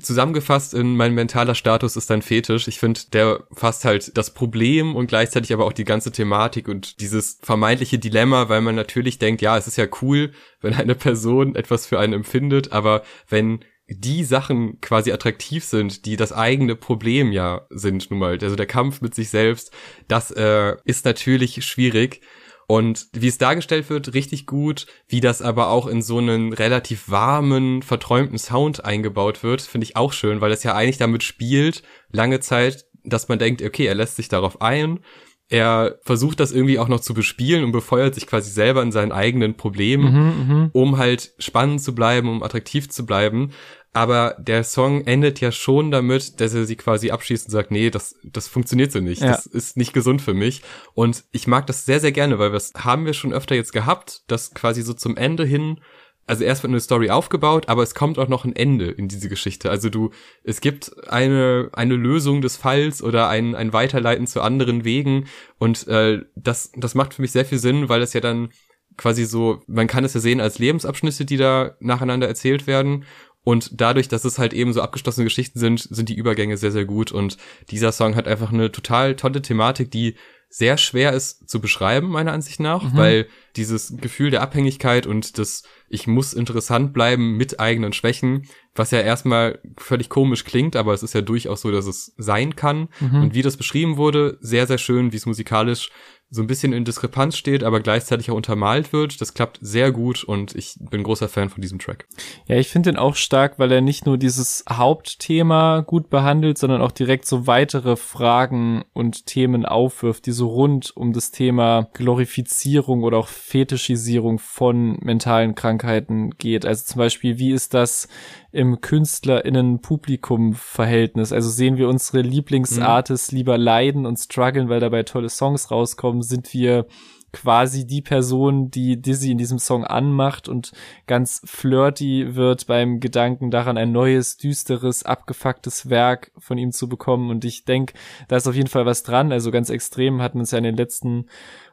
zusammengefasst 0.00 0.74
in 0.74 0.96
mein 0.96 1.14
mentaler 1.14 1.54
Status 1.54 1.96
ist 1.96 2.10
ein 2.10 2.22
Fetisch. 2.22 2.68
Ich 2.68 2.78
finde, 2.78 3.00
der 3.12 3.44
fasst 3.52 3.84
halt 3.84 4.16
das 4.18 4.34
Problem 4.34 4.94
und 4.94 5.06
gleichzeitig 5.06 5.52
aber 5.52 5.64
auch 5.64 5.72
die 5.72 5.84
ganze 5.84 6.12
Thematik 6.12 6.68
und 6.68 7.00
dieses 7.00 7.38
vermeintliche 7.42 7.98
Dilemma, 7.98 8.48
weil 8.48 8.60
man 8.60 8.74
natürlich 8.74 9.18
denkt, 9.18 9.40
ja, 9.40 9.56
es 9.56 9.66
ist 9.66 9.78
ja 9.78 9.86
cool, 10.02 10.32
wenn 10.60 10.74
eine 10.74 10.94
Person 10.94 11.56
etwas 11.56 11.86
für 11.86 11.98
einen 11.98 12.12
empfindet, 12.12 12.72
aber 12.72 13.02
wenn 13.28 13.64
die 13.88 14.24
Sachen 14.24 14.80
quasi 14.80 15.12
attraktiv 15.12 15.64
sind, 15.64 16.04
die 16.04 16.16
das 16.16 16.32
eigene 16.32 16.76
Problem 16.76 17.32
ja 17.32 17.66
sind 17.70 18.10
nun 18.10 18.20
mal. 18.20 18.38
Also 18.40 18.54
der 18.54 18.66
Kampf 18.66 19.00
mit 19.00 19.14
sich 19.14 19.30
selbst, 19.30 19.72
das 20.08 20.30
äh, 20.30 20.76
ist 20.84 21.04
natürlich 21.04 21.64
schwierig. 21.64 22.20
Und 22.66 23.06
wie 23.12 23.28
es 23.28 23.38
dargestellt 23.38 23.88
wird, 23.88 24.12
richtig 24.12 24.44
gut, 24.44 24.86
wie 25.08 25.20
das 25.20 25.40
aber 25.40 25.70
auch 25.70 25.86
in 25.86 26.02
so 26.02 26.18
einen 26.18 26.52
relativ 26.52 27.08
warmen, 27.08 27.80
verträumten 27.80 28.36
Sound 28.36 28.84
eingebaut 28.84 29.42
wird, 29.42 29.62
finde 29.62 29.86
ich 29.86 29.96
auch 29.96 30.12
schön, 30.12 30.42
weil 30.42 30.52
es 30.52 30.64
ja 30.64 30.74
eigentlich 30.74 30.98
damit 30.98 31.22
spielt, 31.22 31.82
lange 32.12 32.40
Zeit, 32.40 32.84
dass 33.04 33.28
man 33.28 33.38
denkt, 33.38 33.62
okay, 33.62 33.86
er 33.86 33.94
lässt 33.94 34.16
sich 34.16 34.28
darauf 34.28 34.60
ein, 34.60 35.00
er 35.48 35.98
versucht 36.02 36.40
das 36.40 36.52
irgendwie 36.52 36.78
auch 36.78 36.88
noch 36.88 37.00
zu 37.00 37.14
bespielen 37.14 37.64
und 37.64 37.72
befeuert 37.72 38.14
sich 38.14 38.26
quasi 38.26 38.50
selber 38.50 38.82
in 38.82 38.92
seinen 38.92 39.12
eigenen 39.12 39.56
Problemen, 39.56 40.12
mhm, 40.12 40.54
mhm. 40.54 40.70
um 40.72 40.98
halt 40.98 41.32
spannend 41.38 41.80
zu 41.80 41.94
bleiben, 41.94 42.28
um 42.28 42.42
attraktiv 42.42 42.90
zu 42.90 43.06
bleiben 43.06 43.52
aber 43.92 44.36
der 44.38 44.64
Song 44.64 45.06
endet 45.06 45.40
ja 45.40 45.50
schon 45.50 45.90
damit, 45.90 46.40
dass 46.40 46.54
er 46.54 46.66
sie 46.66 46.76
quasi 46.76 47.10
abschießt 47.10 47.46
und 47.46 47.52
sagt, 47.52 47.70
nee, 47.70 47.90
das, 47.90 48.14
das 48.22 48.46
funktioniert 48.46 48.92
so 48.92 49.00
nicht, 49.00 49.22
ja. 49.22 49.28
das 49.28 49.46
ist 49.46 49.76
nicht 49.76 49.92
gesund 49.92 50.22
für 50.22 50.34
mich. 50.34 50.62
Und 50.94 51.24
ich 51.32 51.46
mag 51.46 51.66
das 51.66 51.84
sehr, 51.84 52.00
sehr 52.00 52.12
gerne, 52.12 52.38
weil 52.38 52.50
das 52.50 52.72
haben 52.76 53.06
wir 53.06 53.14
schon 53.14 53.32
öfter 53.32 53.54
jetzt 53.54 53.72
gehabt, 53.72 54.22
dass 54.28 54.54
quasi 54.54 54.82
so 54.82 54.92
zum 54.94 55.16
Ende 55.16 55.44
hin 55.44 55.80
also 56.28 56.44
erst 56.44 56.62
wird 56.62 56.70
eine 56.70 56.80
Story 56.80 57.08
aufgebaut, 57.08 57.70
aber 57.70 57.82
es 57.82 57.94
kommt 57.94 58.18
auch 58.18 58.28
noch 58.28 58.44
ein 58.44 58.54
Ende 58.54 58.90
in 58.90 59.08
diese 59.08 59.30
Geschichte. 59.30 59.70
Also 59.70 59.88
du, 59.88 60.10
es 60.44 60.60
gibt 60.60 61.08
eine 61.08 61.70
eine 61.72 61.94
Lösung 61.94 62.42
des 62.42 62.58
Falls 62.58 63.02
oder 63.02 63.30
ein 63.30 63.54
ein 63.54 63.72
Weiterleiten 63.72 64.26
zu 64.26 64.42
anderen 64.42 64.84
Wegen 64.84 65.24
und 65.56 65.88
äh, 65.88 66.20
das 66.36 66.70
das 66.76 66.94
macht 66.94 67.14
für 67.14 67.22
mich 67.22 67.32
sehr 67.32 67.46
viel 67.46 67.58
Sinn, 67.58 67.88
weil 67.88 68.02
es 68.02 68.12
ja 68.12 68.20
dann 68.20 68.50
quasi 68.98 69.24
so, 69.24 69.62
man 69.66 69.86
kann 69.86 70.04
es 70.04 70.12
ja 70.12 70.20
sehen 70.20 70.40
als 70.40 70.58
Lebensabschnitte, 70.58 71.24
die 71.24 71.36
da 71.38 71.76
nacheinander 71.80 72.28
erzählt 72.28 72.66
werden 72.66 73.04
und 73.44 73.80
dadurch, 73.80 74.08
dass 74.08 74.24
es 74.24 74.38
halt 74.38 74.52
eben 74.52 74.72
so 74.72 74.82
abgeschlossene 74.82 75.24
Geschichten 75.24 75.58
sind, 75.58 75.80
sind 75.80 76.08
die 76.08 76.16
Übergänge 76.16 76.56
sehr, 76.56 76.72
sehr 76.72 76.84
gut. 76.84 77.12
Und 77.12 77.38
dieser 77.70 77.92
Song 77.92 78.14
hat 78.14 78.28
einfach 78.28 78.52
eine 78.52 78.70
total 78.70 79.16
tolle 79.16 79.40
Thematik, 79.40 79.90
die 79.90 80.16
sehr 80.50 80.78
schwer 80.78 81.12
ist 81.12 81.48
zu 81.48 81.60
beschreiben, 81.60 82.08
meiner 82.08 82.32
Ansicht 82.32 82.58
nach, 82.58 82.82
mhm. 82.82 82.96
weil 82.96 83.28
dieses 83.56 83.94
Gefühl 83.98 84.30
der 84.30 84.40
Abhängigkeit 84.40 85.06
und 85.06 85.38
das 85.38 85.62
ich 85.90 86.06
muss 86.06 86.32
interessant 86.34 86.92
bleiben 86.92 87.36
mit 87.36 87.60
eigenen 87.60 87.92
Schwächen, 87.92 88.46
was 88.74 88.90
ja 88.90 89.00
erstmal 89.00 89.60
völlig 89.76 90.08
komisch 90.08 90.44
klingt, 90.44 90.76
aber 90.76 90.92
es 90.92 91.02
ist 91.02 91.14
ja 91.14 91.22
durchaus 91.22 91.62
so, 91.62 91.70
dass 91.70 91.86
es 91.86 92.14
sein 92.18 92.56
kann. 92.56 92.88
Mhm. 93.00 93.22
Und 93.22 93.34
wie 93.34 93.42
das 93.42 93.56
beschrieben 93.56 93.96
wurde, 93.96 94.38
sehr, 94.40 94.66
sehr 94.66 94.78
schön, 94.78 95.12
wie 95.12 95.16
es 95.16 95.26
musikalisch 95.26 95.90
so 96.30 96.42
ein 96.42 96.46
bisschen 96.46 96.74
in 96.74 96.84
Diskrepanz 96.84 97.36
steht, 97.36 97.64
aber 97.64 97.80
gleichzeitig 97.80 98.30
auch 98.30 98.36
untermalt 98.36 98.92
wird. 98.92 99.20
Das 99.20 99.32
klappt 99.32 99.58
sehr 99.62 99.92
gut 99.92 100.24
und 100.24 100.54
ich 100.54 100.76
bin 100.90 101.02
großer 101.02 101.28
Fan 101.28 101.48
von 101.48 101.62
diesem 101.62 101.78
Track. 101.78 102.06
Ja, 102.46 102.56
ich 102.56 102.68
finde 102.68 102.90
den 102.90 102.98
auch 102.98 103.14
stark, 103.14 103.58
weil 103.58 103.72
er 103.72 103.80
nicht 103.80 104.04
nur 104.04 104.18
dieses 104.18 104.64
Hauptthema 104.70 105.80
gut 105.80 106.10
behandelt, 106.10 106.58
sondern 106.58 106.82
auch 106.82 106.92
direkt 106.92 107.26
so 107.26 107.46
weitere 107.46 107.96
Fragen 107.96 108.84
und 108.92 109.24
Themen 109.24 109.64
aufwirft, 109.64 110.26
die 110.26 110.32
so 110.32 110.48
rund 110.48 110.94
um 110.94 111.14
das 111.14 111.30
Thema 111.30 111.88
Glorifizierung 111.94 113.04
oder 113.04 113.16
auch 113.16 113.28
Fetischisierung 113.28 114.38
von 114.38 114.98
mentalen 115.00 115.54
Krankheiten 115.54 116.32
geht. 116.36 116.66
Also 116.66 116.84
zum 116.84 116.98
Beispiel, 116.98 117.38
wie 117.38 117.52
ist 117.52 117.72
das 117.72 118.08
im 118.50 118.80
KünstlerInnen-Publikum-Verhältnis? 118.80 121.32
Also 121.32 121.50
sehen 121.50 121.76
wir 121.76 121.88
unsere 121.88 122.22
Lieblingsartists 122.22 123.32
mhm. 123.32 123.38
lieber 123.38 123.58
leiden 123.58 124.06
und 124.06 124.18
strugglen, 124.18 124.68
weil 124.68 124.80
dabei 124.80 125.02
tolle 125.02 125.28
Songs 125.28 125.70
rauskommen? 125.70 126.22
Sind 126.22 126.54
wir 126.54 126.86
quasi 127.32 127.86
die 127.86 128.00
Person, 128.00 128.70
die 128.70 129.00
Dizzy 129.00 129.30
in 129.30 129.38
diesem 129.38 129.58
Song 129.58 129.84
anmacht 129.84 130.48
und 130.48 130.72
ganz 131.06 131.42
flirty 131.44 132.34
wird 132.34 132.66
beim 132.66 133.00
Gedanken 133.00 133.50
daran, 133.50 133.76
ein 133.76 133.92
neues, 133.92 134.38
düsteres, 134.38 135.02
abgefucktes 135.02 135.90
Werk 135.90 136.32
von 136.38 136.56
ihm 136.56 136.72
zu 136.72 136.88
bekommen. 136.88 137.30
Und 137.30 137.44
ich 137.44 137.64
denke, 137.64 137.94
da 138.28 138.36
ist 138.36 138.48
auf 138.48 138.54
jeden 138.54 138.68
Fall 138.68 138.86
was 138.86 139.02
dran. 139.02 139.30
Also 139.30 139.50
ganz 139.50 139.68
extrem 139.68 140.22
hat 140.22 140.34
man 140.34 140.44
es 140.44 140.52
ja 140.52 140.58
in 140.58 140.64
den 140.64 140.76
letzten 140.76 141.26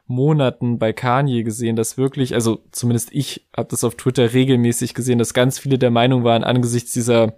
Monaten 0.06 0.78
bei 0.78 0.92
Kanye 0.92 1.42
gesehen, 1.42 1.76
dass 1.76 1.98
wirklich, 1.98 2.34
also 2.34 2.62
zumindest 2.70 3.08
ich 3.12 3.46
habe 3.56 3.68
das 3.70 3.84
auf 3.84 3.96
Twitter 3.96 4.32
regelmäßig 4.32 4.94
gesehen, 4.94 5.18
dass 5.18 5.34
ganz 5.34 5.58
viele 5.58 5.78
der 5.78 5.90
Meinung 5.90 6.24
waren, 6.24 6.44
angesichts 6.44 6.92
dieser 6.92 7.34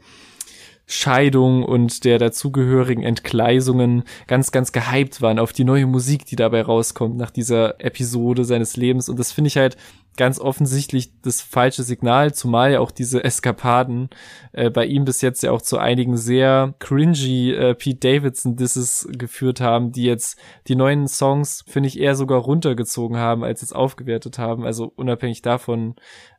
Scheidung 0.91 1.65
und 1.65 2.05
der 2.05 2.19
dazugehörigen 2.19 3.03
Entgleisungen 3.03 4.05
ganz, 4.27 4.53
ganz 4.53 4.73
gehypt 4.73 5.21
waren 5.21 5.39
auf 5.39 5.53
die 5.53 5.65
neue 5.65 5.87
Musik, 5.87 6.25
die 6.25 6.37
dabei 6.37 6.63
rauskommt 6.63 7.17
nach 7.17 7.31
dieser 7.31 7.79
Episode 7.85 8.45
seines 8.45 8.77
Lebens. 8.77 9.11
Und 9.11 9.19
das 9.19 9.31
finde 9.31 9.49
ich 9.49 9.59
halt 9.59 9.77
ganz 10.19 10.39
offensichtlich 10.39 11.13
das 11.23 11.41
falsche 11.41 11.83
Signal, 11.83 12.35
zumal 12.35 12.73
ja 12.73 12.81
auch 12.81 12.91
diese 12.91 13.25
Eskapaden 13.25 14.11
äh, 14.53 14.69
bei 14.69 14.85
ihm 14.85 15.05
bis 15.07 15.23
jetzt 15.23 15.43
ja 15.43 15.53
auch 15.53 15.63
zu 15.63 15.79
einigen 15.79 16.19
sehr 16.19 16.75
cringy 16.81 17.53
äh, 17.53 17.75
Pete 17.75 18.01
Davidson 18.01 18.57
Disses 18.57 19.09
geführt 19.13 19.61
haben, 19.63 19.93
die 19.93 20.05
jetzt 20.05 20.39
die 20.67 20.75
neuen 20.75 21.07
Songs, 21.07 21.65
finde 21.67 21.87
ich, 21.87 21.99
eher 21.99 22.17
sogar 22.17 22.41
runtergezogen 22.41 23.17
haben, 23.17 23.45
als 23.45 23.63
jetzt 23.63 23.75
aufgewertet 23.75 24.39
haben. 24.39 24.67
Also 24.67 24.93
unabhängig 24.97 25.41
davon 25.41 25.95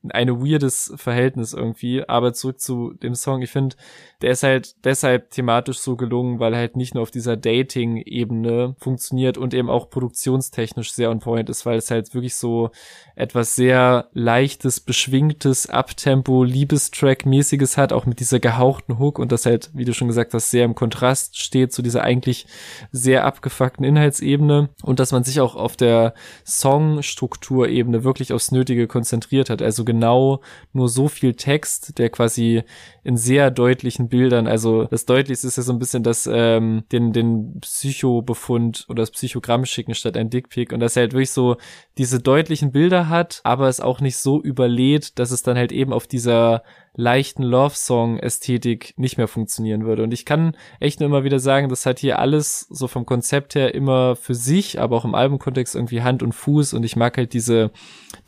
ein 0.08 0.30
weirdes 0.42 0.94
Verhältnis 0.96 1.54
irgendwie. 1.54 2.08
Aber 2.08 2.34
zurück 2.34 2.60
zu 2.60 2.94
dem 2.94 3.16
Song. 3.16 3.42
Ich 3.42 3.52
finde, 3.52 3.76
der 4.22 4.32
ist 4.32 4.44
halt 4.44 4.76
deshalb 4.86 5.32
thematisch 5.32 5.80
so 5.80 5.96
gelungen, 5.96 6.40
weil 6.40 6.56
halt 6.56 6.76
nicht 6.76 6.94
nur 6.94 7.04
auf 7.04 7.12
dieser 7.12 7.38
Dating-Ebene 7.38 8.76
funktioniert 8.80 9.38
und 9.38 9.54
eben 9.54 9.70
auch 9.70 9.90
produktionstechnisch 9.90 10.94
sehr 10.94 11.10
on 11.10 11.20
point 11.20 11.50
ist, 11.50 11.66
weil 11.66 11.78
es 11.78 11.92
halt 11.92 12.14
wirklich 12.14 12.36
so 12.36 12.72
etwas 13.16 13.56
sehr 13.56 13.69
leichtes, 14.14 14.80
beschwingtes, 14.80 15.70
Abtempo, 15.70 16.44
Liebestrack-mäßiges 16.44 17.78
hat, 17.78 17.94
auch 17.94 18.06
mit 18.06 18.20
dieser 18.20 18.40
gehauchten 18.40 19.00
Hook 19.00 19.20
und 19.20 19.32
das 19.32 19.46
halt, 19.46 19.70
wie 19.74 19.86
du 19.86 19.94
schon 19.94 20.08
gesagt 20.08 20.34
hast, 20.34 20.50
sehr 20.50 20.66
im 20.66 20.76
Kontrast 20.76 21.38
steht 21.38 21.74
zu 21.74 21.82
dieser 21.82 22.04
eigentlich 22.04 22.48
sehr 22.92 23.26
abgefuckten 23.26 23.86
Inhaltsebene 23.86 24.70
und 24.84 25.00
dass 25.00 25.12
man 25.12 25.24
sich 25.24 25.42
auch 25.42 25.56
auf 25.56 25.76
der 25.76 26.14
Songstrukturebene 26.46 28.04
wirklich 28.04 28.34
aufs 28.34 28.52
Nötige 28.52 28.88
konzentriert 28.88 29.50
hat. 29.50 29.62
Also 29.62 29.84
genau 29.86 30.42
nur 30.74 30.88
so 30.88 31.08
viel 31.08 31.34
Text, 31.34 31.98
der 31.98 32.10
quasi 32.10 32.64
in 33.04 33.18
sehr 33.18 33.52
deutlichen 33.52 34.08
Bildern, 34.10 34.48
also 34.48 34.86
das 34.86 35.06
Deutlichste 35.06 35.48
ist 35.48 35.58
ja 35.58 35.64
so 35.64 35.74
ein 35.74 35.80
bisschen 35.80 36.04
das, 36.04 36.30
ähm, 36.32 36.84
den, 36.92 37.12
den 37.12 37.60
Psychobefund 37.62 38.86
oder 38.90 39.02
das 39.02 39.12
Psychogramm 39.12 39.66
schicken 39.66 39.96
statt 39.96 40.16
ein 40.16 40.30
Dickpick 40.30 40.72
und 40.72 40.80
dass 40.80 40.96
er 40.96 41.02
halt 41.02 41.14
wirklich 41.14 41.32
so 41.32 41.58
diese 41.98 42.20
deutlichen 42.20 42.72
Bilder 42.72 43.10
hat, 43.10 43.42
aber 43.44 43.59
es 43.68 43.82
auch 43.82 44.00
nicht 44.00 44.18
so 44.18 44.42
überlädt, 44.42 45.20
dass 45.20 45.32
es 45.32 45.44
dann 45.44 45.58
halt 45.58 45.72
eben 45.72 45.92
auf 45.92 46.08
dieser 46.08 46.64
leichten 46.96 47.44
Love-Song-Ästhetik 47.44 48.94
nicht 48.98 49.18
mehr 49.18 49.28
funktionieren 49.28 49.86
würde. 49.86 50.04
Und 50.04 50.14
ich 50.14 50.26
kann 50.26 50.56
echt 50.80 51.00
nur 51.00 51.08
immer 51.08 51.24
wieder 51.24 51.40
sagen, 51.40 51.70
das 51.70 51.86
hat 51.86 52.00
hier 52.00 52.20
alles 52.20 52.68
so 52.70 52.88
vom 52.88 53.06
Konzept 53.06 53.56
her 53.56 53.74
immer 53.74 54.16
für 54.16 54.36
sich, 54.36 54.80
aber 54.80 54.98
auch 54.98 55.06
im 55.06 55.16
Albumkontext 55.16 55.76
irgendwie 55.76 56.02
Hand 56.02 56.24
und 56.24 56.34
Fuß. 56.34 56.74
Und 56.74 56.84
ich 56.84 56.96
mag 56.96 57.18
halt 57.18 57.34
diese 57.34 57.72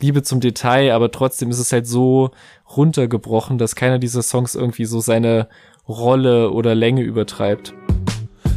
Liebe 0.00 0.22
zum 0.22 0.40
Detail, 0.40 0.92
aber 0.92 1.10
trotzdem 1.10 1.50
ist 1.50 1.58
es 1.58 1.72
halt 1.72 1.86
so 1.86 2.30
runtergebrochen, 2.76 3.58
dass 3.58 3.76
keiner 3.76 3.98
dieser 3.98 4.22
Songs 4.22 4.54
irgendwie 4.54 4.84
so 4.84 5.00
seine 5.00 5.48
Rolle 5.88 6.50
oder 6.52 6.74
Länge 6.74 7.02
übertreibt. 7.02 7.74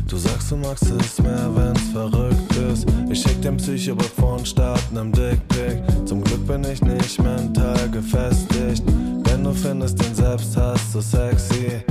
Du 0.08 0.18
sagst, 0.18 0.52
du 0.52 0.58
magst 0.58 0.84
es 0.84 1.20
mehr, 1.20 1.50
wenn's 1.56 1.91
verrückt 1.91 2.56
ist. 2.72 2.86
Ich 3.10 3.22
schick 3.22 3.41
den 3.41 3.58
Psycho-Befund 3.58 4.39
und 4.39 4.48
start 4.48 4.91
nem 4.91 5.12
Dickpick. 5.12 5.82
Zum 6.06 6.24
Glück 6.24 6.46
bin 6.46 6.63
ich 6.63 6.80
nicht 6.84 7.20
mental 7.24 7.89
gefestigt. 7.89 8.84
Denn 8.86 9.44
du 9.44 9.52
findest 9.52 10.00
den 10.00 10.13
Selbsthass 10.13 10.94
so 10.94 11.02
sexy. 11.02 11.84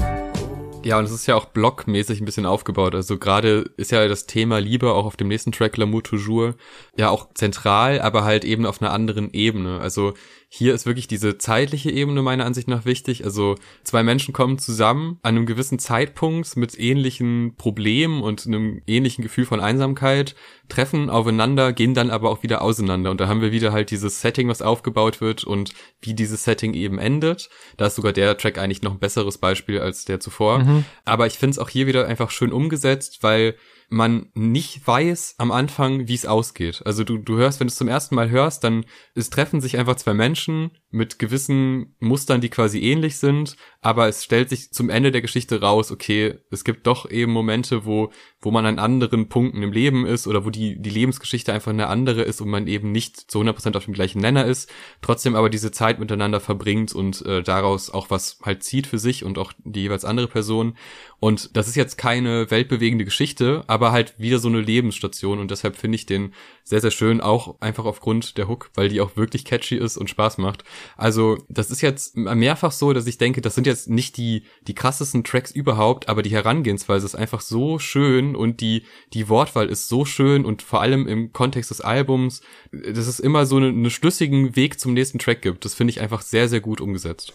Ja, 0.85 0.98
und 0.98 1.07
es 1.07 1.11
ist 1.11 1.27
ja 1.27 1.35
auch 1.35 1.46
blockmäßig 1.46 2.20
ein 2.20 2.24
bisschen 2.24 2.46
aufgebaut. 2.46 2.94
Also 2.94 3.18
gerade 3.18 3.70
ist 3.79 3.90
ja 3.90 4.07
das 4.07 4.27
Thema 4.27 4.61
Liebe 4.61 4.92
auch 4.92 5.07
auf 5.07 5.16
dem 5.16 5.29
nächsten 5.29 5.50
Track 5.50 5.77
L'amour 5.77 6.03
toujours 6.03 6.55
ja 6.96 7.09
auch 7.09 7.31
zentral, 7.35 8.00
aber 8.00 8.22
halt 8.22 8.44
eben 8.44 8.64
auf 8.64 8.81
einer 8.81 8.92
anderen 8.92 9.33
Ebene. 9.33 9.81
Also 9.81 10.14
hier 10.56 10.72
ist 10.72 10.86
wirklich 10.86 11.08
diese 11.08 11.36
zeitliche 11.36 11.90
Ebene 11.90 12.22
meiner 12.22 12.44
Ansicht 12.44 12.68
nach 12.68 12.84
wichtig. 12.84 13.24
Also 13.24 13.56
zwei 13.82 14.04
Menschen 14.04 14.32
kommen 14.32 14.56
zusammen 14.56 15.18
an 15.22 15.34
einem 15.34 15.46
gewissen 15.46 15.80
Zeitpunkt 15.80 16.56
mit 16.56 16.78
ähnlichen 16.78 17.56
Problemen 17.56 18.22
und 18.22 18.46
einem 18.46 18.80
ähnlichen 18.86 19.24
Gefühl 19.24 19.46
von 19.46 19.58
Einsamkeit, 19.58 20.36
treffen 20.68 21.10
aufeinander, 21.10 21.72
gehen 21.72 21.92
dann 21.92 22.08
aber 22.08 22.30
auch 22.30 22.44
wieder 22.44 22.62
auseinander. 22.62 23.10
Und 23.10 23.20
da 23.20 23.26
haben 23.26 23.40
wir 23.40 23.50
wieder 23.50 23.72
halt 23.72 23.90
dieses 23.90 24.20
Setting, 24.20 24.48
was 24.48 24.62
aufgebaut 24.62 25.20
wird 25.20 25.42
und 25.42 25.72
wie 26.00 26.14
dieses 26.14 26.44
Setting 26.44 26.74
eben 26.74 27.00
endet. 27.00 27.50
Da 27.76 27.86
ist 27.86 27.96
sogar 27.96 28.12
der 28.12 28.38
Track 28.38 28.56
eigentlich 28.56 28.82
noch 28.82 28.92
ein 28.92 29.00
besseres 29.00 29.38
Beispiel 29.38 29.80
als 29.80 30.04
der 30.04 30.20
zuvor. 30.20 30.60
Mhm. 30.60 30.84
Aber 31.04 31.26
ich 31.26 31.34
finde 31.34 31.50
es 31.50 31.58
auch 31.58 31.68
hier 31.68 31.88
wieder 31.88 32.06
einfach 32.06 32.30
schön 32.30 32.52
umgesetzt, 32.52 33.24
weil 33.24 33.56
man 33.88 34.30
nicht 34.34 34.86
weiß 34.86 35.36
am 35.38 35.52
Anfang, 35.52 36.08
wie 36.08 36.14
es 36.14 36.26
ausgeht. 36.26 36.82
Also 36.84 37.04
du, 37.04 37.18
du 37.18 37.36
hörst, 37.36 37.60
wenn 37.60 37.66
du 37.68 37.72
es 37.72 37.76
zum 37.76 37.88
ersten 37.88 38.14
Mal 38.14 38.30
hörst, 38.30 38.64
dann 38.64 38.84
es 39.14 39.30
treffen 39.30 39.60
sich 39.60 39.78
einfach 39.78 39.96
zwei 39.96 40.14
Menschen 40.14 40.72
mit 40.94 41.18
gewissen 41.18 41.96
Mustern, 41.98 42.40
die 42.40 42.48
quasi 42.48 42.80
ähnlich 42.80 43.16
sind, 43.16 43.57
aber 43.80 44.09
es 44.09 44.22
stellt 44.24 44.48
sich 44.48 44.70
zum 44.70 44.88
Ende 44.88 45.11
der 45.11 45.20
Geschichte 45.20 45.61
raus, 45.61 45.90
okay, 45.90 46.38
es 46.50 46.62
gibt 46.64 46.87
doch 46.87 47.11
eben 47.11 47.33
Momente, 47.33 47.85
wo, 47.85 48.12
wo 48.40 48.52
man 48.52 48.64
an 48.64 48.78
anderen 48.78 49.28
Punkten 49.28 49.62
im 49.62 49.72
Leben 49.72 50.07
ist 50.07 50.28
oder 50.28 50.44
wo 50.44 50.50
die, 50.50 50.80
die 50.80 50.90
Lebensgeschichte 50.90 51.52
einfach 51.52 51.72
eine 51.72 51.88
andere 51.88 52.22
ist 52.22 52.40
und 52.40 52.48
man 52.48 52.68
eben 52.68 52.92
nicht 52.92 53.16
zu 53.16 53.40
100% 53.40 53.76
auf 53.76 53.85
dem 53.85 53.92
gleichen 53.92 54.20
Nenner 54.20 54.46
ist, 54.46 54.72
trotzdem 55.02 55.35
aber 55.35 55.50
diese 55.50 55.72
Zeit 55.72 55.98
miteinander 55.98 56.38
verbringt 56.38 56.94
und 56.94 57.26
äh, 57.26 57.42
daraus 57.42 57.90
auch 57.90 58.11
was 58.11 58.38
halt 58.44 58.62
zieht 58.62 58.87
für 58.87 58.98
sich 58.98 59.24
und 59.24 59.37
auch 59.37 59.52
die 59.64 59.83
jeweils 59.83 60.04
andere 60.04 60.28
Person. 60.28 60.76
Und 61.18 61.57
das 61.57 61.66
ist 61.66 61.74
jetzt 61.74 61.98
keine 61.98 62.50
weltbewegende 62.50 63.04
Geschichte, 63.04 63.64
aber 63.66 63.90
halt 63.90 64.14
wieder 64.18 64.38
so 64.38 64.48
eine 64.48 64.61
Lebensstation 64.61 65.40
und 65.40 65.50
deshalb 65.50 65.76
finde 65.76 65.96
ich 65.96 66.07
den 66.07 66.35
sehr, 66.62 66.80
sehr 66.80 66.90
schön, 66.92 67.20
auch 67.20 67.61
einfach 67.61 67.85
aufgrund 67.85 68.38
der 68.38 68.48
Hook, 68.48 68.70
weil 68.74 68.88
die 68.88 69.00
auch 69.00 69.16
wirklich 69.16 69.44
catchy 69.44 69.76
ist 69.76 69.96
und 69.96 70.09
Spaß 70.09 70.38
macht. 70.38 70.64
Also 70.96 71.38
das 71.48 71.70
ist 71.70 71.80
jetzt 71.80 72.16
mehrfach 72.16 72.72
so, 72.72 72.92
dass 72.92 73.06
ich 73.06 73.18
denke, 73.18 73.40
das 73.40 73.54
sind 73.54 73.66
jetzt 73.66 73.88
nicht 73.88 74.16
die, 74.16 74.44
die 74.66 74.74
krassesten 74.74 75.24
Tracks 75.24 75.50
überhaupt, 75.50 76.08
aber 76.08 76.22
die 76.22 76.30
Herangehensweise 76.30 77.06
ist 77.06 77.14
einfach 77.14 77.40
so 77.40 77.78
schön 77.78 78.36
und 78.36 78.60
die, 78.60 78.84
die 79.12 79.28
Wortwahl 79.28 79.68
ist 79.68 79.88
so 79.88 80.04
schön 80.04 80.44
und 80.44 80.62
vor 80.62 80.80
allem 80.80 81.06
im 81.06 81.32
Kontext 81.32 81.70
des 81.70 81.80
Albums, 81.80 82.42
dass 82.72 83.06
es 83.06 83.20
immer 83.20 83.46
so 83.46 83.56
einen 83.56 83.78
eine 83.78 83.90
schlüssigen 83.90 84.56
Weg 84.56 84.80
zum 84.80 84.94
nächsten 84.94 85.18
Track 85.18 85.42
gibt. 85.42 85.64
Das 85.64 85.74
finde 85.74 85.90
ich 85.90 86.00
einfach 86.00 86.22
sehr, 86.22 86.48
sehr 86.48 86.60
gut 86.60 86.80
umgesetzt. 86.80 87.34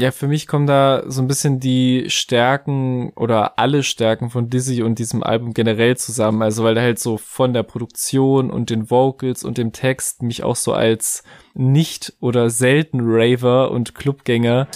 Ja, 0.00 0.12
für 0.12 0.28
mich 0.28 0.46
kommen 0.46 0.66
da 0.66 1.02
so 1.08 1.20
ein 1.20 1.28
bisschen 1.28 1.60
die 1.60 2.06
Stärken 2.08 3.12
oder 3.16 3.58
alle 3.58 3.82
Stärken 3.82 4.30
von 4.30 4.48
Dizzy 4.48 4.82
und 4.82 4.98
diesem 4.98 5.22
Album 5.22 5.52
generell 5.52 5.94
zusammen. 5.98 6.40
Also 6.40 6.64
weil 6.64 6.78
er 6.78 6.84
halt 6.84 6.98
so 6.98 7.18
von 7.18 7.52
der 7.52 7.64
Produktion 7.64 8.50
und 8.50 8.70
den 8.70 8.90
Vocals 8.90 9.44
und 9.44 9.58
dem 9.58 9.72
Text 9.72 10.22
mich 10.22 10.42
auch 10.42 10.56
so 10.56 10.72
als 10.72 11.22
nicht 11.52 12.14
oder 12.18 12.48
selten 12.48 13.00
Raver 13.02 13.70
und 13.72 13.94
Clubgänger 13.94 14.68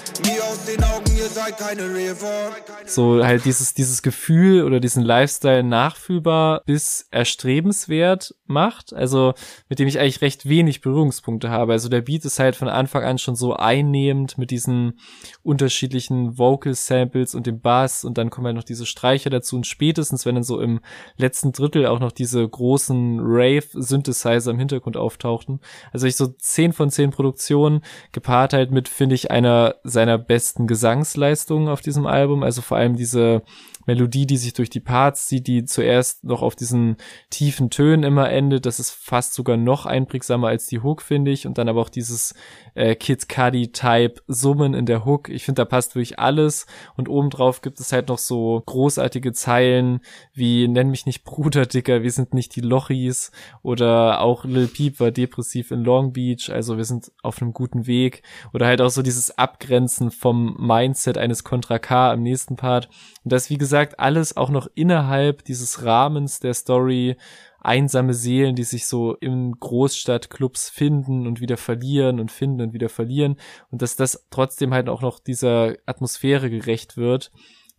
so 2.86 3.24
halt 3.24 3.44
dieses, 3.44 3.74
dieses 3.74 4.02
Gefühl 4.02 4.64
oder 4.64 4.80
diesen 4.80 5.02
Lifestyle 5.02 5.62
nachfühlbar 5.62 6.62
bis 6.66 7.06
erstrebenswert 7.10 8.34
macht, 8.46 8.92
also 8.92 9.34
mit 9.68 9.78
dem 9.78 9.88
ich 9.88 9.98
eigentlich 9.98 10.22
recht 10.22 10.48
wenig 10.48 10.80
Berührungspunkte 10.80 11.50
habe. 11.50 11.72
Also 11.72 11.88
der 11.88 12.02
Beat 12.02 12.24
ist 12.24 12.38
halt 12.38 12.56
von 12.56 12.68
Anfang 12.68 13.04
an 13.04 13.18
schon 13.18 13.36
so 13.36 13.54
einnehmend 13.54 14.38
mit 14.38 14.50
diesen 14.50 14.98
unterschiedlichen 15.42 16.38
Vocal 16.38 16.74
Samples 16.74 17.34
und 17.34 17.46
dem 17.46 17.60
Bass. 17.60 18.04
Und 18.04 18.18
dann 18.18 18.30
kommen 18.30 18.46
halt 18.46 18.56
noch 18.56 18.64
diese 18.64 18.86
Streicher 18.86 19.30
dazu. 19.30 19.56
Und 19.56 19.66
spätestens, 19.66 20.26
wenn 20.26 20.34
dann 20.34 20.44
so 20.44 20.60
im 20.60 20.80
letzten 21.16 21.52
Drittel 21.52 21.86
auch 21.86 22.00
noch 22.00 22.12
diese 22.12 22.46
großen 22.48 23.20
Rave 23.20 23.66
Synthesizer 23.72 24.50
im 24.50 24.58
Hintergrund 24.58 24.96
auftauchten. 24.96 25.60
Also 25.92 26.06
ich 26.06 26.16
so 26.16 26.28
zehn 26.38 26.72
von 26.72 26.90
zehn 26.90 27.10
Produktionen 27.10 27.82
gepaart 28.12 28.52
halt 28.52 28.70
mit, 28.70 28.88
finde 28.88 29.14
ich, 29.14 29.30
einer 29.30 29.76
seiner 29.84 30.18
besten 30.18 30.66
Gesangsleistungen 30.66 31.33
auf 31.68 31.80
diesem 31.80 32.06
Album. 32.06 32.42
Also 32.42 32.62
vor 32.62 32.76
allem 32.76 32.96
diese 32.96 33.42
Melodie, 33.86 34.26
die 34.26 34.36
sich 34.36 34.52
durch 34.52 34.70
die 34.70 34.80
Parts 34.80 35.26
zieht, 35.26 35.46
die 35.46 35.64
zuerst 35.64 36.24
noch 36.24 36.42
auf 36.42 36.56
diesen 36.56 36.96
tiefen 37.30 37.70
Tönen 37.70 38.02
immer 38.02 38.30
endet. 38.30 38.66
Das 38.66 38.80
ist 38.80 38.90
fast 38.90 39.34
sogar 39.34 39.56
noch 39.56 39.86
einprägsamer 39.86 40.48
als 40.48 40.66
die 40.66 40.80
Hook, 40.80 41.02
finde 41.02 41.30
ich. 41.30 41.46
Und 41.46 41.58
dann 41.58 41.68
aber 41.68 41.80
auch 41.80 41.88
dieses 41.88 42.34
äh, 42.74 42.94
Kid 42.94 43.28
Cudi-Type 43.28 44.22
Summen 44.26 44.74
in 44.74 44.86
der 44.86 45.04
Hook. 45.04 45.28
Ich 45.28 45.44
finde, 45.44 45.62
da 45.62 45.64
passt 45.64 45.94
wirklich 45.94 46.18
alles. 46.18 46.66
Und 46.96 47.08
obendrauf 47.08 47.60
gibt 47.60 47.80
es 47.80 47.92
halt 47.92 48.08
noch 48.08 48.18
so 48.18 48.62
großartige 48.66 49.32
Zeilen 49.32 50.00
wie 50.32 50.68
Nenn 50.68 50.90
mich 50.90 51.06
nicht 51.06 51.24
Bruder, 51.24 51.66
Dicker, 51.66 52.02
wir 52.02 52.10
sind 52.10 52.34
nicht 52.34 52.56
die 52.56 52.60
Lochis. 52.60 53.30
Oder 53.62 54.20
auch 54.20 54.44
Lil 54.44 54.68
Peep 54.68 55.00
war 55.00 55.10
depressiv 55.10 55.70
in 55.70 55.84
Long 55.84 56.12
Beach. 56.12 56.50
Also 56.50 56.76
wir 56.76 56.84
sind 56.84 57.12
auf 57.22 57.40
einem 57.40 57.52
guten 57.52 57.86
Weg. 57.86 58.22
Oder 58.52 58.66
halt 58.66 58.80
auch 58.80 58.90
so 58.90 59.02
dieses 59.02 59.36
Abgrenzen 59.38 60.10
vom 60.10 60.56
Mindset 60.58 61.18
eines 61.18 61.44
Contra 61.44 61.78
K 61.78 62.12
im 62.12 62.22
nächsten 62.22 62.56
Part. 62.56 62.88
Und 63.22 63.32
das, 63.32 63.50
wie 63.50 63.58
gesagt, 63.58 63.73
alles 63.98 64.36
auch 64.36 64.50
noch 64.50 64.68
innerhalb 64.74 65.44
dieses 65.44 65.84
Rahmens 65.84 66.40
der 66.40 66.54
Story 66.54 67.16
einsame 67.60 68.12
Seelen, 68.12 68.54
die 68.54 68.62
sich 68.62 68.86
so 68.86 69.14
in 69.14 69.52
Großstadtclubs 69.58 70.68
finden 70.68 71.26
und 71.26 71.40
wieder 71.40 71.56
verlieren 71.56 72.20
und 72.20 72.30
finden 72.30 72.60
und 72.60 72.72
wieder 72.74 72.88
verlieren. 72.88 73.36
Und 73.70 73.82
dass 73.82 73.96
das 73.96 74.26
trotzdem 74.30 74.74
halt 74.74 74.88
auch 74.88 75.00
noch 75.00 75.18
dieser 75.18 75.74
Atmosphäre 75.86 76.50
gerecht 76.50 76.96
wird 76.96 77.32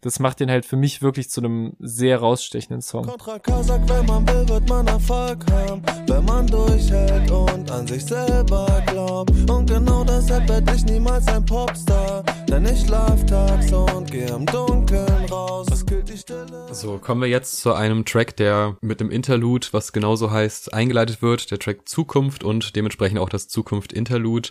das 0.05 0.19
macht 0.19 0.39
den 0.39 0.51
halt 0.51 0.67
für 0.67 0.75
mich 0.75 1.01
wirklich 1.01 1.31
zu 1.31 1.41
einem 1.41 1.73
sehr 1.79 2.19
rausstechenden 2.19 2.83
Song. 2.83 3.07
Kontra 3.07 3.39
Kazak, 3.39 3.89
wenn 3.89 4.05
man 4.05 4.27
will, 4.27 4.47
wird 4.47 4.69
man 4.69 4.85
Erfolg 4.85 5.43
haben, 5.49 5.81
wenn 6.05 6.23
man 6.25 6.45
durchhält 6.45 7.31
und 7.31 7.71
an 7.71 7.87
sich 7.87 8.05
selber 8.05 8.83
glaubt. 8.85 9.49
Und 9.49 9.67
genau 9.67 10.03
deshalb 10.03 10.47
werde 10.47 10.75
ich 10.75 10.85
niemals 10.85 11.27
ein 11.27 11.43
Popstar, 11.43 12.23
denn 12.47 12.67
ich 12.67 12.81
schlaf 12.81 13.25
tags 13.25 13.73
und 13.73 14.11
gehe 14.11 14.27
im 14.27 14.45
Dunkeln 14.45 15.25
raus. 15.31 15.65
Es 15.71 15.83
gilt 15.83 16.07
die 16.07 16.19
Stille. 16.19 16.67
So, 16.71 16.99
kommen 16.99 17.21
wir 17.21 17.27
jetzt 17.27 17.57
zu 17.57 17.73
einem 17.73 18.05
Track, 18.05 18.35
der 18.35 18.77
mit 18.81 18.99
dem 18.99 19.09
Interlude, 19.09 19.69
was 19.71 19.91
genauso 19.91 20.29
heißt, 20.29 20.71
eingeleitet 20.71 21.23
wird. 21.23 21.49
Der 21.49 21.57
Track 21.57 21.89
Zukunft 21.89 22.43
und 22.43 22.75
dementsprechend 22.75 23.17
auch 23.17 23.29
das 23.29 23.47
Zukunft 23.47 23.91
Interlude. 23.91 24.49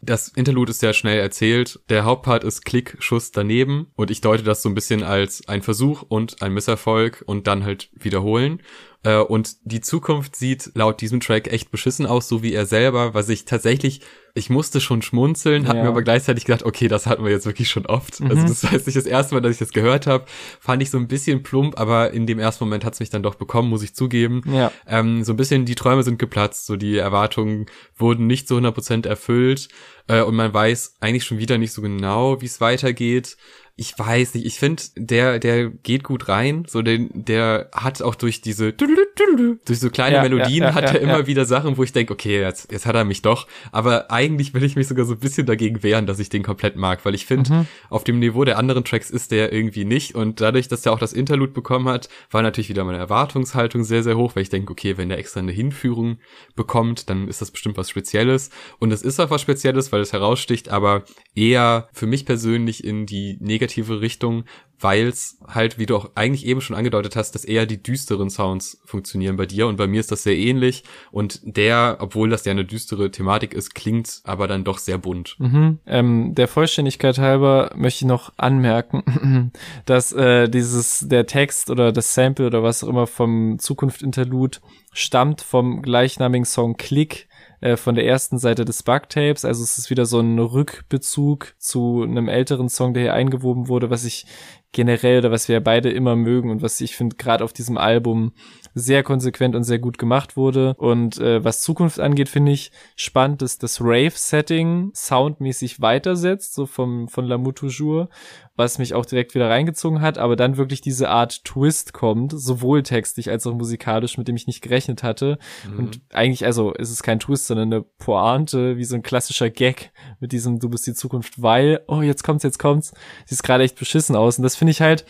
Das 0.00 0.28
Interlude 0.28 0.70
ist 0.70 0.80
sehr 0.80 0.92
schnell 0.92 1.18
erzählt. 1.18 1.80
Der 1.88 2.04
Hauptpart 2.04 2.44
ist 2.44 2.64
Klick, 2.64 2.96
Schuss 3.00 3.32
daneben 3.32 3.90
und 3.96 4.10
ich 4.10 4.20
deute 4.20 4.42
das 4.42 4.62
so 4.62 4.68
ein 4.68 4.74
bisschen 4.74 5.02
als 5.02 5.48
ein 5.48 5.62
Versuch 5.62 6.02
und 6.02 6.42
ein 6.42 6.52
Misserfolg 6.52 7.22
und 7.26 7.46
dann 7.46 7.64
halt 7.64 7.88
wiederholen. 7.94 8.60
Äh, 9.06 9.18
und 9.18 9.56
die 9.62 9.80
Zukunft 9.80 10.34
sieht 10.34 10.72
laut 10.74 11.00
diesem 11.00 11.20
Track 11.20 11.52
echt 11.52 11.70
beschissen 11.70 12.06
aus, 12.06 12.28
so 12.28 12.42
wie 12.42 12.52
er 12.52 12.66
selber, 12.66 13.14
was 13.14 13.28
ich 13.28 13.44
tatsächlich, 13.44 14.00
ich 14.34 14.50
musste 14.50 14.80
schon 14.80 15.00
schmunzeln, 15.00 15.62
ja. 15.62 15.68
hat 15.68 15.76
mir 15.76 15.86
aber 15.86 16.02
gleichzeitig 16.02 16.44
gedacht, 16.44 16.64
okay, 16.64 16.88
das 16.88 17.06
hatten 17.06 17.24
wir 17.24 17.30
jetzt 17.30 17.46
wirklich 17.46 17.70
schon 17.70 17.86
oft. 17.86 18.20
Mhm. 18.20 18.30
Also 18.30 18.48
das 18.48 18.64
heißt 18.64 18.86
nicht 18.86 18.96
das 18.96 19.06
erste 19.06 19.34
Mal, 19.36 19.40
dass 19.40 19.52
ich 19.52 19.58
das 19.58 19.72
gehört 19.72 20.08
habe, 20.08 20.24
fand 20.58 20.82
ich 20.82 20.90
so 20.90 20.98
ein 20.98 21.06
bisschen 21.06 21.44
plump, 21.44 21.78
aber 21.78 22.10
in 22.10 22.26
dem 22.26 22.40
ersten 22.40 22.64
Moment 22.64 22.84
hat 22.84 22.94
es 22.94 23.00
mich 23.00 23.08
dann 23.08 23.22
doch 23.22 23.36
bekommen, 23.36 23.70
muss 23.70 23.84
ich 23.84 23.94
zugeben. 23.94 24.42
Ja. 24.52 24.72
Ähm, 24.88 25.22
so 25.22 25.32
ein 25.32 25.36
bisschen 25.36 25.66
die 25.66 25.76
Träume 25.76 26.02
sind 26.02 26.18
geplatzt, 26.18 26.66
so 26.66 26.74
die 26.74 26.96
Erwartungen 26.96 27.66
wurden 27.96 28.26
nicht 28.26 28.48
zu 28.48 28.56
100% 28.56 29.06
erfüllt 29.06 29.68
äh, 30.08 30.20
und 30.20 30.34
man 30.34 30.52
weiß 30.52 30.96
eigentlich 30.98 31.24
schon 31.24 31.38
wieder 31.38 31.58
nicht 31.58 31.72
so 31.72 31.80
genau, 31.80 32.40
wie 32.40 32.46
es 32.46 32.60
weitergeht 32.60 33.36
ich 33.78 33.98
weiß 33.98 34.34
nicht, 34.34 34.46
ich 34.46 34.58
finde, 34.58 34.82
der, 34.96 35.38
der 35.38 35.68
geht 35.68 36.02
gut 36.02 36.30
rein, 36.30 36.64
so 36.66 36.80
den, 36.80 37.10
der 37.12 37.68
hat 37.72 38.00
auch 38.00 38.14
durch 38.14 38.40
diese, 38.40 38.72
durch 38.72 39.78
so 39.78 39.90
kleine 39.90 40.16
ja, 40.16 40.22
Melodien 40.22 40.62
ja, 40.62 40.70
ja, 40.70 40.74
hat 40.74 40.84
er 40.84 41.00
immer 41.02 41.26
wieder 41.26 41.44
Sachen, 41.44 41.76
wo 41.76 41.82
ich 41.82 41.92
denke, 41.92 42.14
okay, 42.14 42.40
jetzt, 42.40 42.72
jetzt 42.72 42.86
hat 42.86 42.94
er 42.94 43.04
mich 43.04 43.20
doch, 43.20 43.46
aber 43.72 44.10
eigentlich 44.10 44.54
will 44.54 44.64
ich 44.64 44.76
mich 44.76 44.88
sogar 44.88 45.04
so 45.04 45.12
ein 45.12 45.18
bisschen 45.18 45.44
dagegen 45.44 45.82
wehren, 45.82 46.06
dass 46.06 46.18
ich 46.18 46.30
den 46.30 46.42
komplett 46.42 46.76
mag, 46.76 47.04
weil 47.04 47.14
ich 47.14 47.26
finde, 47.26 47.52
mhm. 47.52 47.66
auf 47.90 48.02
dem 48.02 48.18
Niveau 48.18 48.44
der 48.44 48.56
anderen 48.56 48.82
Tracks 48.82 49.10
ist 49.10 49.30
der 49.30 49.52
irgendwie 49.52 49.84
nicht. 49.84 50.14
Und 50.14 50.40
dadurch, 50.40 50.68
dass 50.68 50.86
er 50.86 50.94
auch 50.94 50.98
das 50.98 51.12
Interlude 51.12 51.52
bekommen 51.52 51.86
hat, 51.86 52.08
war 52.30 52.40
natürlich 52.40 52.70
wieder 52.70 52.84
meine 52.84 52.96
Erwartungshaltung 52.96 53.84
sehr, 53.84 54.02
sehr 54.02 54.16
hoch, 54.16 54.36
weil 54.36 54.42
ich 54.42 54.48
denke, 54.48 54.72
okay, 54.72 54.96
wenn 54.96 55.10
der 55.10 55.18
extra 55.18 55.40
eine 55.40 55.52
Hinführung 55.52 56.16
bekommt, 56.54 57.10
dann 57.10 57.28
ist 57.28 57.42
das 57.42 57.50
bestimmt 57.50 57.76
was 57.76 57.90
Spezielles. 57.90 58.48
Und 58.78 58.90
es 58.90 59.02
ist 59.02 59.20
auch 59.20 59.28
was 59.28 59.42
Spezielles, 59.42 59.92
weil 59.92 60.00
es 60.00 60.14
heraussticht, 60.14 60.70
aber 60.70 61.04
eher 61.34 61.90
für 61.92 62.06
mich 62.06 62.24
persönlich 62.24 62.82
in 62.82 63.04
die 63.04 63.36
negative 63.40 63.65
negative 63.66 64.00
Richtung, 64.00 64.44
weil 64.78 65.06
es 65.06 65.38
halt, 65.48 65.78
wie 65.78 65.86
du 65.86 65.96
auch 65.96 66.10
eigentlich 66.14 66.46
eben 66.46 66.60
schon 66.60 66.76
angedeutet 66.76 67.16
hast, 67.16 67.32
dass 67.32 67.44
eher 67.44 67.66
die 67.66 67.82
düsteren 67.82 68.30
Sounds 68.30 68.80
funktionieren 68.84 69.36
bei 69.36 69.46
dir 69.46 69.66
und 69.66 69.76
bei 69.76 69.86
mir 69.86 70.00
ist 70.00 70.12
das 70.12 70.22
sehr 70.22 70.36
ähnlich 70.36 70.84
und 71.10 71.40
der, 71.42 71.96
obwohl 72.00 72.28
das 72.28 72.44
ja 72.44 72.52
eine 72.52 72.64
düstere 72.64 73.10
Thematik 73.10 73.54
ist, 73.54 73.74
klingt 73.74 74.20
aber 74.24 74.46
dann 74.46 74.64
doch 74.64 74.78
sehr 74.78 74.98
bunt. 74.98 75.36
Mhm. 75.38 75.78
Ähm, 75.86 76.34
der 76.34 76.46
Vollständigkeit 76.46 77.18
halber 77.18 77.72
möchte 77.74 78.04
ich 78.04 78.08
noch 78.08 78.32
anmerken, 78.36 79.52
dass 79.86 80.12
äh, 80.12 80.48
dieses 80.48 81.06
der 81.08 81.26
Text 81.26 81.70
oder 81.70 81.90
das 81.92 82.14
Sample 82.14 82.46
oder 82.46 82.62
was 82.62 82.84
auch 82.84 82.88
immer 82.88 83.06
vom 83.06 83.58
Zukunft 83.58 84.02
Interlude 84.02 84.58
stammt 84.92 85.40
vom 85.40 85.82
gleichnamigen 85.82 86.44
Song 86.44 86.76
Click 86.76 87.28
äh, 87.60 87.76
von 87.76 87.94
der 87.94 88.06
ersten 88.06 88.38
Seite 88.38 88.64
des 88.64 88.82
Bugtapes. 88.82 89.44
Also 89.44 89.62
es 89.62 89.78
ist 89.78 89.90
wieder 89.90 90.06
so 90.06 90.20
ein 90.20 90.38
Rückbezug 90.38 91.54
zu 91.58 92.02
einem 92.02 92.28
älteren 92.28 92.68
Song, 92.68 92.94
der 92.94 93.02
hier 93.04 93.14
eingewoben 93.14 93.68
wurde, 93.68 93.90
was 93.90 94.04
ich 94.04 94.26
generell 94.72 95.18
oder 95.18 95.30
was 95.30 95.48
wir 95.48 95.60
beide 95.60 95.90
immer 95.90 96.16
mögen 96.16 96.50
und 96.50 96.62
was 96.62 96.80
ich 96.80 96.96
finde 96.96 97.16
gerade 97.16 97.44
auf 97.44 97.52
diesem 97.52 97.78
Album 97.78 98.32
sehr 98.78 99.02
konsequent 99.02 99.56
und 99.56 99.64
sehr 99.64 99.78
gut 99.78 99.96
gemacht 99.96 100.36
wurde. 100.36 100.74
Und 100.76 101.18
äh, 101.18 101.42
was 101.42 101.62
Zukunft 101.62 101.98
angeht, 101.98 102.28
finde 102.28 102.52
ich 102.52 102.70
spannend, 102.94 103.40
dass 103.40 103.56
das 103.56 103.80
Rave-Setting 103.80 104.92
soundmäßig 104.94 105.80
weitersetzt, 105.80 106.54
so 106.54 106.66
vom 106.66 107.08
von 107.08 107.26
L'amour 107.26 107.54
toujours 107.54 108.08
was 108.56 108.78
mich 108.78 108.94
auch 108.94 109.04
direkt 109.04 109.34
wieder 109.34 109.50
reingezogen 109.50 110.00
hat, 110.00 110.18
aber 110.18 110.34
dann 110.34 110.56
wirklich 110.56 110.80
diese 110.80 111.10
Art 111.10 111.44
Twist 111.44 111.92
kommt, 111.92 112.32
sowohl 112.34 112.82
textlich 112.82 113.30
als 113.30 113.46
auch 113.46 113.54
musikalisch, 113.54 114.16
mit 114.16 114.28
dem 114.28 114.36
ich 114.36 114.46
nicht 114.46 114.62
gerechnet 114.62 115.02
hatte. 115.02 115.38
Mhm. 115.70 115.78
Und 115.78 116.00
eigentlich, 116.12 116.46
also 116.46 116.72
ist 116.72 116.90
es 116.90 117.02
kein 117.02 117.20
Twist, 117.20 117.46
sondern 117.46 117.72
eine 117.72 117.82
Pointe, 117.82 118.78
wie 118.78 118.84
so 118.84 118.96
ein 118.96 119.02
klassischer 119.02 119.50
Gag 119.50 119.92
mit 120.20 120.32
diesem 120.32 120.58
Du 120.58 120.70
bist 120.70 120.86
die 120.86 120.94
Zukunft, 120.94 121.40
weil, 121.42 121.82
oh, 121.86 122.00
jetzt 122.00 122.24
kommt's, 122.24 122.44
jetzt 122.44 122.58
kommt's. 122.58 122.94
Sieht 123.26 123.42
gerade 123.42 123.64
echt 123.64 123.78
beschissen 123.78 124.16
aus. 124.16 124.38
Und 124.38 124.42
das 124.42 124.56
finde 124.56 124.70
ich 124.70 124.80
halt, 124.80 125.04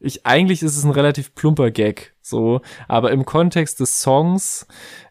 ich, 0.00 0.24
eigentlich 0.26 0.62
ist 0.62 0.76
es 0.76 0.84
ein 0.84 0.92
relativ 0.92 1.34
plumper 1.34 1.70
Gag, 1.70 2.14
so, 2.22 2.60
aber 2.86 3.10
im 3.10 3.24
Kontext 3.24 3.80
des 3.80 4.00
Songs, 4.00 4.66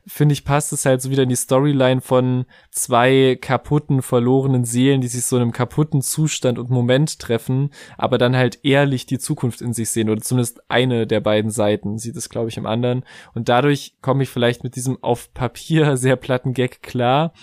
finde 0.06 0.34
ich, 0.34 0.46
passt 0.46 0.72
es 0.72 0.86
halt 0.86 1.02
so 1.02 1.10
wieder 1.10 1.24
in 1.24 1.30
die 1.30 1.36
Storyline 1.36 2.00
von 2.00 2.46
zwei 2.72 3.38
kaputten, 3.42 4.02
verlorenen 4.02 4.64
Seelen, 4.64 5.02
die 5.02 5.10
sich 5.10 5.26
so 5.26 5.36
in 5.36 5.42
einem 5.42 5.52
kaputten 5.52 6.02
Zustand 6.02 6.58
und 6.58 6.70
Moment 6.70 7.20
treffen, 7.20 7.72
aber 7.98 8.18
dann 8.18 8.36
halt 8.36 8.60
ehrlich 8.64 9.06
die 9.06 9.20
Zukunft 9.20 9.62
in 9.62 9.74
sich 9.74 9.90
sehen, 9.90 10.10
oder 10.10 10.22
zumindest 10.22 10.62
eine 10.70 11.06
der 11.06 11.20
beiden 11.20 11.52
Seiten 11.52 11.98
sieht 11.98 12.16
es, 12.16 12.30
glaube 12.30 12.50
ich, 12.50 12.58
im 12.58 12.66
anderen. 12.66 13.04
Und 13.34 13.50
dadurch 13.50 13.96
komme 14.02 14.24
ich 14.24 14.30
vielleicht 14.30 14.64
mit 14.64 14.76
diesem 14.76 15.04
auf 15.04 15.34
Papier 15.34 15.98
sehr 15.98 16.16
platten 16.16 16.54
Gag 16.54 16.82
klar, 16.82 17.34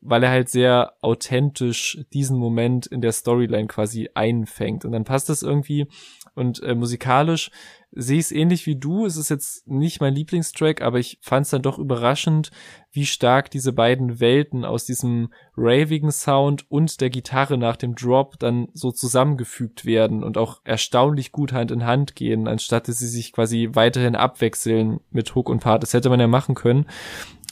weil 0.00 0.22
er 0.22 0.30
halt 0.30 0.50
sehr 0.50 0.92
authentisch 1.00 1.98
diesen 2.12 2.38
Moment 2.38 2.86
in 2.86 3.00
der 3.00 3.12
Storyline 3.12 3.66
quasi 3.66 4.10
einfängt. 4.14 4.84
Und 4.84 4.92
dann 4.92 5.04
passt 5.04 5.30
das 5.30 5.42
irgendwie. 5.42 5.88
Und 6.34 6.62
äh, 6.62 6.74
musikalisch 6.74 7.50
sehe 7.92 8.18
ich 8.18 8.26
es 8.26 8.32
ähnlich 8.32 8.66
wie 8.66 8.76
du. 8.76 9.06
Es 9.06 9.16
ist 9.16 9.28
jetzt 9.28 9.68
nicht 9.68 10.00
mein 10.00 10.14
Lieblingstrack, 10.14 10.82
aber 10.82 10.98
ich 10.98 11.18
fand 11.20 11.44
es 11.44 11.50
dann 11.50 11.62
doch 11.62 11.78
überraschend, 11.78 12.50
wie 12.90 13.06
stark 13.06 13.50
diese 13.50 13.72
beiden 13.72 14.20
Welten 14.20 14.64
aus 14.64 14.84
diesem 14.84 15.32
ravigen 15.56 16.10
Sound 16.10 16.70
und 16.70 17.00
der 17.00 17.10
Gitarre 17.10 17.56
nach 17.56 17.76
dem 17.76 17.94
Drop 17.94 18.38
dann 18.38 18.68
so 18.72 18.90
zusammengefügt 18.90 19.84
werden 19.84 20.24
und 20.24 20.38
auch 20.38 20.60
erstaunlich 20.64 21.30
gut 21.30 21.52
Hand 21.52 21.70
in 21.70 21.86
Hand 21.86 22.16
gehen, 22.16 22.48
anstatt 22.48 22.88
dass 22.88 22.98
sie 22.98 23.08
sich 23.08 23.32
quasi 23.32 23.70
weiterhin 23.72 24.16
abwechseln 24.16 25.00
mit 25.10 25.34
Hook 25.34 25.48
und 25.48 25.60
Part. 25.60 25.82
Das 25.82 25.94
hätte 25.94 26.10
man 26.10 26.20
ja 26.20 26.26
machen 26.26 26.54
können. 26.54 26.86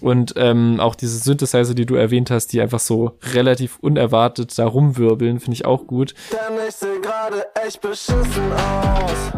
Und 0.03 0.35
ähm, 0.37 0.81
auch 0.81 0.97
diese 0.97 1.17
Synthesizer, 1.19 1.75
die 1.75 1.87
du 1.87 1.95
erwähnt 1.95 2.33
hast, 2.33 2.49
die 2.49 2.61
einfach 2.61 2.81
so 2.81 3.13
relativ 3.33 3.79
unerwartet 3.79 4.59
da 4.59 4.67
rumwirbeln, 4.67 5.39
finde 5.39 5.55
ich 5.55 5.65
auch 5.65 5.87
gut. 5.87 6.15
Denn 6.33 6.59
ich 6.69 6.75
sehe 6.75 7.01
gerade 7.01 7.47
echt 7.65 7.81
beschissen 7.81 8.53
aus. 8.53 9.33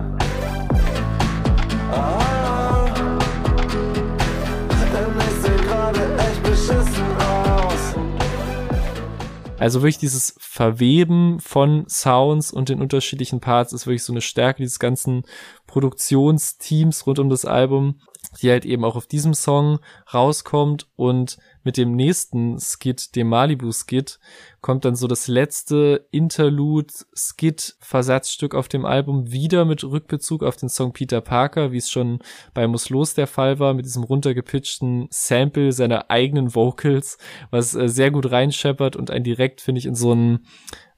Also 9.58 9.80
wirklich 9.82 9.98
dieses 9.98 10.34
Verweben 10.38 11.40
von 11.40 11.86
Sounds 11.88 12.52
und 12.52 12.70
den 12.70 12.80
unterschiedlichen 12.80 13.40
Parts 13.40 13.72
ist 13.72 13.86
wirklich 13.86 14.02
so 14.02 14.12
eine 14.12 14.20
Stärke 14.20 14.62
dieses 14.62 14.78
ganzen 14.78 15.24
Produktionsteams 15.66 17.06
rund 17.06 17.18
um 17.18 17.30
das 17.30 17.44
Album, 17.44 18.00
die 18.42 18.50
halt 18.50 18.64
eben 18.64 18.84
auch 18.84 18.96
auf 18.96 19.06
diesem 19.06 19.34
Song 19.34 19.78
rauskommt. 20.12 20.88
Und 20.96 21.38
mit 21.62 21.76
dem 21.76 21.96
nächsten 21.96 22.58
Skit, 22.58 23.16
dem 23.16 23.28
Malibu-Skit, 23.28 24.18
kommt 24.64 24.84
dann 24.86 24.96
so 24.96 25.06
das 25.06 25.28
letzte 25.28 26.08
Interlude-Skit-Versatzstück 26.10 28.54
auf 28.54 28.66
dem 28.66 28.86
Album 28.86 29.30
wieder 29.30 29.66
mit 29.66 29.84
Rückbezug 29.84 30.42
auf 30.42 30.56
den 30.56 30.70
Song 30.70 30.94
Peter 30.94 31.20
Parker, 31.20 31.70
wie 31.70 31.76
es 31.76 31.90
schon 31.90 32.20
bei 32.54 32.66
Muss 32.66 32.88
Los 32.88 33.12
der 33.12 33.26
Fall 33.26 33.58
war, 33.58 33.74
mit 33.74 33.84
diesem 33.84 34.04
runtergepitchten 34.04 35.08
Sample 35.10 35.72
seiner 35.72 36.10
eigenen 36.10 36.54
Vocals, 36.54 37.18
was 37.50 37.74
äh, 37.74 37.90
sehr 37.90 38.10
gut 38.10 38.30
reinscheppert 38.30 38.96
und 38.96 39.10
ein 39.10 39.22
direkt, 39.22 39.60
finde 39.60 39.80
ich, 39.80 39.84
in 39.84 39.94
so 39.94 40.12
einen 40.12 40.46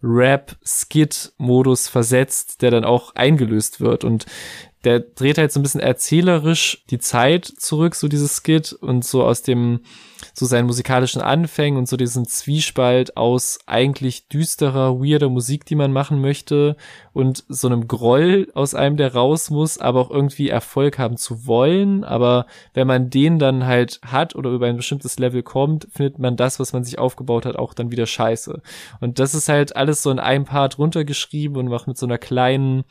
Rap-Skit-Modus 0.01 1.89
versetzt, 1.89 2.63
der 2.63 2.71
dann 2.71 2.85
auch 2.85 3.17
eingelöst 3.17 3.81
wird. 3.81 4.05
Und 4.05 4.27
der 4.85 5.01
dreht 5.01 5.39
halt 5.39 5.51
so 5.51 5.59
ein 5.59 5.65
bisschen 5.65 5.81
erzählerisch 5.81 6.85
die 6.91 7.01
Zeit 7.01 7.45
zurück, 7.45 7.97
so 7.97 8.07
dieses 8.07 8.41
Skit 8.41 8.73
und 8.73 9.05
so 9.05 9.25
aus 9.25 9.43
dem 9.43 9.81
so 10.33 10.47
seinen 10.47 10.67
musikalischen 10.67 11.21
Anfängen 11.21 11.77
und 11.77 11.89
so 11.89 11.97
diesen 11.97 12.27
Zwiespalt 12.27 13.17
aus 13.17 13.56
eigentlich 13.67 14.29
düsterer, 14.29 15.01
weirder 15.01 15.29
Musik, 15.29 15.65
die 15.65 15.75
man 15.75 15.93
machen 15.93 16.21
möchte 16.21 16.77
und 17.13 17.45
so 17.49 17.69
einem 17.69 17.89
Groll 17.89 18.49
aus 18.55 18.75
einem, 18.75 18.97
der 18.97 19.15
raus 19.15 19.51
muss, 19.51 19.79
aber 19.79 20.01
auch 20.01 20.11
irgendwie 20.11 20.49
Erfolg 20.49 20.99
haben 20.99 21.17
zu 21.17 21.47
wollen. 21.47 22.05
Aber 22.05 22.47
wenn 22.75 22.87
man 22.87 23.11
den 23.11 23.39
dann 23.39 23.67
halt 23.67 24.01
hat 24.05 24.35
oder 24.35 24.51
über 24.51 24.67
ein 24.67 24.77
bestimmtes 24.77 25.19
Level 25.19 25.43
kommt, 25.43 25.89
findet 25.91 26.19
man 26.19 26.37
das, 26.37 26.61
was 26.61 26.73
man 26.73 26.85
sich 26.85 26.99
aufgebaut 26.99 27.47
hat, 27.47 27.57
auch 27.57 27.75
dann 27.75 27.91
wieder 27.91 28.07
scheiße. 28.07 28.61
Und 29.01 29.19
das 29.19 29.35
ist 29.35 29.49
halt 29.49 29.77
alles 29.77 30.03
so 30.03 30.11
in 30.11 30.19
einem 30.19 30.45
Part 30.45 30.79
runtergeschrieben 30.79 31.57
und 31.57 31.69
macht 31.69 31.87
mit 31.87 31.99
so 31.99 32.07
einer 32.07 32.19
kleinen 32.19 32.85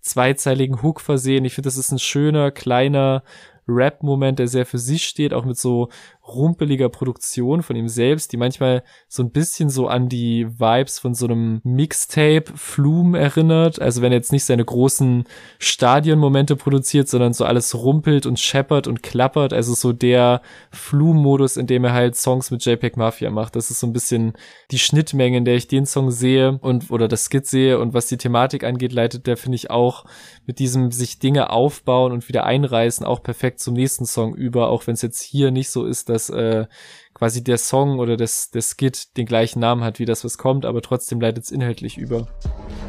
zweizeiligen 0.00 0.82
Hook 0.82 1.00
versehen. 1.00 1.44
Ich 1.44 1.54
finde, 1.54 1.68
das 1.68 1.76
ist 1.76 1.92
ein 1.92 1.98
schöner, 1.98 2.50
kleiner 2.50 3.22
Rap-Moment, 3.68 4.38
der 4.38 4.48
sehr 4.48 4.66
für 4.66 4.78
sich 4.78 5.06
steht, 5.06 5.32
auch 5.32 5.44
mit 5.44 5.56
so 5.56 5.88
rumpeliger 6.34 6.88
Produktion 6.88 7.62
von 7.62 7.76
ihm 7.76 7.88
selbst, 7.88 8.32
die 8.32 8.36
manchmal 8.36 8.82
so 9.08 9.22
ein 9.22 9.30
bisschen 9.30 9.70
so 9.70 9.88
an 9.88 10.08
die 10.08 10.46
Vibes 10.46 10.98
von 10.98 11.14
so 11.14 11.26
einem 11.26 11.60
Mixtape 11.64 12.44
Flume 12.54 13.18
erinnert. 13.18 13.80
Also 13.80 14.02
wenn 14.02 14.12
er 14.12 14.18
jetzt 14.18 14.32
nicht 14.32 14.44
seine 14.44 14.64
großen 14.64 15.24
Stadionmomente 15.58 16.56
produziert, 16.56 17.08
sondern 17.08 17.32
so 17.32 17.44
alles 17.44 17.74
rumpelt 17.74 18.26
und 18.26 18.38
scheppert 18.38 18.86
und 18.86 19.02
klappert. 19.02 19.52
Also 19.52 19.74
so 19.74 19.92
der 19.92 20.42
Flume-Modus, 20.72 21.56
in 21.56 21.66
dem 21.66 21.84
er 21.84 21.92
halt 21.92 22.16
Songs 22.16 22.50
mit 22.50 22.64
JPEG 22.64 22.96
Mafia 22.96 23.30
macht. 23.30 23.56
Das 23.56 23.70
ist 23.70 23.80
so 23.80 23.86
ein 23.86 23.92
bisschen 23.92 24.34
die 24.70 24.78
Schnittmenge, 24.78 25.38
in 25.38 25.44
der 25.44 25.56
ich 25.56 25.68
den 25.68 25.86
Song 25.86 26.10
sehe 26.10 26.58
und 26.60 26.90
oder 26.90 27.08
das 27.08 27.28
Skit 27.30 27.46
sehe. 27.46 27.78
Und 27.78 27.94
was 27.94 28.06
die 28.06 28.18
Thematik 28.18 28.64
angeht, 28.64 28.92
leitet 28.92 29.26
der, 29.26 29.36
finde 29.36 29.56
ich, 29.56 29.70
auch 29.70 30.04
mit 30.46 30.58
diesem 30.58 30.90
sich 30.90 31.18
Dinge 31.18 31.50
aufbauen 31.50 32.12
und 32.12 32.28
wieder 32.28 32.44
einreißen 32.44 33.06
auch 33.06 33.22
perfekt 33.22 33.60
zum 33.60 33.74
nächsten 33.74 34.04
Song 34.04 34.34
über, 34.34 34.68
auch 34.68 34.86
wenn 34.86 34.94
es 34.94 35.02
jetzt 35.02 35.22
hier 35.22 35.50
nicht 35.50 35.70
so 35.70 35.86
ist, 35.86 36.08
dass 36.08 36.19
äh, 36.28 36.66
quasi 37.14 37.42
der 37.42 37.56
Song 37.56 37.98
oder 37.98 38.16
das, 38.16 38.50
der 38.50 38.62
Skit 38.62 39.16
den 39.16 39.26
gleichen 39.26 39.60
Namen 39.60 39.82
hat 39.82 39.98
wie 39.98 40.04
das, 40.04 40.24
was 40.24 40.36
kommt, 40.36 40.66
aber 40.66 40.82
trotzdem 40.82 41.20
leitet 41.20 41.44
es 41.44 41.50
inhaltlich 41.50 41.96
über. 41.96 42.26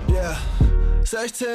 Yeah, 0.09 0.37
16, 1.03 1.47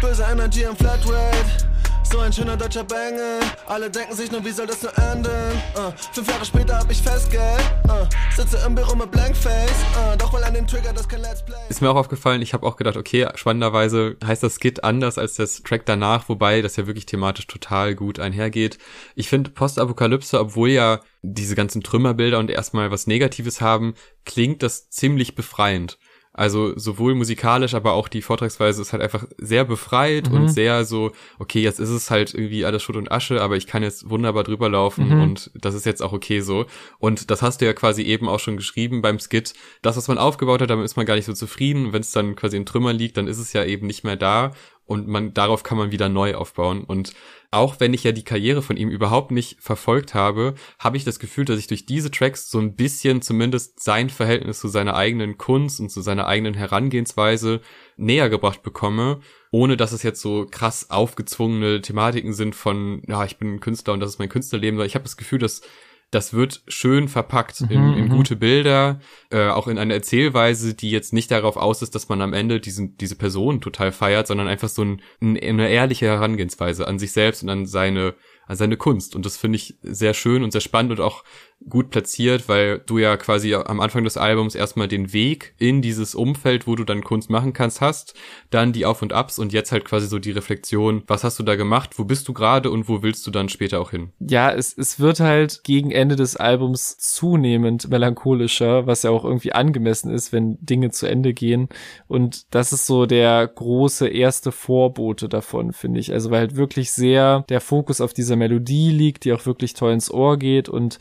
böse 0.00 0.24
Energy 0.24 0.66
am 0.66 0.76
Flatrate. 0.76 1.70
So 2.10 2.18
ein 2.18 2.32
schöner 2.32 2.56
deutscher 2.56 2.82
Bengel. 2.82 3.38
Alle 3.68 3.88
denken 3.88 4.16
sich 4.16 4.32
nur, 4.32 4.44
wie 4.44 4.50
soll 4.50 4.66
das 4.66 4.82
nur 4.82 4.96
enden? 4.98 5.30
Uh, 5.76 5.92
fünf 6.12 6.28
Jahre 6.28 6.44
später 6.44 6.76
hab 6.76 6.90
ich 6.90 7.00
Festgeld. 7.00 7.60
Uh, 7.84 8.04
sitze 8.34 8.58
im 8.66 8.74
Büro 8.74 8.96
mit 8.96 9.12
Blankface. 9.12 9.84
Uh, 9.94 10.16
doch 10.18 10.32
mal 10.32 10.42
an 10.42 10.54
den 10.54 10.66
Trigger, 10.66 10.92
das 10.92 11.08
kein 11.08 11.20
Let's 11.20 11.44
Play. 11.44 11.54
Ist 11.68 11.80
mir 11.80 11.88
auch 11.88 11.94
aufgefallen, 11.94 12.42
ich 12.42 12.52
habe 12.52 12.66
auch 12.66 12.74
gedacht, 12.74 12.96
okay, 12.96 13.28
spannenderweise 13.36 14.16
heißt 14.24 14.42
das 14.42 14.56
Skit 14.56 14.82
anders 14.82 15.18
als 15.18 15.34
das 15.34 15.62
Track 15.62 15.86
danach, 15.86 16.28
wobei 16.28 16.62
das 16.62 16.74
ja 16.74 16.88
wirklich 16.88 17.06
thematisch 17.06 17.46
total 17.46 17.94
gut 17.94 18.18
einhergeht. 18.18 18.78
Ich 19.14 19.28
finde 19.28 19.50
Postapokalypse, 19.50 20.40
obwohl 20.40 20.70
ja 20.70 21.02
diese 21.22 21.54
ganzen 21.54 21.80
Trümmerbilder 21.80 22.40
und 22.40 22.50
erstmal 22.50 22.90
was 22.90 23.06
Negatives 23.06 23.60
haben, 23.60 23.94
klingt 24.24 24.64
das 24.64 24.90
ziemlich 24.90 25.36
befreiend. 25.36 25.96
Also 26.32 26.78
sowohl 26.78 27.16
musikalisch, 27.16 27.74
aber 27.74 27.94
auch 27.94 28.06
die 28.06 28.22
Vortragsweise 28.22 28.80
ist 28.80 28.92
halt 28.92 29.02
einfach 29.02 29.24
sehr 29.36 29.64
befreit 29.64 30.30
mhm. 30.30 30.36
und 30.36 30.48
sehr 30.48 30.84
so, 30.84 31.10
okay, 31.40 31.60
jetzt 31.60 31.80
ist 31.80 31.88
es 31.88 32.08
halt 32.10 32.34
irgendwie 32.34 32.64
alles 32.64 32.84
Schutt 32.84 32.96
und 32.96 33.10
Asche, 33.10 33.42
aber 33.42 33.56
ich 33.56 33.66
kann 33.66 33.82
jetzt 33.82 34.08
wunderbar 34.08 34.44
drüber 34.44 34.68
laufen 34.68 35.08
mhm. 35.08 35.22
und 35.22 35.50
das 35.54 35.74
ist 35.74 35.86
jetzt 35.86 36.02
auch 36.02 36.12
okay 36.12 36.40
so. 36.40 36.66
Und 36.98 37.32
das 37.32 37.42
hast 37.42 37.60
du 37.60 37.66
ja 37.66 37.72
quasi 37.72 38.02
eben 38.02 38.28
auch 38.28 38.38
schon 38.38 38.56
geschrieben 38.56 39.02
beim 39.02 39.18
Skit. 39.18 39.54
Das, 39.82 39.96
was 39.96 40.06
man 40.06 40.18
aufgebaut 40.18 40.62
hat, 40.62 40.70
damit 40.70 40.84
ist 40.84 40.96
man 40.96 41.04
gar 41.04 41.16
nicht 41.16 41.26
so 41.26 41.32
zufrieden. 41.32 41.92
Wenn 41.92 42.02
es 42.02 42.12
dann 42.12 42.36
quasi 42.36 42.56
in 42.56 42.66
Trümmern 42.66 42.96
liegt, 42.96 43.16
dann 43.16 43.26
ist 43.26 43.38
es 43.38 43.52
ja 43.52 43.64
eben 43.64 43.88
nicht 43.88 44.04
mehr 44.04 44.16
da 44.16 44.52
und 44.90 45.06
man 45.06 45.32
darauf 45.32 45.62
kann 45.62 45.78
man 45.78 45.92
wieder 45.92 46.08
neu 46.08 46.34
aufbauen 46.34 46.82
und 46.82 47.12
auch 47.52 47.78
wenn 47.78 47.94
ich 47.94 48.02
ja 48.02 48.12
die 48.12 48.24
Karriere 48.24 48.60
von 48.60 48.76
ihm 48.76 48.90
überhaupt 48.90 49.30
nicht 49.30 49.60
verfolgt 49.60 50.14
habe, 50.14 50.54
habe 50.78 50.96
ich 50.96 51.04
das 51.04 51.20
Gefühl, 51.20 51.44
dass 51.44 51.58
ich 51.58 51.68
durch 51.68 51.86
diese 51.86 52.10
Tracks 52.10 52.50
so 52.50 52.58
ein 52.58 52.74
bisschen 52.74 53.22
zumindest 53.22 53.80
sein 53.80 54.10
Verhältnis 54.10 54.58
zu 54.58 54.68
seiner 54.68 54.94
eigenen 54.94 55.38
Kunst 55.38 55.80
und 55.80 55.90
zu 55.90 56.00
seiner 56.00 56.26
eigenen 56.26 56.54
Herangehensweise 56.54 57.60
näher 57.96 58.30
gebracht 58.30 58.62
bekomme, 58.62 59.20
ohne 59.52 59.76
dass 59.76 59.92
es 59.92 60.02
jetzt 60.02 60.20
so 60.20 60.46
krass 60.48 60.90
aufgezwungene 60.90 61.80
Thematiken 61.80 62.32
sind 62.32 62.54
von, 62.56 63.02
ja, 63.06 63.24
ich 63.24 63.36
bin 63.36 63.54
ein 63.54 63.60
Künstler 63.60 63.94
und 63.94 64.00
das 64.00 64.10
ist 64.10 64.18
mein 64.18 64.28
Künstlerleben. 64.28 64.80
Ich 64.82 64.94
habe 64.94 65.04
das 65.04 65.16
Gefühl, 65.16 65.38
dass 65.38 65.62
das 66.10 66.32
wird 66.32 66.62
schön 66.66 67.08
verpackt 67.08 67.60
in, 67.60 67.80
mhm, 67.80 67.96
in 67.96 68.04
mhm. 68.06 68.08
gute 68.10 68.34
Bilder, 68.36 69.00
äh, 69.30 69.48
auch 69.48 69.68
in 69.68 69.78
eine 69.78 69.94
Erzählweise, 69.94 70.74
die 70.74 70.90
jetzt 70.90 71.12
nicht 71.12 71.30
darauf 71.30 71.56
aus 71.56 71.82
ist, 71.82 71.94
dass 71.94 72.08
man 72.08 72.20
am 72.20 72.32
Ende 72.32 72.60
diesen, 72.60 72.96
diese 72.96 73.14
Person 73.14 73.60
total 73.60 73.92
feiert, 73.92 74.26
sondern 74.26 74.48
einfach 74.48 74.68
so 74.68 74.82
ein, 74.82 75.02
eine 75.20 75.68
ehrliche 75.68 76.06
Herangehensweise 76.06 76.88
an 76.88 76.98
sich 76.98 77.12
selbst 77.12 77.44
und 77.44 77.48
an 77.48 77.66
seine, 77.66 78.14
an 78.46 78.56
seine 78.56 78.76
Kunst. 78.76 79.14
Und 79.14 79.24
das 79.24 79.36
finde 79.36 79.56
ich 79.56 79.78
sehr 79.82 80.14
schön 80.14 80.42
und 80.42 80.50
sehr 80.50 80.60
spannend 80.60 80.92
und 80.92 81.00
auch 81.00 81.22
gut 81.68 81.90
platziert, 81.90 82.48
weil 82.48 82.78
du 82.78 82.98
ja 82.98 83.16
quasi 83.16 83.54
am 83.54 83.80
Anfang 83.80 84.04
des 84.04 84.16
Albums 84.16 84.54
erstmal 84.54 84.88
den 84.88 85.12
Weg 85.12 85.54
in 85.58 85.82
dieses 85.82 86.14
Umfeld, 86.14 86.66
wo 86.66 86.74
du 86.74 86.84
dann 86.84 87.04
Kunst 87.04 87.28
machen 87.28 87.52
kannst, 87.52 87.80
hast, 87.80 88.14
dann 88.50 88.72
die 88.72 88.86
Auf 88.86 89.02
und 89.02 89.12
Abs 89.12 89.38
und 89.38 89.52
jetzt 89.52 89.70
halt 89.70 89.84
quasi 89.84 90.06
so 90.06 90.18
die 90.18 90.30
Reflexion, 90.30 91.02
was 91.06 91.22
hast 91.22 91.38
du 91.38 91.42
da 91.42 91.56
gemacht, 91.56 91.98
wo 91.98 92.04
bist 92.04 92.26
du 92.28 92.32
gerade 92.32 92.70
und 92.70 92.88
wo 92.88 93.02
willst 93.02 93.26
du 93.26 93.30
dann 93.30 93.48
später 93.48 93.80
auch 93.80 93.90
hin? 93.90 94.10
Ja, 94.20 94.50
es, 94.50 94.76
es 94.76 95.00
wird 95.00 95.20
halt 95.20 95.62
gegen 95.62 95.90
Ende 95.90 96.16
des 96.16 96.36
Albums 96.36 96.96
zunehmend 96.96 97.90
melancholischer, 97.90 98.86
was 98.86 99.02
ja 99.02 99.10
auch 99.10 99.24
irgendwie 99.24 99.52
angemessen 99.52 100.10
ist, 100.10 100.32
wenn 100.32 100.56
Dinge 100.60 100.90
zu 100.90 101.06
Ende 101.06 101.34
gehen 101.34 101.68
und 102.08 102.54
das 102.54 102.72
ist 102.72 102.86
so 102.86 103.06
der 103.06 103.46
große 103.46 104.08
erste 104.08 104.50
Vorbote 104.50 105.28
davon, 105.28 105.72
finde 105.72 106.00
ich. 106.00 106.12
Also 106.12 106.30
weil 106.30 106.40
halt 106.40 106.56
wirklich 106.56 106.90
sehr 106.90 107.44
der 107.48 107.60
Fokus 107.60 108.00
auf 108.00 108.14
dieser 108.14 108.36
Melodie 108.36 108.90
liegt, 108.90 109.24
die 109.24 109.32
auch 109.32 109.44
wirklich 109.46 109.74
toll 109.74 109.92
ins 109.92 110.10
Ohr 110.10 110.38
geht 110.38 110.68
und 110.68 110.98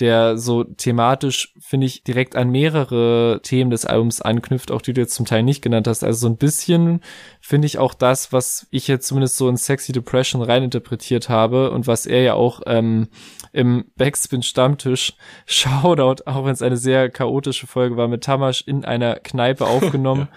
der 0.00 0.38
so 0.38 0.64
thematisch, 0.64 1.54
finde 1.60 1.86
ich, 1.86 2.02
direkt 2.02 2.34
an 2.34 2.50
mehrere 2.50 3.40
Themen 3.42 3.70
des 3.70 3.84
Albums 3.84 4.20
anknüpft, 4.20 4.70
auch 4.70 4.82
die 4.82 4.92
du 4.92 5.00
jetzt 5.00 5.14
zum 5.14 5.26
Teil 5.26 5.42
nicht 5.42 5.62
genannt 5.62 5.86
hast. 5.86 6.02
Also 6.02 6.20
so 6.20 6.28
ein 6.28 6.36
bisschen 6.36 7.00
finde 7.40 7.66
ich 7.66 7.78
auch 7.78 7.94
das, 7.94 8.32
was 8.32 8.66
ich 8.70 8.88
jetzt 8.88 9.06
zumindest 9.06 9.36
so 9.36 9.48
in 9.48 9.56
Sexy 9.56 9.92
Depression 9.92 10.42
reininterpretiert 10.42 11.28
habe 11.28 11.70
und 11.70 11.86
was 11.86 12.06
er 12.06 12.22
ja 12.22 12.34
auch 12.34 12.62
ähm, 12.66 13.08
im 13.52 13.84
Backspin 13.96 14.42
Stammtisch 14.42 15.14
Shoutout, 15.46 16.22
auch 16.26 16.44
wenn 16.44 16.52
es 16.52 16.62
eine 16.62 16.76
sehr 16.76 17.10
chaotische 17.10 17.66
Folge 17.66 17.96
war, 17.96 18.08
mit 18.08 18.24
Tamasch 18.24 18.62
in 18.66 18.84
einer 18.84 19.16
Kneipe 19.16 19.66
aufgenommen. 19.68 20.22
Äh, 20.22 20.36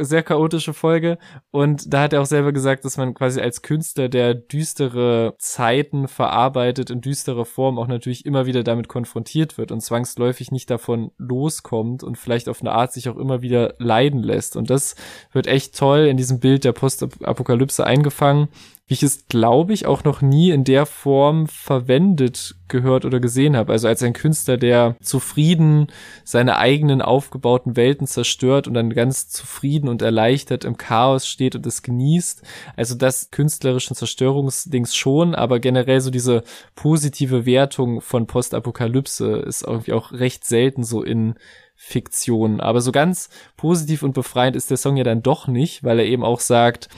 sehr 0.00 0.22
chaotische 0.22 0.74
Folge. 0.74 1.18
Und 1.50 1.92
da 1.92 2.02
hat 2.02 2.12
er 2.12 2.22
auch 2.22 2.26
selber 2.26 2.52
gesagt, 2.52 2.84
dass 2.84 2.96
man 2.96 3.14
quasi 3.14 3.40
als 3.40 3.62
Künstler, 3.62 4.08
der 4.08 4.34
düstere 4.34 5.34
Zeiten 5.38 6.08
verarbeitet, 6.08 6.90
in 6.90 7.00
düsterer 7.00 7.44
Form 7.44 7.78
auch 7.78 7.86
natürlich 7.86 8.26
immer 8.26 8.46
wieder 8.46 8.62
damit 8.62 8.88
konfrontiert 8.88 9.58
wird 9.58 9.72
und 9.72 9.80
zwangsläufig 9.80 10.50
nicht 10.50 10.70
davon 10.70 11.10
loskommt 11.18 12.02
und 12.02 12.18
vielleicht 12.18 12.48
auf 12.48 12.60
eine 12.60 12.72
Art 12.72 12.92
sich 12.92 13.08
auch 13.08 13.16
immer 13.16 13.42
wieder 13.42 13.74
leiden 13.78 14.22
lässt. 14.22 14.56
Und 14.56 14.70
das 14.70 14.96
wird 15.32 15.46
echt 15.46 15.76
toll 15.76 16.06
in 16.06 16.16
diesem 16.16 16.40
Bild 16.40 16.64
der 16.64 16.72
Postapokalypse 16.72 17.84
eingefangen 17.84 18.48
wie 18.88 18.94
ich 18.94 19.02
es, 19.02 19.28
glaube 19.28 19.74
ich, 19.74 19.86
auch 19.86 20.02
noch 20.02 20.22
nie 20.22 20.50
in 20.50 20.64
der 20.64 20.86
Form 20.86 21.46
verwendet 21.46 22.56
gehört 22.68 23.04
oder 23.04 23.20
gesehen 23.20 23.54
habe. 23.54 23.72
Also 23.72 23.86
als 23.86 24.02
ein 24.02 24.14
Künstler, 24.14 24.56
der 24.56 24.96
zufrieden 25.02 25.88
seine 26.24 26.56
eigenen 26.56 27.02
aufgebauten 27.02 27.76
Welten 27.76 28.06
zerstört 28.06 28.66
und 28.66 28.74
dann 28.74 28.88
ganz 28.90 29.28
zufrieden 29.28 29.88
und 29.88 30.00
erleichtert 30.00 30.64
im 30.64 30.78
Chaos 30.78 31.28
steht 31.28 31.54
und 31.54 31.66
es 31.66 31.82
genießt. 31.82 32.42
Also 32.76 32.94
das 32.94 33.30
künstlerischen 33.30 33.94
Zerstörungsdings 33.94 34.96
schon, 34.96 35.34
aber 35.34 35.60
generell 35.60 36.00
so 36.00 36.10
diese 36.10 36.42
positive 36.74 37.44
Wertung 37.44 38.00
von 38.00 38.26
Postapokalypse 38.26 39.36
ist 39.36 39.66
irgendwie 39.66 39.92
auch 39.92 40.12
recht 40.12 40.46
selten 40.46 40.82
so 40.82 41.02
in 41.02 41.34
Fiktion. 41.76 42.60
Aber 42.60 42.80
so 42.80 42.90
ganz 42.90 43.28
positiv 43.58 44.02
und 44.02 44.14
befreiend 44.14 44.56
ist 44.56 44.70
der 44.70 44.78
Song 44.78 44.96
ja 44.96 45.04
dann 45.04 45.22
doch 45.22 45.46
nicht, 45.46 45.84
weil 45.84 45.98
er 45.98 46.06
eben 46.06 46.24
auch 46.24 46.40
sagt, 46.40 46.88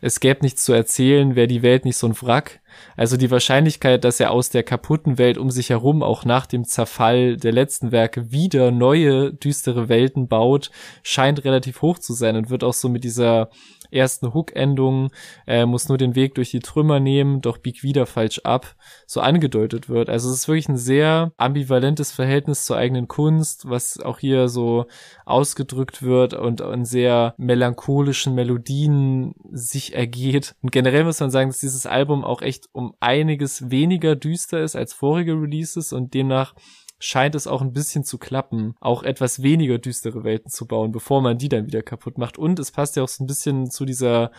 es 0.00 0.20
gäbe 0.20 0.40
nichts 0.42 0.64
zu 0.64 0.72
erzählen, 0.72 1.36
wäre 1.36 1.48
die 1.48 1.62
Welt 1.62 1.84
nicht 1.84 1.96
so 1.96 2.06
ein 2.06 2.20
Wrack. 2.20 2.60
Also 2.96 3.16
die 3.16 3.30
Wahrscheinlichkeit, 3.30 4.04
dass 4.04 4.20
er 4.20 4.30
aus 4.30 4.50
der 4.50 4.62
kaputten 4.62 5.18
Welt 5.18 5.38
um 5.38 5.50
sich 5.50 5.70
herum 5.70 6.02
auch 6.02 6.24
nach 6.24 6.46
dem 6.46 6.64
Zerfall 6.64 7.36
der 7.36 7.52
letzten 7.52 7.92
Werke 7.92 8.30
wieder 8.30 8.70
neue 8.70 9.32
düstere 9.32 9.88
Welten 9.88 10.28
baut, 10.28 10.70
scheint 11.02 11.44
relativ 11.44 11.82
hoch 11.82 11.98
zu 11.98 12.12
sein 12.12 12.36
und 12.36 12.50
wird 12.50 12.64
auch 12.64 12.74
so 12.74 12.88
mit 12.88 13.04
dieser 13.04 13.50
ersten 13.90 14.34
Hook-Endung, 14.34 15.10
äh, 15.46 15.66
muss 15.66 15.88
nur 15.88 15.98
den 15.98 16.14
Weg 16.14 16.34
durch 16.34 16.50
die 16.50 16.60
Trümmer 16.60 17.00
nehmen, 17.00 17.40
doch 17.40 17.58
biegt 17.58 17.82
wieder 17.82 18.06
falsch 18.06 18.40
ab, 18.44 18.74
so 19.06 19.20
angedeutet 19.20 19.88
wird. 19.88 20.10
Also 20.10 20.28
es 20.28 20.36
ist 20.36 20.48
wirklich 20.48 20.68
ein 20.68 20.76
sehr 20.76 21.32
ambivalentes 21.36 22.12
Verhältnis 22.12 22.64
zur 22.64 22.76
eigenen 22.76 23.08
Kunst, 23.08 23.68
was 23.68 23.98
auch 24.00 24.18
hier 24.18 24.48
so 24.48 24.86
ausgedrückt 25.24 26.02
wird 26.02 26.34
und 26.34 26.60
in 26.60 26.84
sehr 26.84 27.34
melancholischen 27.38 28.34
Melodien 28.34 29.34
sich 29.50 29.94
ergeht. 29.94 30.54
Und 30.62 30.72
generell 30.72 31.04
muss 31.04 31.20
man 31.20 31.30
sagen, 31.30 31.50
dass 31.50 31.60
dieses 31.60 31.86
Album 31.86 32.24
auch 32.24 32.42
echt 32.42 32.67
um 32.72 32.94
einiges 33.00 33.70
weniger 33.70 34.16
düster 34.16 34.62
ist 34.62 34.76
als 34.76 34.92
vorige 34.92 35.32
Releases 35.32 35.92
und 35.92 36.14
demnach 36.14 36.54
scheint 36.98 37.34
es 37.34 37.46
auch 37.46 37.62
ein 37.62 37.72
bisschen 37.72 38.04
zu 38.04 38.18
klappen, 38.18 38.74
auch 38.80 39.02
etwas 39.02 39.42
weniger 39.42 39.78
düstere 39.78 40.24
Welten 40.24 40.50
zu 40.50 40.66
bauen, 40.66 40.92
bevor 40.92 41.22
man 41.22 41.38
die 41.38 41.48
dann 41.48 41.66
wieder 41.66 41.82
kaputt 41.82 42.18
macht. 42.18 42.38
Und 42.38 42.58
es 42.58 42.70
passt 42.70 42.96
ja 42.96 43.02
auch 43.02 43.08
so 43.08 43.22
ein 43.22 43.26
bisschen 43.26 43.70
zu 43.70 43.84
dieser 43.84 44.30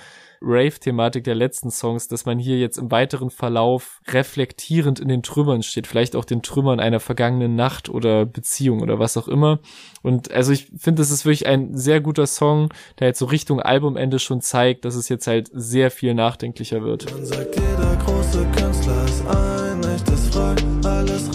Rave-Thematik 0.42 1.24
der 1.24 1.36
letzten 1.36 1.70
Songs, 1.70 2.08
dass 2.08 2.26
man 2.26 2.40
hier 2.40 2.60
jetzt 2.60 2.78
im 2.78 2.92
weiteren 2.92 3.30
Verlauf 3.30 4.02
reflektierend 4.08 5.00
in 5.00 5.08
den 5.08 5.24
Trümmern 5.24 5.64
steht, 5.64 5.88
vielleicht 5.88 6.16
auch 6.16 6.26
den 6.26 6.42
Trümmern 6.42 6.80
einer 6.80 7.00
vergangenen 7.00 7.56
Nacht 7.56 7.90
oder 7.90 8.26
Beziehung 8.26 8.82
oder 8.82 9.00
was 9.00 9.18
auch 9.18 9.28
immer. 9.28 9.60
Und 10.02 10.32
also 10.32 10.52
ich 10.52 10.72
finde, 10.78 11.02
das 11.02 11.12
ist 11.12 11.26
wirklich 11.26 11.48
ein 11.48 11.76
sehr 11.76 12.02
guter 12.02 12.28
Song, 12.28 12.70
der 13.00 13.08
jetzt 13.08 13.20
so 13.20 13.26
Richtung 13.26 13.62
Albumende 13.62 14.20
schon 14.20 14.42
zeigt, 14.42 14.86
dass 14.86 14.96
es 14.96 15.10
jetzt 15.10 15.28
halt 15.28 15.50
sehr 15.54 15.92
viel 15.92 16.14
nachdenklicher 16.14 16.84
wird. 16.84 17.12
Man 17.12 17.26
sagt, 17.26 17.56
jeder 17.56 17.96
große 18.06 18.46
Künstler 18.56 19.06
ist 19.06 19.26
ein 19.28 19.84
echtes 19.84 20.36
Wrack, 20.36 20.64
alles 20.86 21.29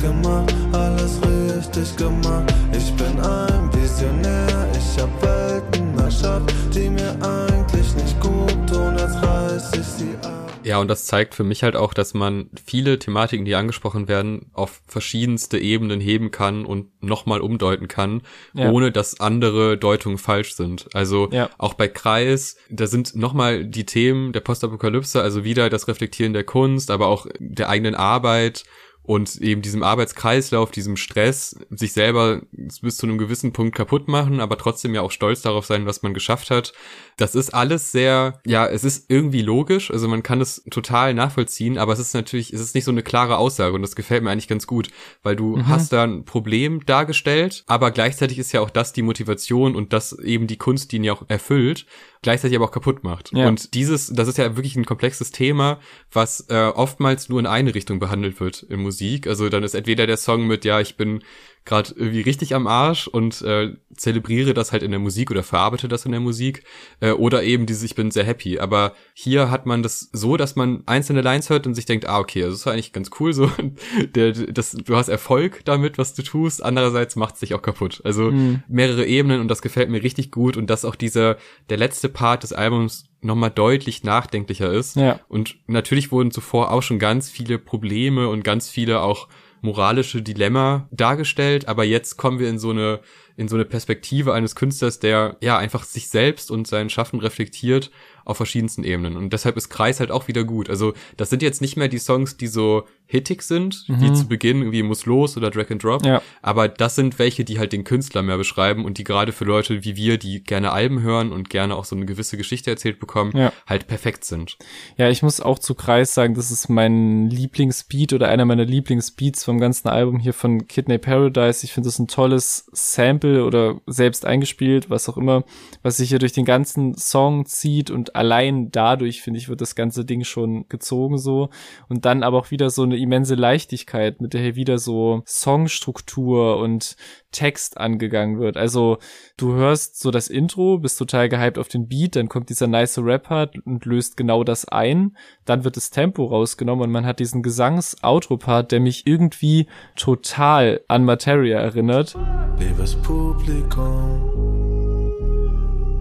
gemacht, 0.00 0.54
alles 0.72 1.20
richtig 1.22 1.96
gemacht. 1.96 2.52
Ich 2.72 2.92
bin 2.94 3.18
ein 3.20 3.70
Visionär, 3.72 4.68
ich 4.72 5.02
hab 5.02 5.10
Welten 5.22 5.98
erschafft, 5.98 6.54
die 6.74 6.90
mir 6.90 7.16
eigentlich 7.22 7.94
nicht 7.94 8.20
gut 8.20 8.68
tun, 8.68 8.96
als 8.96 9.22
reiß 9.22 9.72
ich 9.74 9.86
sie 9.86 10.14
ab. 10.22 10.40
Ja, 10.62 10.78
und 10.78 10.88
das 10.88 11.06
zeigt 11.06 11.34
für 11.34 11.44
mich 11.44 11.62
halt 11.62 11.74
auch, 11.74 11.94
dass 11.94 12.14
man 12.14 12.50
viele 12.64 12.98
Thematiken, 12.98 13.44
die 13.44 13.54
angesprochen 13.54 14.08
werden, 14.08 14.50
auf 14.52 14.82
verschiedenste 14.86 15.58
Ebenen 15.58 16.00
heben 16.00 16.30
kann 16.30 16.64
und 16.64 17.02
nochmal 17.02 17.40
umdeuten 17.40 17.88
kann, 17.88 18.22
ja. 18.52 18.70
ohne 18.70 18.92
dass 18.92 19.20
andere 19.20 19.78
Deutungen 19.78 20.18
falsch 20.18 20.54
sind. 20.54 20.88
Also 20.92 21.28
ja. 21.32 21.48
auch 21.58 21.74
bei 21.74 21.88
Kreis, 21.88 22.56
da 22.68 22.86
sind 22.86 23.16
nochmal 23.16 23.64
die 23.64 23.86
Themen 23.86 24.32
der 24.32 24.40
Postapokalypse, 24.40 25.22
also 25.22 25.44
wieder 25.44 25.70
das 25.70 25.88
Reflektieren 25.88 26.34
der 26.34 26.44
Kunst, 26.44 26.90
aber 26.90 27.06
auch 27.06 27.26
der 27.38 27.68
eigenen 27.68 27.94
Arbeit 27.94 28.64
und 29.10 29.40
eben 29.40 29.60
diesem 29.60 29.82
Arbeitskreislauf, 29.82 30.70
diesem 30.70 30.96
Stress, 30.96 31.56
sich 31.70 31.92
selber 31.92 32.42
bis 32.52 32.96
zu 32.96 33.06
einem 33.06 33.18
gewissen 33.18 33.52
Punkt 33.52 33.74
kaputt 33.74 34.06
machen, 34.06 34.38
aber 34.38 34.56
trotzdem 34.56 34.94
ja 34.94 35.00
auch 35.00 35.10
stolz 35.10 35.42
darauf 35.42 35.66
sein, 35.66 35.84
was 35.84 36.04
man 36.04 36.14
geschafft 36.14 36.52
hat. 36.52 36.72
Das 37.16 37.34
ist 37.34 37.52
alles 37.52 37.90
sehr, 37.90 38.40
ja, 38.46 38.68
es 38.68 38.84
ist 38.84 39.10
irgendwie 39.10 39.42
logisch, 39.42 39.90
also 39.90 40.06
man 40.06 40.22
kann 40.22 40.40
es 40.40 40.62
total 40.70 41.12
nachvollziehen, 41.12 41.76
aber 41.76 41.92
es 41.92 41.98
ist 41.98 42.14
natürlich, 42.14 42.52
es 42.52 42.60
ist 42.60 42.76
nicht 42.76 42.84
so 42.84 42.92
eine 42.92 43.02
klare 43.02 43.38
Aussage 43.38 43.74
und 43.74 43.82
das 43.82 43.96
gefällt 43.96 44.22
mir 44.22 44.30
eigentlich 44.30 44.46
ganz 44.46 44.68
gut, 44.68 44.90
weil 45.24 45.34
du 45.34 45.56
mhm. 45.56 45.66
hast 45.66 45.92
da 45.92 46.04
ein 46.04 46.24
Problem 46.24 46.86
dargestellt, 46.86 47.64
aber 47.66 47.90
gleichzeitig 47.90 48.38
ist 48.38 48.52
ja 48.52 48.60
auch 48.60 48.70
das 48.70 48.92
die 48.92 49.02
Motivation 49.02 49.74
und 49.74 49.92
das 49.92 50.16
eben 50.20 50.46
die 50.46 50.56
Kunst, 50.56 50.92
die 50.92 50.96
ihn 50.98 51.04
ja 51.04 51.14
auch 51.14 51.24
erfüllt 51.26 51.84
gleichzeitig 52.22 52.56
aber 52.56 52.66
auch 52.66 52.72
kaputt 52.72 53.02
macht. 53.02 53.32
Ja. 53.32 53.48
Und 53.48 53.74
dieses, 53.74 54.08
das 54.08 54.28
ist 54.28 54.38
ja 54.38 54.56
wirklich 54.56 54.76
ein 54.76 54.84
komplexes 54.84 55.30
Thema, 55.30 55.80
was 56.12 56.46
äh, 56.48 56.66
oftmals 56.74 57.28
nur 57.28 57.40
in 57.40 57.46
eine 57.46 57.74
Richtung 57.74 57.98
behandelt 57.98 58.40
wird 58.40 58.62
in 58.64 58.80
Musik. 58.80 59.26
Also 59.26 59.48
dann 59.48 59.62
ist 59.62 59.74
entweder 59.74 60.06
der 60.06 60.16
Song 60.16 60.46
mit, 60.46 60.64
ja, 60.64 60.80
ich 60.80 60.96
bin 60.96 61.22
gerade 61.64 61.92
irgendwie 61.94 62.22
richtig 62.22 62.54
am 62.54 62.66
Arsch 62.66 63.06
und 63.06 63.42
äh, 63.42 63.74
zelebriere 63.94 64.54
das 64.54 64.72
halt 64.72 64.82
in 64.82 64.90
der 64.90 65.00
Musik 65.00 65.30
oder 65.30 65.42
verarbeite 65.42 65.88
das 65.88 66.06
in 66.06 66.12
der 66.12 66.20
Musik 66.20 66.64
äh, 67.00 67.12
oder 67.12 67.42
eben 67.42 67.66
dieses 67.66 67.82
ich 67.82 67.94
bin 67.94 68.10
sehr 68.10 68.24
happy. 68.24 68.58
Aber 68.58 68.94
hier 69.12 69.50
hat 69.50 69.66
man 69.66 69.82
das 69.82 70.08
so, 70.12 70.36
dass 70.36 70.56
man 70.56 70.82
einzelne 70.86 71.20
Lines 71.20 71.50
hört 71.50 71.66
und 71.66 71.74
sich 71.74 71.84
denkt, 71.84 72.06
ah 72.06 72.18
okay, 72.18 72.40
das 72.40 72.54
ist 72.54 72.66
eigentlich 72.66 72.92
ganz 72.92 73.10
cool 73.20 73.32
so. 73.32 73.50
der, 74.14 74.32
das, 74.32 74.72
du 74.72 74.96
hast 74.96 75.08
Erfolg 75.08 75.62
damit, 75.64 75.98
was 75.98 76.14
du 76.14 76.22
tust. 76.22 76.62
Andererseits 76.64 77.14
macht 77.16 77.34
es 77.34 77.40
dich 77.40 77.54
auch 77.54 77.62
kaputt. 77.62 78.00
Also 78.04 78.30
mhm. 78.30 78.62
mehrere 78.68 79.04
Ebenen 79.06 79.40
und 79.40 79.48
das 79.48 79.62
gefällt 79.62 79.90
mir 79.90 80.02
richtig 80.02 80.30
gut 80.30 80.56
und 80.56 80.70
dass 80.70 80.84
auch 80.84 80.96
dieser 80.96 81.36
der 81.68 81.76
letzte 81.76 82.08
Part 82.08 82.42
des 82.42 82.52
Albums 82.52 83.10
nochmal 83.20 83.50
deutlich 83.50 84.02
nachdenklicher 84.02 84.72
ist. 84.72 84.96
Ja. 84.96 85.20
Und 85.28 85.56
natürlich 85.66 86.10
wurden 86.10 86.30
zuvor 86.30 86.72
auch 86.72 86.82
schon 86.82 86.98
ganz 86.98 87.28
viele 87.30 87.58
Probleme 87.58 88.28
und 88.28 88.44
ganz 88.44 88.70
viele 88.70 89.02
auch 89.02 89.28
moralische 89.60 90.22
Dilemma 90.22 90.88
dargestellt, 90.90 91.68
aber 91.68 91.84
jetzt 91.84 92.16
kommen 92.16 92.38
wir 92.38 92.48
in 92.48 92.58
so 92.58 92.70
eine 92.70 93.00
in 93.40 93.48
so 93.48 93.56
eine 93.56 93.64
Perspektive 93.64 94.34
eines 94.34 94.54
Künstlers, 94.54 95.00
der 95.00 95.38
ja 95.40 95.56
einfach 95.56 95.84
sich 95.84 96.08
selbst 96.08 96.50
und 96.50 96.66
sein 96.66 96.90
Schaffen 96.90 97.20
reflektiert 97.20 97.90
auf 98.24 98.36
verschiedensten 98.36 98.84
Ebenen. 98.84 99.16
Und 99.16 99.32
deshalb 99.32 99.56
ist 99.56 99.70
Kreis 99.70 99.98
halt 99.98 100.10
auch 100.10 100.28
wieder 100.28 100.44
gut. 100.44 100.70
Also 100.70 100.92
das 101.16 101.30
sind 101.30 101.42
jetzt 101.42 101.60
nicht 101.60 101.76
mehr 101.76 101.88
die 101.88 101.98
Songs, 101.98 102.36
die 102.36 102.46
so 102.46 102.86
hittig 103.06 103.42
sind, 103.42 103.88
mhm. 103.88 104.00
wie 104.00 104.12
zu 104.12 104.28
Beginn, 104.28 104.70
wie 104.70 104.84
Muss 104.84 105.04
los 105.04 105.36
oder 105.36 105.50
Drag 105.50 105.70
and 105.70 105.82
Drop. 105.82 106.06
Ja. 106.06 106.22
Aber 106.42 106.68
das 106.68 106.94
sind 106.94 107.18
welche, 107.18 107.44
die 107.44 107.58
halt 107.58 107.72
den 107.72 107.82
Künstler 107.82 108.22
mehr 108.22 108.36
beschreiben 108.36 108.84
und 108.84 108.98
die 108.98 109.04
gerade 109.04 109.32
für 109.32 109.44
Leute 109.44 109.84
wie 109.84 109.96
wir, 109.96 110.16
die 110.16 110.44
gerne 110.44 110.70
Alben 110.70 111.02
hören 111.02 111.32
und 111.32 111.50
gerne 111.50 111.74
auch 111.74 111.84
so 111.84 111.96
eine 111.96 112.06
gewisse 112.06 112.36
Geschichte 112.36 112.70
erzählt 112.70 113.00
bekommen, 113.00 113.32
ja. 113.36 113.52
halt 113.66 113.88
perfekt 113.88 114.24
sind. 114.24 114.58
Ja, 114.96 115.10
ich 115.10 115.24
muss 115.24 115.40
auch 115.40 115.58
zu 115.58 115.74
Kreis 115.74 116.14
sagen, 116.14 116.34
das 116.34 116.52
ist 116.52 116.68
mein 116.68 117.28
Lieblingsbeat 117.30 118.12
oder 118.12 118.28
einer 118.28 118.44
meiner 118.44 118.64
Lieblingsbeats 118.64 119.44
vom 119.44 119.58
ganzen 119.58 119.88
Album 119.88 120.20
hier 120.20 120.32
von 120.32 120.68
Kidney 120.68 120.98
Paradise. 120.98 121.64
Ich 121.64 121.72
finde 121.72 121.88
das 121.88 121.98
ein 121.98 122.06
tolles 122.06 122.66
Sample 122.70 123.29
oder 123.38 123.80
selbst 123.86 124.26
eingespielt, 124.26 124.90
was 124.90 125.08
auch 125.08 125.16
immer, 125.16 125.44
was 125.82 125.98
sich 125.98 126.10
hier 126.10 126.18
durch 126.18 126.32
den 126.32 126.44
ganzen 126.44 126.94
Song 126.96 127.46
zieht 127.46 127.90
und 127.90 128.16
allein 128.16 128.70
dadurch, 128.70 129.22
finde 129.22 129.38
ich, 129.38 129.48
wird 129.48 129.60
das 129.60 129.74
ganze 129.74 130.04
Ding 130.04 130.24
schon 130.24 130.68
gezogen 130.68 131.18
so. 131.18 131.50
Und 131.88 132.04
dann 132.04 132.22
aber 132.22 132.38
auch 132.38 132.50
wieder 132.50 132.70
so 132.70 132.82
eine 132.82 132.96
immense 132.96 133.34
Leichtigkeit, 133.34 134.20
mit 134.20 134.34
der 134.34 134.40
hier 134.40 134.56
wieder 134.56 134.78
so 134.78 135.22
Songstruktur 135.26 136.58
und 136.58 136.96
Text 137.32 137.78
angegangen 137.78 138.40
wird. 138.40 138.56
Also 138.56 138.98
du 139.36 139.54
hörst 139.54 140.00
so 140.00 140.10
das 140.10 140.28
Intro, 140.28 140.78
bist 140.78 140.98
total 140.98 141.28
gehypt 141.28 141.58
auf 141.58 141.68
den 141.68 141.88
Beat, 141.88 142.16
dann 142.16 142.28
kommt 142.28 142.48
dieser 142.50 142.66
nice 142.66 142.98
Rap-Part 142.98 143.58
und 143.64 143.84
löst 143.84 144.16
genau 144.16 144.44
das 144.44 144.66
ein. 144.66 145.16
Dann 145.44 145.64
wird 145.64 145.76
das 145.76 145.90
Tempo 145.90 146.24
rausgenommen 146.24 146.84
und 146.84 146.90
man 146.90 147.06
hat 147.06 147.20
diesen 147.20 147.42
Gesangs-Outro-Part, 147.42 148.72
der 148.72 148.80
mich 148.80 149.06
irgendwie 149.06 149.66
total 149.96 150.80
an 150.88 151.04
Materia 151.04 151.60
erinnert. 151.60 152.16
Liebes 152.58 152.96
Publikum, 153.20 155.12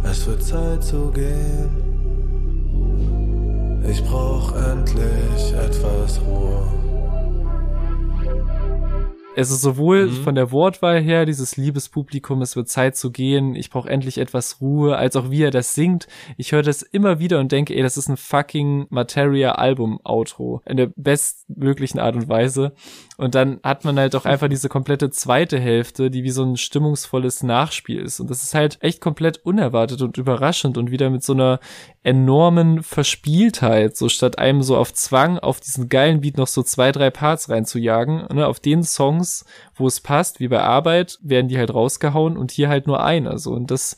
es 0.05 0.25
wird 0.25 0.41
Zeit 0.41 0.81
zu 0.81 1.11
gehen. 1.11 1.69
Ich 3.89 4.01
brauch 4.05 4.55
endlich 4.55 5.53
etwas 5.53 6.21
Ruhe. 6.21 6.63
Es 9.35 9.51
ist 9.51 9.61
sowohl 9.61 10.07
mhm. 10.07 10.23
von 10.23 10.35
der 10.35 10.51
Wortwahl 10.51 11.01
her, 11.01 11.25
dieses 11.25 11.57
Liebespublikum, 11.57 12.41
es 12.41 12.55
wird 12.55 12.69
Zeit 12.69 12.95
zu 12.95 13.11
gehen, 13.11 13.53
ich 13.55 13.69
brauche 13.69 13.89
endlich 13.89 14.17
etwas 14.17 14.61
Ruhe, 14.61 14.95
als 14.97 15.17
auch 15.17 15.29
wie 15.29 15.43
er 15.43 15.51
das 15.51 15.75
singt. 15.75 16.07
Ich 16.37 16.53
höre 16.53 16.63
das 16.63 16.81
immer 16.81 17.19
wieder 17.19 17.39
und 17.39 17.51
denke, 17.51 17.75
ey, 17.75 17.81
das 17.81 17.97
ist 17.97 18.09
ein 18.09 18.17
fucking 18.17 18.87
Materia-Album-Outro. 18.89 20.61
In 20.65 20.77
der 20.77 20.91
bestmöglichen 20.95 21.99
Art 21.99 22.15
und 22.15 22.29
Weise. 22.29 22.73
Und 23.19 23.35
dann 23.35 23.59
hat 23.63 23.83
man 23.83 23.99
halt 23.99 24.15
auch 24.15 24.23
einfach 24.23 24.47
diese 24.47 24.69
komplette 24.69 25.09
zweite 25.09 25.59
Hälfte, 25.59 26.09
die 26.09 26.23
wie 26.23 26.29
so 26.29 26.41
ein 26.41 26.55
stimmungsvolles 26.55 27.43
Nachspiel 27.43 27.99
ist. 27.99 28.21
Und 28.21 28.29
das 28.29 28.43
ist 28.43 28.55
halt 28.55 28.77
echt 28.79 29.01
komplett 29.01 29.45
unerwartet 29.45 30.01
und 30.01 30.17
überraschend 30.17 30.77
und 30.77 30.89
wieder 30.89 31.09
mit 31.09 31.21
so 31.21 31.33
einer 31.33 31.59
enormen 32.01 32.81
Verspieltheit, 32.81 33.97
so 33.97 34.07
statt 34.07 34.39
einem 34.39 34.63
so 34.63 34.77
auf 34.77 34.93
Zwang 34.93 35.37
auf 35.37 35.59
diesen 35.59 35.89
geilen 35.89 36.21
Beat 36.21 36.37
noch 36.37 36.47
so 36.47 36.63
zwei, 36.63 36.93
drei 36.93 37.09
Parts 37.09 37.49
reinzujagen, 37.49 38.23
ne, 38.33 38.47
auf 38.47 38.61
den 38.61 38.83
Songs, 38.83 39.43
wo 39.75 39.85
es 39.85 39.99
passt, 39.99 40.39
wie 40.39 40.47
bei 40.47 40.61
Arbeit, 40.61 41.19
werden 41.21 41.49
die 41.49 41.57
halt 41.57 41.73
rausgehauen 41.73 42.37
und 42.37 42.51
hier 42.51 42.69
halt 42.69 42.87
nur 42.87 43.03
einer, 43.03 43.37
so. 43.37 43.51
Und 43.51 43.69
das 43.69 43.97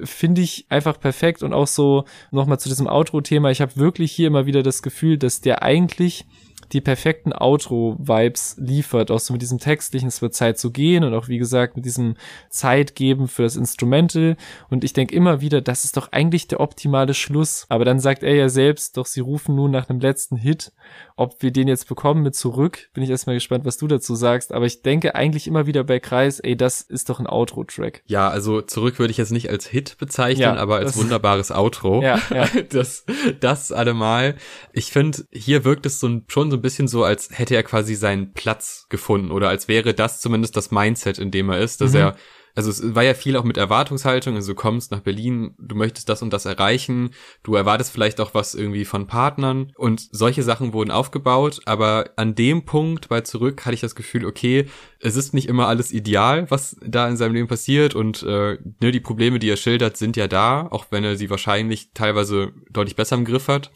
finde 0.00 0.40
ich 0.40 0.66
einfach 0.70 0.98
perfekt 0.98 1.44
und 1.44 1.52
auch 1.52 1.68
so 1.68 2.04
nochmal 2.32 2.58
zu 2.58 2.68
diesem 2.68 2.88
Outro-Thema. 2.88 3.52
Ich 3.52 3.60
habe 3.60 3.76
wirklich 3.76 4.10
hier 4.10 4.26
immer 4.26 4.46
wieder 4.46 4.64
das 4.64 4.82
Gefühl, 4.82 5.18
dass 5.18 5.40
der 5.40 5.62
eigentlich 5.62 6.26
die 6.72 6.80
perfekten 6.80 7.32
Outro-Vibes 7.32 8.56
liefert, 8.58 9.10
auch 9.10 9.20
so 9.20 9.32
mit 9.32 9.42
diesem 9.42 9.58
textlichen, 9.58 10.08
es 10.08 10.22
wird 10.22 10.34
Zeit 10.34 10.58
zu 10.58 10.70
gehen 10.70 11.04
und 11.04 11.14
auch 11.14 11.28
wie 11.28 11.38
gesagt 11.38 11.76
mit 11.76 11.84
diesem 11.84 12.16
Zeit 12.50 12.94
geben 12.94 13.28
für 13.28 13.42
das 13.42 13.56
Instrumental 13.56 14.36
und 14.68 14.82
ich 14.82 14.92
denke 14.92 15.14
immer 15.14 15.40
wieder, 15.40 15.60
das 15.60 15.84
ist 15.84 15.96
doch 15.96 16.12
eigentlich 16.12 16.48
der 16.48 16.60
optimale 16.60 17.14
Schluss, 17.14 17.66
aber 17.68 17.84
dann 17.84 18.00
sagt 18.00 18.22
er 18.22 18.34
ja 18.34 18.48
selbst, 18.48 18.96
doch 18.96 19.06
sie 19.06 19.20
rufen 19.20 19.54
nun 19.54 19.70
nach 19.70 19.88
einem 19.88 20.00
letzten 20.00 20.36
Hit, 20.36 20.72
ob 21.16 21.42
wir 21.42 21.50
den 21.50 21.68
jetzt 21.68 21.88
bekommen 21.88 22.22
mit 22.22 22.34
zurück, 22.34 22.90
bin 22.92 23.02
ich 23.02 23.10
erstmal 23.10 23.36
gespannt, 23.36 23.64
was 23.64 23.76
du 23.76 23.86
dazu 23.86 24.14
sagst, 24.14 24.52
aber 24.52 24.66
ich 24.66 24.82
denke 24.82 25.14
eigentlich 25.14 25.46
immer 25.46 25.66
wieder 25.66 25.84
bei 25.84 26.00
Kreis, 26.00 26.40
ey, 26.40 26.56
das 26.56 26.80
ist 26.80 27.08
doch 27.08 27.20
ein 27.20 27.26
Outro-Track. 27.26 28.02
Ja, 28.06 28.28
also 28.28 28.60
zurück 28.60 28.98
würde 28.98 29.10
ich 29.12 29.18
jetzt 29.18 29.32
nicht 29.32 29.50
als 29.50 29.66
Hit 29.66 29.96
bezeichnen, 29.98 30.42
ja, 30.42 30.56
aber 30.56 30.76
als 30.76 30.96
wunderbares 30.96 31.50
Outro. 31.50 32.02
Ja, 32.02 32.20
ja. 32.30 32.46
Das, 32.70 33.04
das 33.40 33.70
allemal. 33.70 34.34
Ich 34.72 34.90
finde, 34.90 35.24
hier 35.30 35.64
wirkt 35.64 35.86
es 35.86 36.00
so 36.00 36.08
ein, 36.08 36.24
schon 36.28 36.45
so 36.50 36.56
ein 36.56 36.62
bisschen 36.62 36.88
so, 36.88 37.04
als 37.04 37.30
hätte 37.32 37.54
er 37.54 37.62
quasi 37.62 37.94
seinen 37.94 38.32
Platz 38.32 38.86
gefunden 38.88 39.30
oder 39.30 39.48
als 39.48 39.68
wäre 39.68 39.94
das 39.94 40.20
zumindest 40.20 40.56
das 40.56 40.70
Mindset, 40.70 41.18
in 41.18 41.30
dem 41.30 41.50
er 41.50 41.60
ist, 41.60 41.80
dass 41.80 41.92
mhm. 41.92 41.98
er 41.98 42.16
also 42.56 42.70
es 42.70 42.94
war 42.94 43.02
ja 43.02 43.12
viel 43.12 43.36
auch 43.36 43.44
mit 43.44 43.58
Erwartungshaltung, 43.58 44.34
also 44.34 44.52
du 44.52 44.56
kommst 44.56 44.90
nach 44.90 45.00
Berlin, 45.00 45.54
du 45.58 45.76
möchtest 45.76 46.08
das 46.08 46.22
und 46.22 46.32
das 46.32 46.46
erreichen, 46.46 47.10
du 47.42 47.54
erwartest 47.54 47.92
vielleicht 47.92 48.18
auch 48.18 48.32
was 48.32 48.54
irgendwie 48.54 48.86
von 48.86 49.06
Partnern 49.06 49.72
und 49.76 50.08
solche 50.10 50.42
Sachen 50.42 50.72
wurden 50.72 50.90
aufgebaut, 50.90 51.60
aber 51.66 52.10
an 52.16 52.34
dem 52.34 52.64
Punkt 52.64 53.10
bei 53.10 53.20
zurück 53.20 53.66
hatte 53.66 53.74
ich 53.74 53.82
das 53.82 53.94
Gefühl, 53.94 54.24
okay, 54.24 54.64
es 55.00 55.16
ist 55.16 55.34
nicht 55.34 55.48
immer 55.48 55.68
alles 55.68 55.92
ideal, 55.92 56.50
was 56.50 56.76
da 56.80 57.06
in 57.06 57.18
seinem 57.18 57.34
Leben 57.34 57.46
passiert 57.46 57.94
und 57.94 58.22
äh, 58.22 58.56
ne, 58.80 58.90
die 58.90 59.00
Probleme, 59.00 59.38
die 59.38 59.50
er 59.50 59.58
schildert, 59.58 59.98
sind 59.98 60.16
ja 60.16 60.26
da, 60.26 60.66
auch 60.70 60.86
wenn 60.88 61.04
er 61.04 61.16
sie 61.16 61.28
wahrscheinlich 61.28 61.90
teilweise 61.92 62.52
deutlich 62.70 62.96
besser 62.96 63.16
im 63.16 63.26
Griff 63.26 63.48
hat 63.48 63.70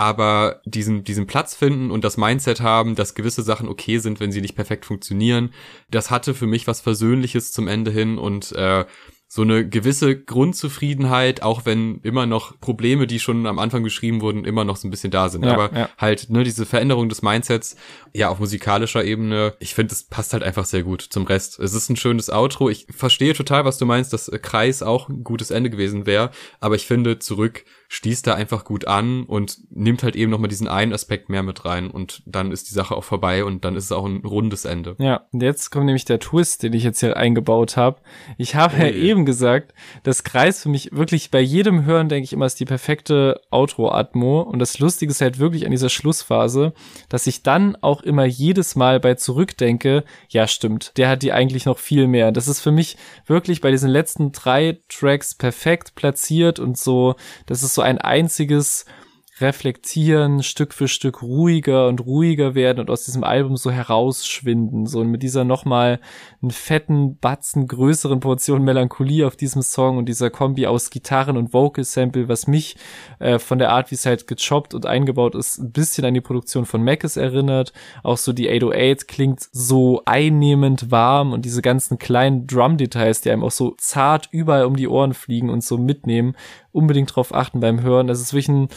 aber 0.00 0.62
diesen, 0.64 1.04
diesen 1.04 1.26
Platz 1.26 1.54
finden 1.54 1.90
und 1.90 2.04
das 2.04 2.16
Mindset 2.16 2.62
haben, 2.62 2.94
dass 2.94 3.14
gewisse 3.14 3.42
Sachen 3.42 3.68
okay 3.68 3.98
sind, 3.98 4.18
wenn 4.18 4.32
sie 4.32 4.40
nicht 4.40 4.54
perfekt 4.54 4.86
funktionieren, 4.86 5.52
das 5.90 6.10
hatte 6.10 6.32
für 6.32 6.46
mich 6.46 6.66
was 6.66 6.80
Versöhnliches 6.80 7.52
zum 7.52 7.68
Ende 7.68 7.90
hin 7.90 8.16
und 8.16 8.50
äh, 8.52 8.86
so 9.28 9.42
eine 9.42 9.68
gewisse 9.68 10.18
Grundzufriedenheit, 10.18 11.42
auch 11.42 11.66
wenn 11.66 12.00
immer 12.00 12.24
noch 12.24 12.58
Probleme, 12.60 13.06
die 13.06 13.20
schon 13.20 13.46
am 13.46 13.58
Anfang 13.58 13.82
beschrieben 13.82 14.22
wurden, 14.22 14.46
immer 14.46 14.64
noch 14.64 14.76
so 14.76 14.88
ein 14.88 14.90
bisschen 14.90 15.10
da 15.10 15.28
sind. 15.28 15.44
Ja, 15.44 15.52
Aber 15.52 15.76
ja. 15.76 15.90
halt, 15.98 16.30
ne, 16.30 16.44
diese 16.44 16.64
Veränderung 16.64 17.10
des 17.10 17.20
Mindsets, 17.20 17.76
ja, 18.14 18.30
auf 18.30 18.40
musikalischer 18.40 19.04
Ebene, 19.04 19.52
ich 19.60 19.74
finde, 19.74 19.92
es 19.92 20.04
passt 20.04 20.32
halt 20.32 20.42
einfach 20.42 20.64
sehr 20.64 20.82
gut 20.82 21.02
zum 21.02 21.26
Rest. 21.26 21.58
Es 21.58 21.74
ist 21.74 21.90
ein 21.90 21.96
schönes 21.96 22.30
Outro. 22.30 22.70
Ich 22.70 22.86
verstehe 22.88 23.34
total, 23.34 23.66
was 23.66 23.76
du 23.76 23.84
meinst, 23.84 24.14
dass 24.14 24.30
Kreis 24.40 24.82
auch 24.82 25.10
ein 25.10 25.24
gutes 25.24 25.50
Ende 25.50 25.68
gewesen 25.68 26.06
wäre. 26.06 26.30
Aber 26.58 26.74
ich 26.74 26.86
finde, 26.86 27.18
zurück 27.18 27.66
stieß 27.92 28.22
da 28.22 28.34
einfach 28.34 28.64
gut 28.64 28.86
an 28.86 29.24
und 29.24 29.58
nimmt 29.68 30.04
halt 30.04 30.14
eben 30.14 30.30
nochmal 30.30 30.48
diesen 30.48 30.68
einen 30.68 30.92
Aspekt 30.92 31.28
mehr 31.28 31.42
mit 31.42 31.64
rein 31.64 31.90
und 31.90 32.22
dann 32.24 32.52
ist 32.52 32.70
die 32.70 32.74
Sache 32.74 32.96
auch 32.96 33.02
vorbei 33.02 33.44
und 33.44 33.64
dann 33.64 33.74
ist 33.74 33.86
es 33.86 33.92
auch 33.92 34.06
ein 34.06 34.24
rundes 34.24 34.64
Ende. 34.64 34.94
Ja, 35.00 35.26
und 35.32 35.42
jetzt 35.42 35.70
kommt 35.70 35.86
nämlich 35.86 36.04
der 36.04 36.20
Twist, 36.20 36.62
den 36.62 36.72
ich 36.72 36.84
jetzt 36.84 37.00
hier 37.00 37.16
eingebaut 37.16 37.76
habe. 37.76 38.00
Ich 38.38 38.54
habe 38.54 38.76
ja 38.78 38.88
eben 38.90 39.26
gesagt, 39.26 39.74
das 40.04 40.22
Kreis 40.22 40.62
für 40.62 40.68
mich 40.68 40.92
wirklich 40.92 41.32
bei 41.32 41.40
jedem 41.40 41.84
Hören, 41.84 42.08
denke 42.08 42.22
ich 42.22 42.32
immer, 42.32 42.46
ist 42.46 42.60
die 42.60 42.64
perfekte 42.64 43.40
Outro-Atmo 43.50 44.42
und 44.42 44.60
das 44.60 44.78
Lustige 44.78 45.10
ist 45.10 45.20
halt 45.20 45.40
wirklich 45.40 45.64
an 45.64 45.72
dieser 45.72 45.88
Schlussphase, 45.88 46.72
dass 47.08 47.26
ich 47.26 47.42
dann 47.42 47.74
auch 47.80 48.02
immer 48.02 48.24
jedes 48.24 48.76
Mal 48.76 49.00
bei 49.00 49.14
zurückdenke, 49.14 50.04
ja 50.28 50.46
stimmt, 50.46 50.96
der 50.96 51.08
hat 51.08 51.22
die 51.22 51.32
eigentlich 51.32 51.66
noch 51.66 51.78
viel 51.78 52.06
mehr. 52.06 52.30
Das 52.30 52.46
ist 52.46 52.60
für 52.60 52.70
mich 52.70 52.96
wirklich 53.26 53.60
bei 53.60 53.72
diesen 53.72 53.90
letzten 53.90 54.30
drei 54.30 54.78
Tracks 54.88 55.34
perfekt 55.34 55.96
platziert 55.96 56.60
und 56.60 56.78
so, 56.78 57.16
das 57.46 57.64
ist 57.64 57.74
so 57.74 57.79
so 57.80 57.84
ein 57.84 57.96
einziges 57.96 58.84
reflektieren, 59.40 60.42
Stück 60.42 60.74
für 60.74 60.88
Stück 60.88 61.22
ruhiger 61.22 61.88
und 61.88 62.04
ruhiger 62.04 62.54
werden 62.54 62.80
und 62.80 62.90
aus 62.90 63.04
diesem 63.04 63.24
Album 63.24 63.56
so 63.56 63.70
herausschwinden, 63.70 64.86
so 64.86 65.04
mit 65.04 65.22
dieser 65.22 65.44
nochmal 65.44 66.00
einen 66.42 66.50
fetten 66.50 67.18
Batzen 67.18 67.66
größeren 67.66 68.20
Portion 68.20 68.62
Melancholie 68.62 69.26
auf 69.26 69.36
diesem 69.36 69.62
Song 69.62 69.98
und 69.98 70.08
dieser 70.08 70.30
Kombi 70.30 70.66
aus 70.66 70.90
Gitarren 70.90 71.36
und 71.36 71.52
Vocal 71.52 71.84
Sample, 71.84 72.28
was 72.28 72.46
mich 72.46 72.76
äh, 73.18 73.38
von 73.38 73.58
der 73.58 73.70
Art, 73.70 73.90
wie 73.90 73.94
es 73.94 74.06
halt 74.06 74.26
gechoppt 74.26 74.74
und 74.74 74.86
eingebaut 74.86 75.34
ist, 75.34 75.58
ein 75.58 75.72
bisschen 75.72 76.04
an 76.04 76.14
die 76.14 76.20
Produktion 76.20 76.66
von 76.66 76.82
Mackes 76.82 77.16
erinnert. 77.16 77.72
Auch 78.02 78.18
so 78.18 78.32
die 78.32 78.48
808 78.48 79.08
klingt 79.08 79.40
so 79.52 80.02
einnehmend 80.04 80.90
warm 80.90 81.32
und 81.32 81.44
diese 81.44 81.62
ganzen 81.62 81.98
kleinen 81.98 82.46
Drum-Details, 82.46 83.20
die 83.20 83.30
einem 83.30 83.44
auch 83.44 83.50
so 83.50 83.74
zart 83.78 84.28
überall 84.32 84.64
um 84.64 84.76
die 84.76 84.88
Ohren 84.88 85.14
fliegen 85.14 85.50
und 85.50 85.64
so 85.64 85.78
mitnehmen, 85.78 86.36
unbedingt 86.72 87.14
drauf 87.14 87.34
achten 87.34 87.60
beim 87.60 87.82
Hören. 87.82 88.06
Das 88.06 88.20
ist 88.20 88.32
wirklich 88.32 88.48
ein 88.48 88.68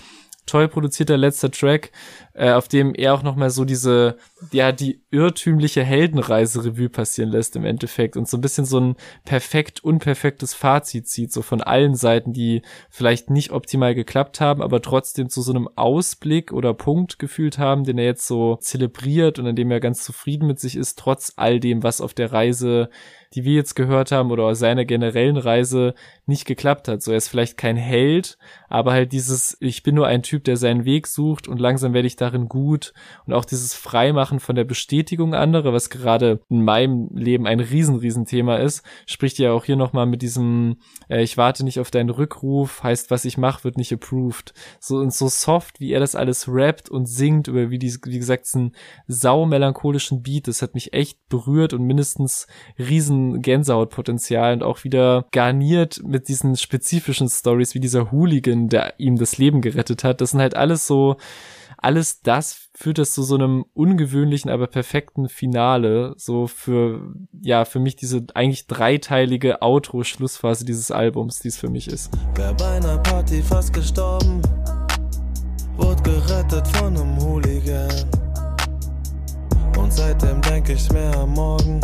toll 0.45 0.67
produzierter 0.67 1.17
letzter 1.17 1.51
Track, 1.51 1.91
äh, 2.33 2.51
auf 2.51 2.67
dem 2.67 2.95
er 2.95 3.13
auch 3.13 3.23
nochmal 3.23 3.49
so 3.49 3.65
diese, 3.65 4.17
ja, 4.51 4.71
die 4.71 5.01
irrtümliche 5.11 5.83
Heldenreise 5.83 6.65
Revue 6.65 6.89
passieren 6.89 7.29
lässt 7.29 7.55
im 7.55 7.65
Endeffekt 7.65 8.17
und 8.17 8.27
so 8.27 8.37
ein 8.37 8.41
bisschen 8.41 8.65
so 8.65 8.79
ein 8.79 8.95
perfekt 9.23 9.83
unperfektes 9.83 10.53
Fazit 10.53 11.07
zieht, 11.07 11.31
so 11.31 11.41
von 11.41 11.61
allen 11.61 11.95
Seiten, 11.95 12.33
die 12.33 12.63
vielleicht 12.89 13.29
nicht 13.29 13.51
optimal 13.51 13.93
geklappt 13.93 14.41
haben, 14.41 14.61
aber 14.61 14.81
trotzdem 14.81 15.29
zu 15.29 15.41
so 15.41 15.53
einem 15.53 15.69
Ausblick 15.75 16.51
oder 16.51 16.73
Punkt 16.73 17.19
gefühlt 17.19 17.59
haben, 17.59 17.83
den 17.83 17.97
er 17.97 18.05
jetzt 18.05 18.27
so 18.27 18.55
zelebriert 18.55 19.37
und 19.37 19.47
an 19.47 19.55
dem 19.55 19.69
er 19.69 19.79
ganz 19.79 20.03
zufrieden 20.03 20.47
mit 20.47 20.59
sich 20.59 20.75
ist, 20.75 20.97
trotz 20.97 21.33
all 21.35 21.59
dem, 21.59 21.83
was 21.83 22.01
auf 22.01 22.13
der 22.13 22.31
Reise 22.31 22.89
die 23.33 23.43
wir 23.43 23.53
jetzt 23.53 23.75
gehört 23.75 24.11
haben 24.11 24.31
oder 24.31 24.53
seiner 24.55 24.85
generellen 24.85 25.37
Reise 25.37 25.95
nicht 26.25 26.45
geklappt 26.45 26.87
hat. 26.87 27.01
So, 27.01 27.11
er 27.11 27.17
ist 27.17 27.29
vielleicht 27.29 27.57
kein 27.57 27.77
Held, 27.77 28.37
aber 28.69 28.91
halt 28.91 29.11
dieses, 29.11 29.57
ich 29.59 29.83
bin 29.83 29.95
nur 29.95 30.07
ein 30.07 30.23
Typ, 30.23 30.43
der 30.43 30.57
seinen 30.57 30.85
Weg 30.85 31.07
sucht 31.07 31.47
und 31.47 31.59
langsam 31.59 31.93
werde 31.93 32.07
ich 32.07 32.15
darin 32.23 32.47
gut 32.47 32.93
und 33.25 33.33
auch 33.33 33.45
dieses 33.45 33.75
Freimachen 33.75 34.39
von 34.39 34.55
der 34.55 34.63
Bestätigung 34.63 35.33
anderer, 35.33 35.73
was 35.73 35.89
gerade 35.89 36.41
in 36.49 36.63
meinem 36.63 37.09
Leben 37.13 37.45
ein 37.45 37.59
riesen, 37.59 37.97
riesen 37.97 38.25
Thema 38.25 38.57
ist, 38.57 38.83
spricht 39.05 39.37
ja 39.37 39.51
auch 39.51 39.65
hier 39.65 39.75
nochmal 39.75 40.05
mit 40.05 40.21
diesem, 40.21 40.77
äh, 41.09 41.21
ich 41.21 41.37
warte 41.37 41.63
nicht 41.63 41.79
auf 41.79 41.91
deinen 41.91 42.09
Rückruf, 42.09 42.83
heißt, 42.83 43.11
was 43.11 43.25
ich 43.25 43.37
mache, 43.37 43.63
wird 43.63 43.77
nicht 43.77 43.93
approved. 43.93 44.53
So 44.79 44.97
und 44.97 45.13
so 45.13 45.27
soft, 45.27 45.79
wie 45.79 45.91
er 45.91 45.99
das 45.99 46.15
alles 46.15 46.47
rappt 46.47 46.89
und 46.89 47.07
singt 47.07 47.47
über, 47.47 47.69
wie, 47.69 47.79
die, 47.79 47.93
wie 48.05 48.19
gesagt, 48.19 48.45
diesen 48.45 48.75
saumelancholischen 49.07 50.23
Beat, 50.23 50.47
das 50.47 50.61
hat 50.61 50.73
mich 50.73 50.93
echt 50.93 51.19
berührt 51.29 51.73
und 51.73 51.83
mindestens 51.83 52.47
riesen 52.79 53.41
Gänsehautpotenzial 53.41 54.53
und 54.53 54.63
auch 54.63 54.83
wieder 54.83 55.25
garniert 55.31 56.01
mit 56.03 56.27
diesen 56.27 56.55
spezifischen 56.55 57.29
Stories 57.29 57.75
wie 57.75 57.79
dieser 57.79 58.11
Hooligan, 58.11 58.69
der 58.69 58.99
ihm 58.99 59.17
das 59.17 59.37
Leben 59.37 59.61
gerettet 59.61 60.03
hat. 60.03 60.21
Das 60.21 60.31
sind 60.31 60.39
halt 60.39 60.55
alles 60.55 60.87
so, 60.87 61.17
alles 61.77 62.12
das 62.21 62.69
führt 62.73 62.97
das 62.97 63.13
zu 63.13 63.23
so 63.23 63.35
einem 63.35 63.65
ungewöhnlichen, 63.73 64.49
aber 64.51 64.67
perfekten 64.67 65.29
Finale. 65.29 66.13
So 66.17 66.47
für, 66.47 67.13
ja, 67.41 67.65
für 67.65 67.79
mich 67.79 67.95
diese 67.95 68.25
eigentlich 68.33 68.67
dreiteilige 68.67 69.61
Outro-Schlussphase 69.61 70.65
dieses 70.65 70.91
Albums, 70.91 71.39
die 71.39 71.47
es 71.49 71.57
für 71.57 71.69
mich 71.69 71.87
ist. 71.87 72.11
Wer 72.35 72.53
bei 72.53 72.77
einer 72.77 72.97
Party 72.99 73.41
fast 73.41 73.73
gestorben, 73.73 74.41
wurde 75.77 76.01
gerettet 76.03 76.67
von 76.69 76.95
einem 76.95 77.21
Hooligan. 77.21 78.05
Und 79.77 79.91
seitdem 79.91 80.41
denke 80.41 80.73
ich 80.73 80.91
mehr 80.91 81.17
am 81.17 81.33
Morgen. 81.33 81.79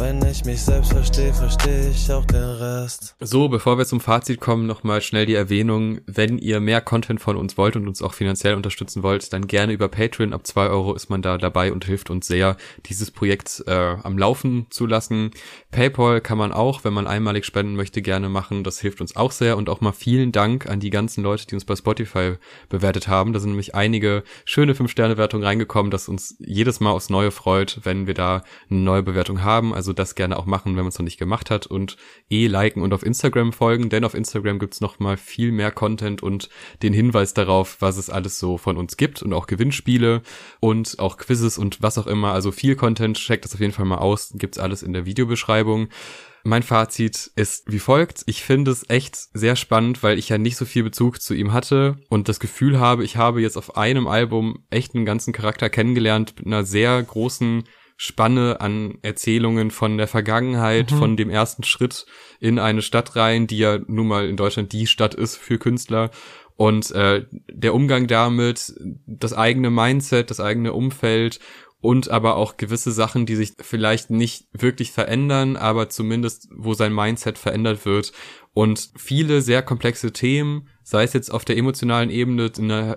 Wenn 0.00 0.24
ich 0.24 0.46
mich 0.46 0.62
selbst 0.62 0.94
verstehe, 0.94 1.34
verstehe 1.34 1.90
ich 1.90 2.10
auch 2.10 2.24
den 2.24 2.42
Rest. 2.42 3.14
So, 3.20 3.50
bevor 3.50 3.76
wir 3.76 3.84
zum 3.84 4.00
Fazit 4.00 4.40
kommen, 4.40 4.66
nochmal 4.66 5.02
schnell 5.02 5.26
die 5.26 5.34
Erwähnung. 5.34 6.00
Wenn 6.06 6.38
ihr 6.38 6.58
mehr 6.58 6.80
Content 6.80 7.20
von 7.20 7.36
uns 7.36 7.58
wollt 7.58 7.76
und 7.76 7.86
uns 7.86 8.00
auch 8.00 8.14
finanziell 8.14 8.54
unterstützen 8.54 9.02
wollt, 9.02 9.30
dann 9.34 9.46
gerne 9.46 9.74
über 9.74 9.88
Patreon. 9.88 10.32
Ab 10.32 10.46
zwei 10.46 10.68
Euro 10.68 10.94
ist 10.94 11.10
man 11.10 11.20
da 11.20 11.36
dabei 11.36 11.70
und 11.70 11.84
hilft 11.84 12.08
uns 12.08 12.26
sehr, 12.26 12.56
dieses 12.86 13.10
Projekt 13.10 13.62
äh, 13.66 13.96
am 14.02 14.16
Laufen 14.16 14.68
zu 14.70 14.86
lassen. 14.86 15.32
PayPal 15.70 16.22
kann 16.22 16.38
man 16.38 16.50
auch, 16.50 16.82
wenn 16.82 16.94
man 16.94 17.06
einmalig 17.06 17.44
spenden 17.44 17.76
möchte, 17.76 18.00
gerne 18.00 18.30
machen. 18.30 18.64
Das 18.64 18.80
hilft 18.80 19.02
uns 19.02 19.16
auch 19.16 19.32
sehr. 19.32 19.58
Und 19.58 19.68
auch 19.68 19.82
mal 19.82 19.92
vielen 19.92 20.32
Dank 20.32 20.66
an 20.66 20.80
die 20.80 20.88
ganzen 20.88 21.22
Leute, 21.22 21.46
die 21.46 21.56
uns 21.56 21.66
bei 21.66 21.76
Spotify 21.76 22.36
bewertet 22.70 23.06
haben. 23.06 23.34
Da 23.34 23.38
sind 23.38 23.50
nämlich 23.50 23.74
einige 23.74 24.22
schöne 24.46 24.74
fünf 24.74 24.90
sterne 24.90 25.18
wertungen 25.18 25.46
reingekommen, 25.46 25.90
das 25.90 26.08
uns 26.08 26.36
jedes 26.38 26.80
Mal 26.80 26.92
aufs 26.92 27.10
Neue 27.10 27.32
freut, 27.32 27.80
wenn 27.82 28.06
wir 28.06 28.14
da 28.14 28.44
eine 28.70 28.80
neue 28.80 29.02
Bewertung 29.02 29.44
haben. 29.44 29.74
Also 29.74 29.89
also 29.90 29.94
das 29.94 30.14
gerne 30.14 30.38
auch 30.38 30.46
machen, 30.46 30.76
wenn 30.76 30.84
man 30.84 30.88
es 30.88 30.98
noch 30.98 31.04
nicht 31.04 31.18
gemacht 31.18 31.50
hat 31.50 31.66
und 31.66 31.96
eh 32.30 32.46
liken 32.46 32.82
und 32.82 32.94
auf 32.94 33.02
Instagram 33.02 33.52
folgen, 33.52 33.88
denn 33.88 34.04
auf 34.04 34.14
Instagram 34.14 34.60
gibt's 34.60 34.80
noch 34.80 35.00
mal 35.00 35.16
viel 35.16 35.50
mehr 35.50 35.72
Content 35.72 36.22
und 36.22 36.48
den 36.82 36.92
Hinweis 36.92 37.34
darauf, 37.34 37.78
was 37.80 37.96
es 37.96 38.08
alles 38.08 38.38
so 38.38 38.56
von 38.56 38.76
uns 38.76 38.96
gibt 38.96 39.20
und 39.20 39.32
auch 39.32 39.48
Gewinnspiele 39.48 40.22
und 40.60 41.00
auch 41.00 41.16
Quizzes 41.16 41.58
und 41.58 41.82
was 41.82 41.98
auch 41.98 42.06
immer. 42.06 42.32
Also 42.32 42.52
viel 42.52 42.76
Content, 42.76 43.16
checkt 43.16 43.44
das 43.44 43.54
auf 43.54 43.60
jeden 43.60 43.72
Fall 43.72 43.84
mal 43.84 43.98
aus, 43.98 44.32
gibt's 44.36 44.58
alles 44.58 44.84
in 44.84 44.92
der 44.92 45.06
Videobeschreibung. 45.06 45.88
Mein 46.44 46.62
Fazit 46.62 47.32
ist 47.34 47.64
wie 47.70 47.80
folgt. 47.80 48.22
Ich 48.26 48.44
finde 48.44 48.70
es 48.70 48.88
echt 48.88 49.16
sehr 49.34 49.56
spannend, 49.56 50.04
weil 50.04 50.18
ich 50.18 50.28
ja 50.28 50.38
nicht 50.38 50.56
so 50.56 50.64
viel 50.64 50.84
Bezug 50.84 51.20
zu 51.20 51.34
ihm 51.34 51.52
hatte 51.52 51.98
und 52.08 52.28
das 52.28 52.38
Gefühl 52.38 52.78
habe, 52.78 53.04
ich 53.04 53.16
habe 53.16 53.42
jetzt 53.42 53.58
auf 53.58 53.76
einem 53.76 54.06
Album 54.06 54.64
echt 54.70 54.94
einen 54.94 55.04
ganzen 55.04 55.32
Charakter 55.32 55.68
kennengelernt 55.68 56.34
mit 56.38 56.46
einer 56.46 56.64
sehr 56.64 57.02
großen 57.02 57.64
Spanne 58.02 58.62
an 58.62 58.96
Erzählungen 59.02 59.70
von 59.70 59.98
der 59.98 60.08
Vergangenheit, 60.08 60.90
mhm. 60.90 60.96
von 60.96 61.16
dem 61.18 61.28
ersten 61.28 61.64
Schritt 61.64 62.06
in 62.40 62.58
eine 62.58 62.80
Stadt 62.80 63.14
rein, 63.14 63.46
die 63.46 63.58
ja 63.58 63.78
nun 63.88 64.08
mal 64.08 64.26
in 64.26 64.38
Deutschland 64.38 64.72
die 64.72 64.86
Stadt 64.86 65.14
ist 65.14 65.36
für 65.36 65.58
Künstler. 65.58 66.10
Und 66.56 66.92
äh, 66.92 67.26
der 67.52 67.74
Umgang 67.74 68.06
damit, 68.06 68.72
das 69.06 69.34
eigene 69.34 69.68
Mindset, 69.68 70.30
das 70.30 70.40
eigene 70.40 70.72
Umfeld 70.72 71.40
und 71.82 72.10
aber 72.10 72.36
auch 72.36 72.56
gewisse 72.56 72.90
Sachen, 72.90 73.26
die 73.26 73.36
sich 73.36 73.52
vielleicht 73.60 74.08
nicht 74.08 74.48
wirklich 74.52 74.92
verändern, 74.92 75.58
aber 75.58 75.90
zumindest 75.90 76.48
wo 76.56 76.72
sein 76.72 76.94
Mindset 76.94 77.36
verändert 77.36 77.84
wird 77.84 78.12
und 78.54 78.92
viele 78.96 79.42
sehr 79.42 79.60
komplexe 79.60 80.10
Themen, 80.10 80.68
sei 80.90 81.04
es 81.04 81.12
jetzt 81.12 81.30
auf 81.32 81.44
der 81.44 81.56
emotionalen 81.56 82.10
Ebene 82.10 82.50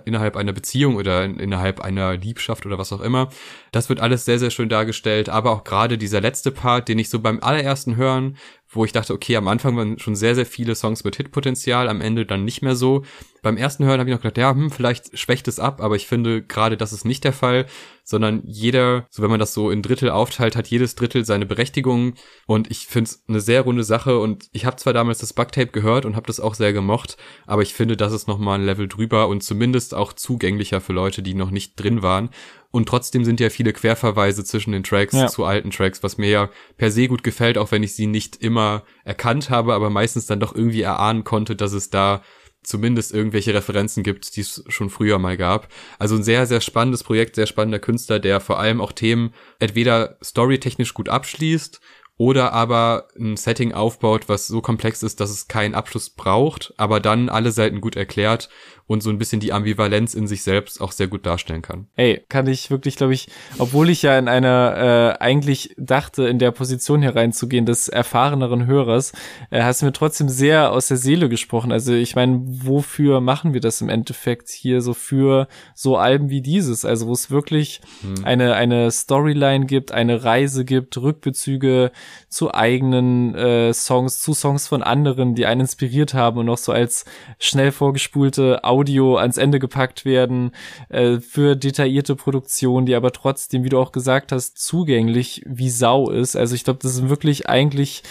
innerhalb 0.04 0.36
einer 0.36 0.52
Beziehung 0.52 0.96
oder 0.96 1.24
innerhalb 1.24 1.80
einer 1.80 2.16
Liebschaft 2.16 2.66
oder 2.66 2.76
was 2.76 2.92
auch 2.92 3.00
immer. 3.00 3.28
Das 3.70 3.88
wird 3.88 4.00
alles 4.00 4.24
sehr, 4.24 4.40
sehr 4.40 4.50
schön 4.50 4.68
dargestellt, 4.68 5.28
aber 5.28 5.52
auch 5.52 5.64
gerade 5.64 5.96
dieser 5.96 6.20
letzte 6.20 6.50
Part, 6.50 6.88
den 6.88 6.98
ich 6.98 7.08
so 7.08 7.20
beim 7.20 7.40
allerersten 7.40 7.96
Hören 7.96 8.36
wo 8.76 8.84
ich 8.84 8.90
dachte, 8.90 9.14
okay, 9.14 9.36
am 9.36 9.46
Anfang 9.46 9.76
waren 9.76 10.00
schon 10.00 10.16
sehr, 10.16 10.34
sehr 10.34 10.46
viele 10.46 10.74
Songs 10.74 11.04
mit 11.04 11.14
Hitpotenzial, 11.14 11.88
am 11.88 12.00
Ende 12.00 12.26
dann 12.26 12.44
nicht 12.44 12.60
mehr 12.60 12.74
so. 12.74 13.04
Beim 13.44 13.58
ersten 13.58 13.84
Hören 13.84 14.00
habe 14.00 14.08
ich 14.08 14.16
noch 14.16 14.22
gedacht, 14.22 14.38
ja, 14.38 14.52
hm, 14.52 14.70
vielleicht 14.70 15.18
schwächt 15.18 15.48
es 15.48 15.60
ab, 15.60 15.82
aber 15.82 15.96
ich 15.96 16.06
finde 16.06 16.42
gerade 16.42 16.78
das 16.78 16.94
ist 16.94 17.04
nicht 17.04 17.24
der 17.24 17.34
Fall, 17.34 17.66
sondern 18.02 18.42
jeder, 18.46 19.06
so 19.10 19.22
wenn 19.22 19.28
man 19.28 19.38
das 19.38 19.52
so 19.52 19.70
in 19.70 19.82
Drittel 19.82 20.08
aufteilt, 20.08 20.56
hat 20.56 20.66
jedes 20.68 20.94
Drittel 20.94 21.26
seine 21.26 21.44
Berechtigung. 21.44 22.14
Und 22.46 22.70
ich 22.70 22.86
finde 22.86 23.10
es 23.10 23.22
eine 23.28 23.42
sehr 23.42 23.60
runde 23.60 23.84
Sache. 23.84 24.18
Und 24.18 24.48
ich 24.52 24.64
habe 24.64 24.76
zwar 24.76 24.94
damals 24.94 25.18
das 25.18 25.34
Bugtape 25.34 25.72
gehört 25.72 26.06
und 26.06 26.16
habe 26.16 26.26
das 26.26 26.40
auch 26.40 26.54
sehr 26.54 26.72
gemocht, 26.72 27.18
aber 27.46 27.60
ich 27.60 27.74
finde, 27.74 27.98
das 27.98 28.14
ist 28.14 28.28
nochmal 28.28 28.58
ein 28.58 28.64
Level 28.64 28.88
drüber 28.88 29.28
und 29.28 29.42
zumindest 29.42 29.92
auch 29.92 30.14
zugänglicher 30.14 30.80
für 30.80 30.94
Leute, 30.94 31.22
die 31.22 31.34
noch 31.34 31.50
nicht 31.50 31.78
drin 31.78 32.00
waren. 32.00 32.30
Und 32.70 32.88
trotzdem 32.88 33.26
sind 33.26 33.40
ja 33.40 33.50
viele 33.50 33.74
Querverweise 33.74 34.42
zwischen 34.42 34.72
den 34.72 34.84
Tracks 34.84 35.12
ja. 35.12 35.26
zu 35.28 35.44
alten 35.44 35.70
Tracks, 35.70 36.02
was 36.02 36.16
mir 36.16 36.30
ja 36.30 36.50
per 36.78 36.90
se 36.90 37.08
gut 37.08 37.22
gefällt, 37.22 37.58
auch 37.58 37.70
wenn 37.72 37.82
ich 37.82 37.94
sie 37.94 38.06
nicht 38.06 38.36
immer 38.36 38.84
erkannt 39.04 39.50
habe, 39.50 39.74
aber 39.74 39.90
meistens 39.90 40.24
dann 40.24 40.40
doch 40.40 40.54
irgendwie 40.54 40.80
erahnen 40.80 41.24
konnte, 41.24 41.56
dass 41.56 41.74
es 41.74 41.90
da 41.90 42.22
zumindest 42.66 43.12
irgendwelche 43.12 43.54
Referenzen 43.54 44.02
gibt, 44.02 44.36
die 44.36 44.40
es 44.40 44.64
schon 44.68 44.90
früher 44.90 45.18
mal 45.18 45.36
gab. 45.36 45.68
Also 45.98 46.16
ein 46.16 46.24
sehr, 46.24 46.46
sehr 46.46 46.60
spannendes 46.60 47.04
Projekt, 47.04 47.36
sehr 47.36 47.46
spannender 47.46 47.78
Künstler, 47.78 48.20
der 48.20 48.40
vor 48.40 48.58
allem 48.58 48.80
auch 48.80 48.92
Themen 48.92 49.32
entweder 49.58 50.18
storytechnisch 50.22 50.94
gut 50.94 51.08
abschließt 51.08 51.80
oder 52.16 52.52
aber 52.52 53.08
ein 53.18 53.36
Setting 53.36 53.72
aufbaut, 53.72 54.28
was 54.28 54.46
so 54.46 54.60
komplex 54.60 55.02
ist, 55.02 55.20
dass 55.20 55.30
es 55.30 55.48
keinen 55.48 55.74
Abschluss 55.74 56.10
braucht, 56.10 56.72
aber 56.76 57.00
dann 57.00 57.28
alle 57.28 57.50
Seiten 57.50 57.80
gut 57.80 57.96
erklärt 57.96 58.48
und 58.86 59.02
so 59.02 59.10
ein 59.10 59.18
bisschen 59.18 59.40
die 59.40 59.52
Ambivalenz 59.52 60.14
in 60.14 60.26
sich 60.26 60.42
selbst 60.42 60.80
auch 60.80 60.92
sehr 60.92 61.06
gut 61.06 61.24
darstellen 61.24 61.62
kann. 61.62 61.86
Ey, 61.96 62.24
kann 62.28 62.46
ich 62.46 62.70
wirklich, 62.70 62.96
glaube 62.96 63.14
ich, 63.14 63.28
obwohl 63.58 63.88
ich 63.88 64.02
ja 64.02 64.18
in 64.18 64.28
einer 64.28 65.16
äh, 65.18 65.22
eigentlich 65.22 65.74
dachte, 65.78 66.24
in 66.24 66.38
der 66.38 66.50
Position 66.50 67.00
hereinzugehen 67.00 67.64
des 67.64 67.88
erfahreneren 67.88 68.66
Hörers, 68.66 69.12
äh, 69.50 69.62
hast 69.62 69.80
du 69.80 69.86
mir 69.86 69.92
trotzdem 69.92 70.28
sehr 70.28 70.72
aus 70.72 70.88
der 70.88 70.98
Seele 70.98 71.28
gesprochen. 71.28 71.72
Also 71.72 71.94
ich 71.94 72.14
meine, 72.14 72.42
wofür 72.44 73.20
machen 73.20 73.54
wir 73.54 73.60
das 73.60 73.80
im 73.80 73.88
Endeffekt 73.88 74.50
hier 74.50 74.82
so 74.82 74.92
für 74.92 75.48
so 75.74 75.96
Alben 75.96 76.28
wie 76.28 76.42
dieses? 76.42 76.84
Also 76.84 77.06
wo 77.06 77.12
es 77.12 77.30
wirklich 77.30 77.80
hm. 78.02 78.24
eine 78.24 78.54
eine 78.54 78.90
Storyline 78.90 79.66
gibt, 79.66 79.92
eine 79.92 80.24
Reise 80.24 80.64
gibt, 80.64 80.96
Rückbezüge 80.98 81.90
zu 82.28 82.52
eigenen 82.52 83.34
äh, 83.34 83.72
Songs, 83.72 84.20
zu 84.20 84.34
Songs 84.34 84.68
von 84.68 84.82
anderen, 84.82 85.34
die 85.34 85.46
einen 85.46 85.62
inspiriert 85.62 86.14
haben 86.14 86.38
und 86.38 86.46
noch 86.46 86.58
so 86.58 86.72
als 86.72 87.04
schnell 87.38 87.72
vorgespulte 87.72 88.64
Audio 88.74 89.16
ans 89.16 89.36
Ende 89.36 89.60
gepackt 89.60 90.04
werden, 90.04 90.50
äh, 90.88 91.20
für 91.20 91.54
detaillierte 91.54 92.16
Produktion, 92.16 92.86
die 92.86 92.96
aber 92.96 93.12
trotzdem, 93.12 93.62
wie 93.62 93.68
du 93.68 93.78
auch 93.78 93.92
gesagt 93.92 94.32
hast, 94.32 94.58
zugänglich 94.58 95.42
wie 95.46 95.70
Sau 95.70 96.10
ist. 96.10 96.34
Also 96.34 96.56
ich 96.56 96.64
glaube, 96.64 96.80
das 96.82 96.96
ist 96.96 97.08
wirklich 97.08 97.48
eigentlich 97.48 98.02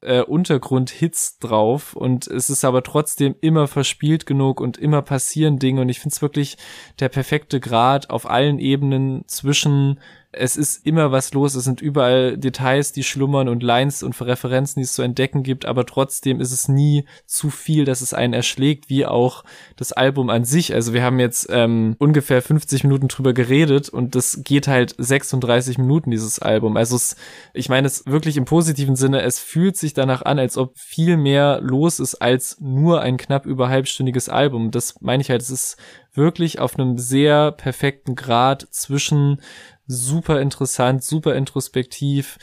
äh, 0.00 0.22
Untergrundhits 0.22 1.38
drauf 1.38 1.94
und 1.94 2.26
es 2.26 2.50
ist 2.50 2.64
aber 2.64 2.82
trotzdem 2.82 3.34
immer 3.40 3.66
verspielt 3.68 4.26
genug 4.26 4.60
und 4.60 4.76
immer 4.76 5.02
passieren 5.02 5.58
Dinge 5.58 5.80
und 5.80 5.88
ich 5.88 6.00
finde 6.00 6.14
es 6.14 6.22
wirklich 6.22 6.56
der 7.00 7.08
perfekte 7.08 7.60
Grad 7.60 8.10
auf 8.10 8.28
allen 8.28 8.58
Ebenen 8.58 9.24
zwischen 9.26 10.00
es 10.30 10.56
ist 10.56 10.84
immer 10.84 11.10
was 11.10 11.32
los, 11.32 11.54
es 11.54 11.64
sind 11.64 11.80
überall 11.80 12.36
Details, 12.36 12.92
die 12.92 13.02
schlummern 13.02 13.48
und 13.48 13.62
Lines 13.62 14.02
und 14.02 14.20
Referenzen, 14.20 14.80
die 14.80 14.84
es 14.84 14.92
zu 14.92 15.00
entdecken 15.00 15.42
gibt, 15.42 15.64
aber 15.64 15.86
trotzdem 15.86 16.40
ist 16.40 16.52
es 16.52 16.68
nie 16.68 17.06
zu 17.24 17.48
viel, 17.48 17.86
dass 17.86 18.02
es 18.02 18.12
einen 18.12 18.34
erschlägt, 18.34 18.90
wie 18.90 19.06
auch 19.06 19.42
das 19.76 19.92
Album 19.92 20.28
an 20.28 20.44
sich. 20.44 20.74
Also 20.74 20.92
wir 20.92 21.02
haben 21.02 21.18
jetzt 21.18 21.46
ähm, 21.50 21.96
ungefähr 21.98 22.42
50 22.42 22.84
Minuten 22.84 23.08
drüber 23.08 23.32
geredet 23.32 23.88
und 23.88 24.14
das 24.14 24.42
geht 24.44 24.68
halt 24.68 24.94
36 24.98 25.78
Minuten, 25.78 26.10
dieses 26.10 26.38
Album. 26.38 26.76
Also 26.76 26.96
es, 26.96 27.16
ich 27.54 27.70
meine 27.70 27.86
es 27.86 28.04
wirklich 28.04 28.36
im 28.36 28.44
positiven 28.44 28.96
Sinne, 28.96 29.22
es 29.22 29.38
fühlt 29.38 29.78
sich 29.78 29.94
danach 29.94 30.22
an, 30.22 30.38
als 30.38 30.58
ob 30.58 30.76
viel 30.78 31.16
mehr 31.16 31.60
los 31.62 32.00
ist 32.00 32.16
als 32.16 32.58
nur 32.60 33.00
ein 33.00 33.16
knapp 33.16 33.46
über 33.46 33.70
halbstündiges 33.70 34.28
Album. 34.28 34.72
Das 34.72 35.00
meine 35.00 35.22
ich 35.22 35.30
halt, 35.30 35.40
es 35.40 35.50
ist 35.50 35.78
wirklich 36.12 36.58
auf 36.58 36.78
einem 36.78 36.98
sehr 36.98 37.52
perfekten 37.52 38.14
Grad 38.14 38.66
zwischen 38.70 39.40
super 39.88 40.40
interessant, 40.40 41.02
super 41.02 41.34
introspektiv, 41.34 42.38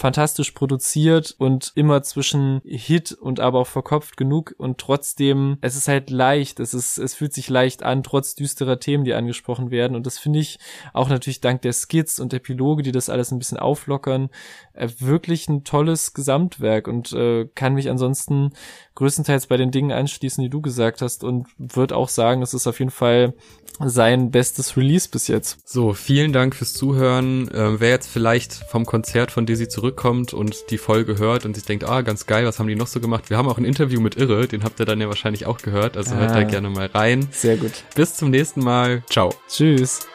fantastisch 0.00 0.52
produziert 0.52 1.34
und 1.36 1.72
immer 1.74 2.02
zwischen 2.02 2.62
Hit 2.64 3.12
und 3.12 3.38
aber 3.38 3.60
auch 3.60 3.66
verkopft 3.66 4.16
genug 4.16 4.54
und 4.56 4.78
trotzdem, 4.78 5.58
es 5.60 5.76
ist 5.76 5.88
halt 5.88 6.08
leicht, 6.08 6.58
es 6.58 6.72
ist, 6.72 6.96
es 6.96 7.14
fühlt 7.14 7.34
sich 7.34 7.50
leicht 7.50 7.82
an, 7.82 8.02
trotz 8.02 8.34
düsterer 8.34 8.80
Themen, 8.80 9.04
die 9.04 9.12
angesprochen 9.12 9.70
werden 9.70 9.94
und 9.94 10.06
das 10.06 10.18
finde 10.18 10.38
ich 10.38 10.58
auch 10.94 11.10
natürlich 11.10 11.42
dank 11.42 11.60
der 11.60 11.74
Skits 11.74 12.18
und 12.18 12.32
Epiloge, 12.32 12.82
die 12.82 12.92
das 12.92 13.10
alles 13.10 13.30
ein 13.30 13.38
bisschen 13.38 13.58
auflockern, 13.58 14.30
äh, 14.72 14.88
wirklich 14.98 15.48
ein 15.48 15.64
tolles 15.64 16.14
Gesamtwerk 16.14 16.88
und 16.88 17.12
äh, 17.12 17.46
kann 17.54 17.74
mich 17.74 17.90
ansonsten 17.90 18.52
größtenteils 18.94 19.48
bei 19.48 19.58
den 19.58 19.70
Dingen 19.70 19.92
anschließen, 19.92 20.42
die 20.42 20.50
du 20.50 20.62
gesagt 20.62 21.02
hast 21.02 21.24
und 21.24 21.46
würde 21.58 21.94
auch 21.94 22.08
sagen, 22.08 22.40
es 22.40 22.54
ist 22.54 22.66
auf 22.66 22.78
jeden 22.78 22.90
Fall 22.90 23.34
sein 23.82 24.30
bestes 24.30 24.76
Release 24.76 25.08
bis 25.08 25.28
jetzt. 25.28 25.66
So, 25.66 25.94
vielen 25.94 26.32
Dank 26.32 26.54
fürs 26.54 26.74
Zuhören. 26.74 27.48
Äh, 27.48 27.80
wer 27.80 27.90
jetzt 27.90 28.08
vielleicht 28.08 28.52
vom 28.52 28.84
Konzert 28.84 29.30
von 29.30 29.46
Dizzy 29.46 29.68
zurückkommt 29.90 30.32
und 30.32 30.70
die 30.70 30.78
Folge 30.78 31.18
hört 31.18 31.44
und 31.44 31.54
sich 31.54 31.64
denkt, 31.64 31.84
ah, 31.84 32.02
ganz 32.02 32.26
geil, 32.26 32.46
was 32.46 32.58
haben 32.58 32.68
die 32.68 32.76
noch 32.76 32.86
so 32.86 33.00
gemacht? 33.00 33.28
Wir 33.30 33.36
haben 33.36 33.48
auch 33.48 33.58
ein 33.58 33.64
Interview 33.64 34.00
mit 34.00 34.16
Irre, 34.16 34.46
den 34.46 34.62
habt 34.62 34.78
ihr 34.78 34.86
dann 34.86 35.00
ja 35.00 35.08
wahrscheinlich 35.08 35.46
auch 35.46 35.58
gehört, 35.58 35.96
also 35.96 36.14
ah, 36.14 36.18
hört 36.18 36.36
da 36.36 36.42
gerne 36.44 36.70
mal 36.70 36.86
rein. 36.86 37.28
Sehr 37.32 37.56
gut. 37.56 37.72
Bis 37.94 38.14
zum 38.14 38.30
nächsten 38.30 38.60
Mal. 38.60 39.02
Ciao. 39.08 39.34
Tschüss. 39.48 40.06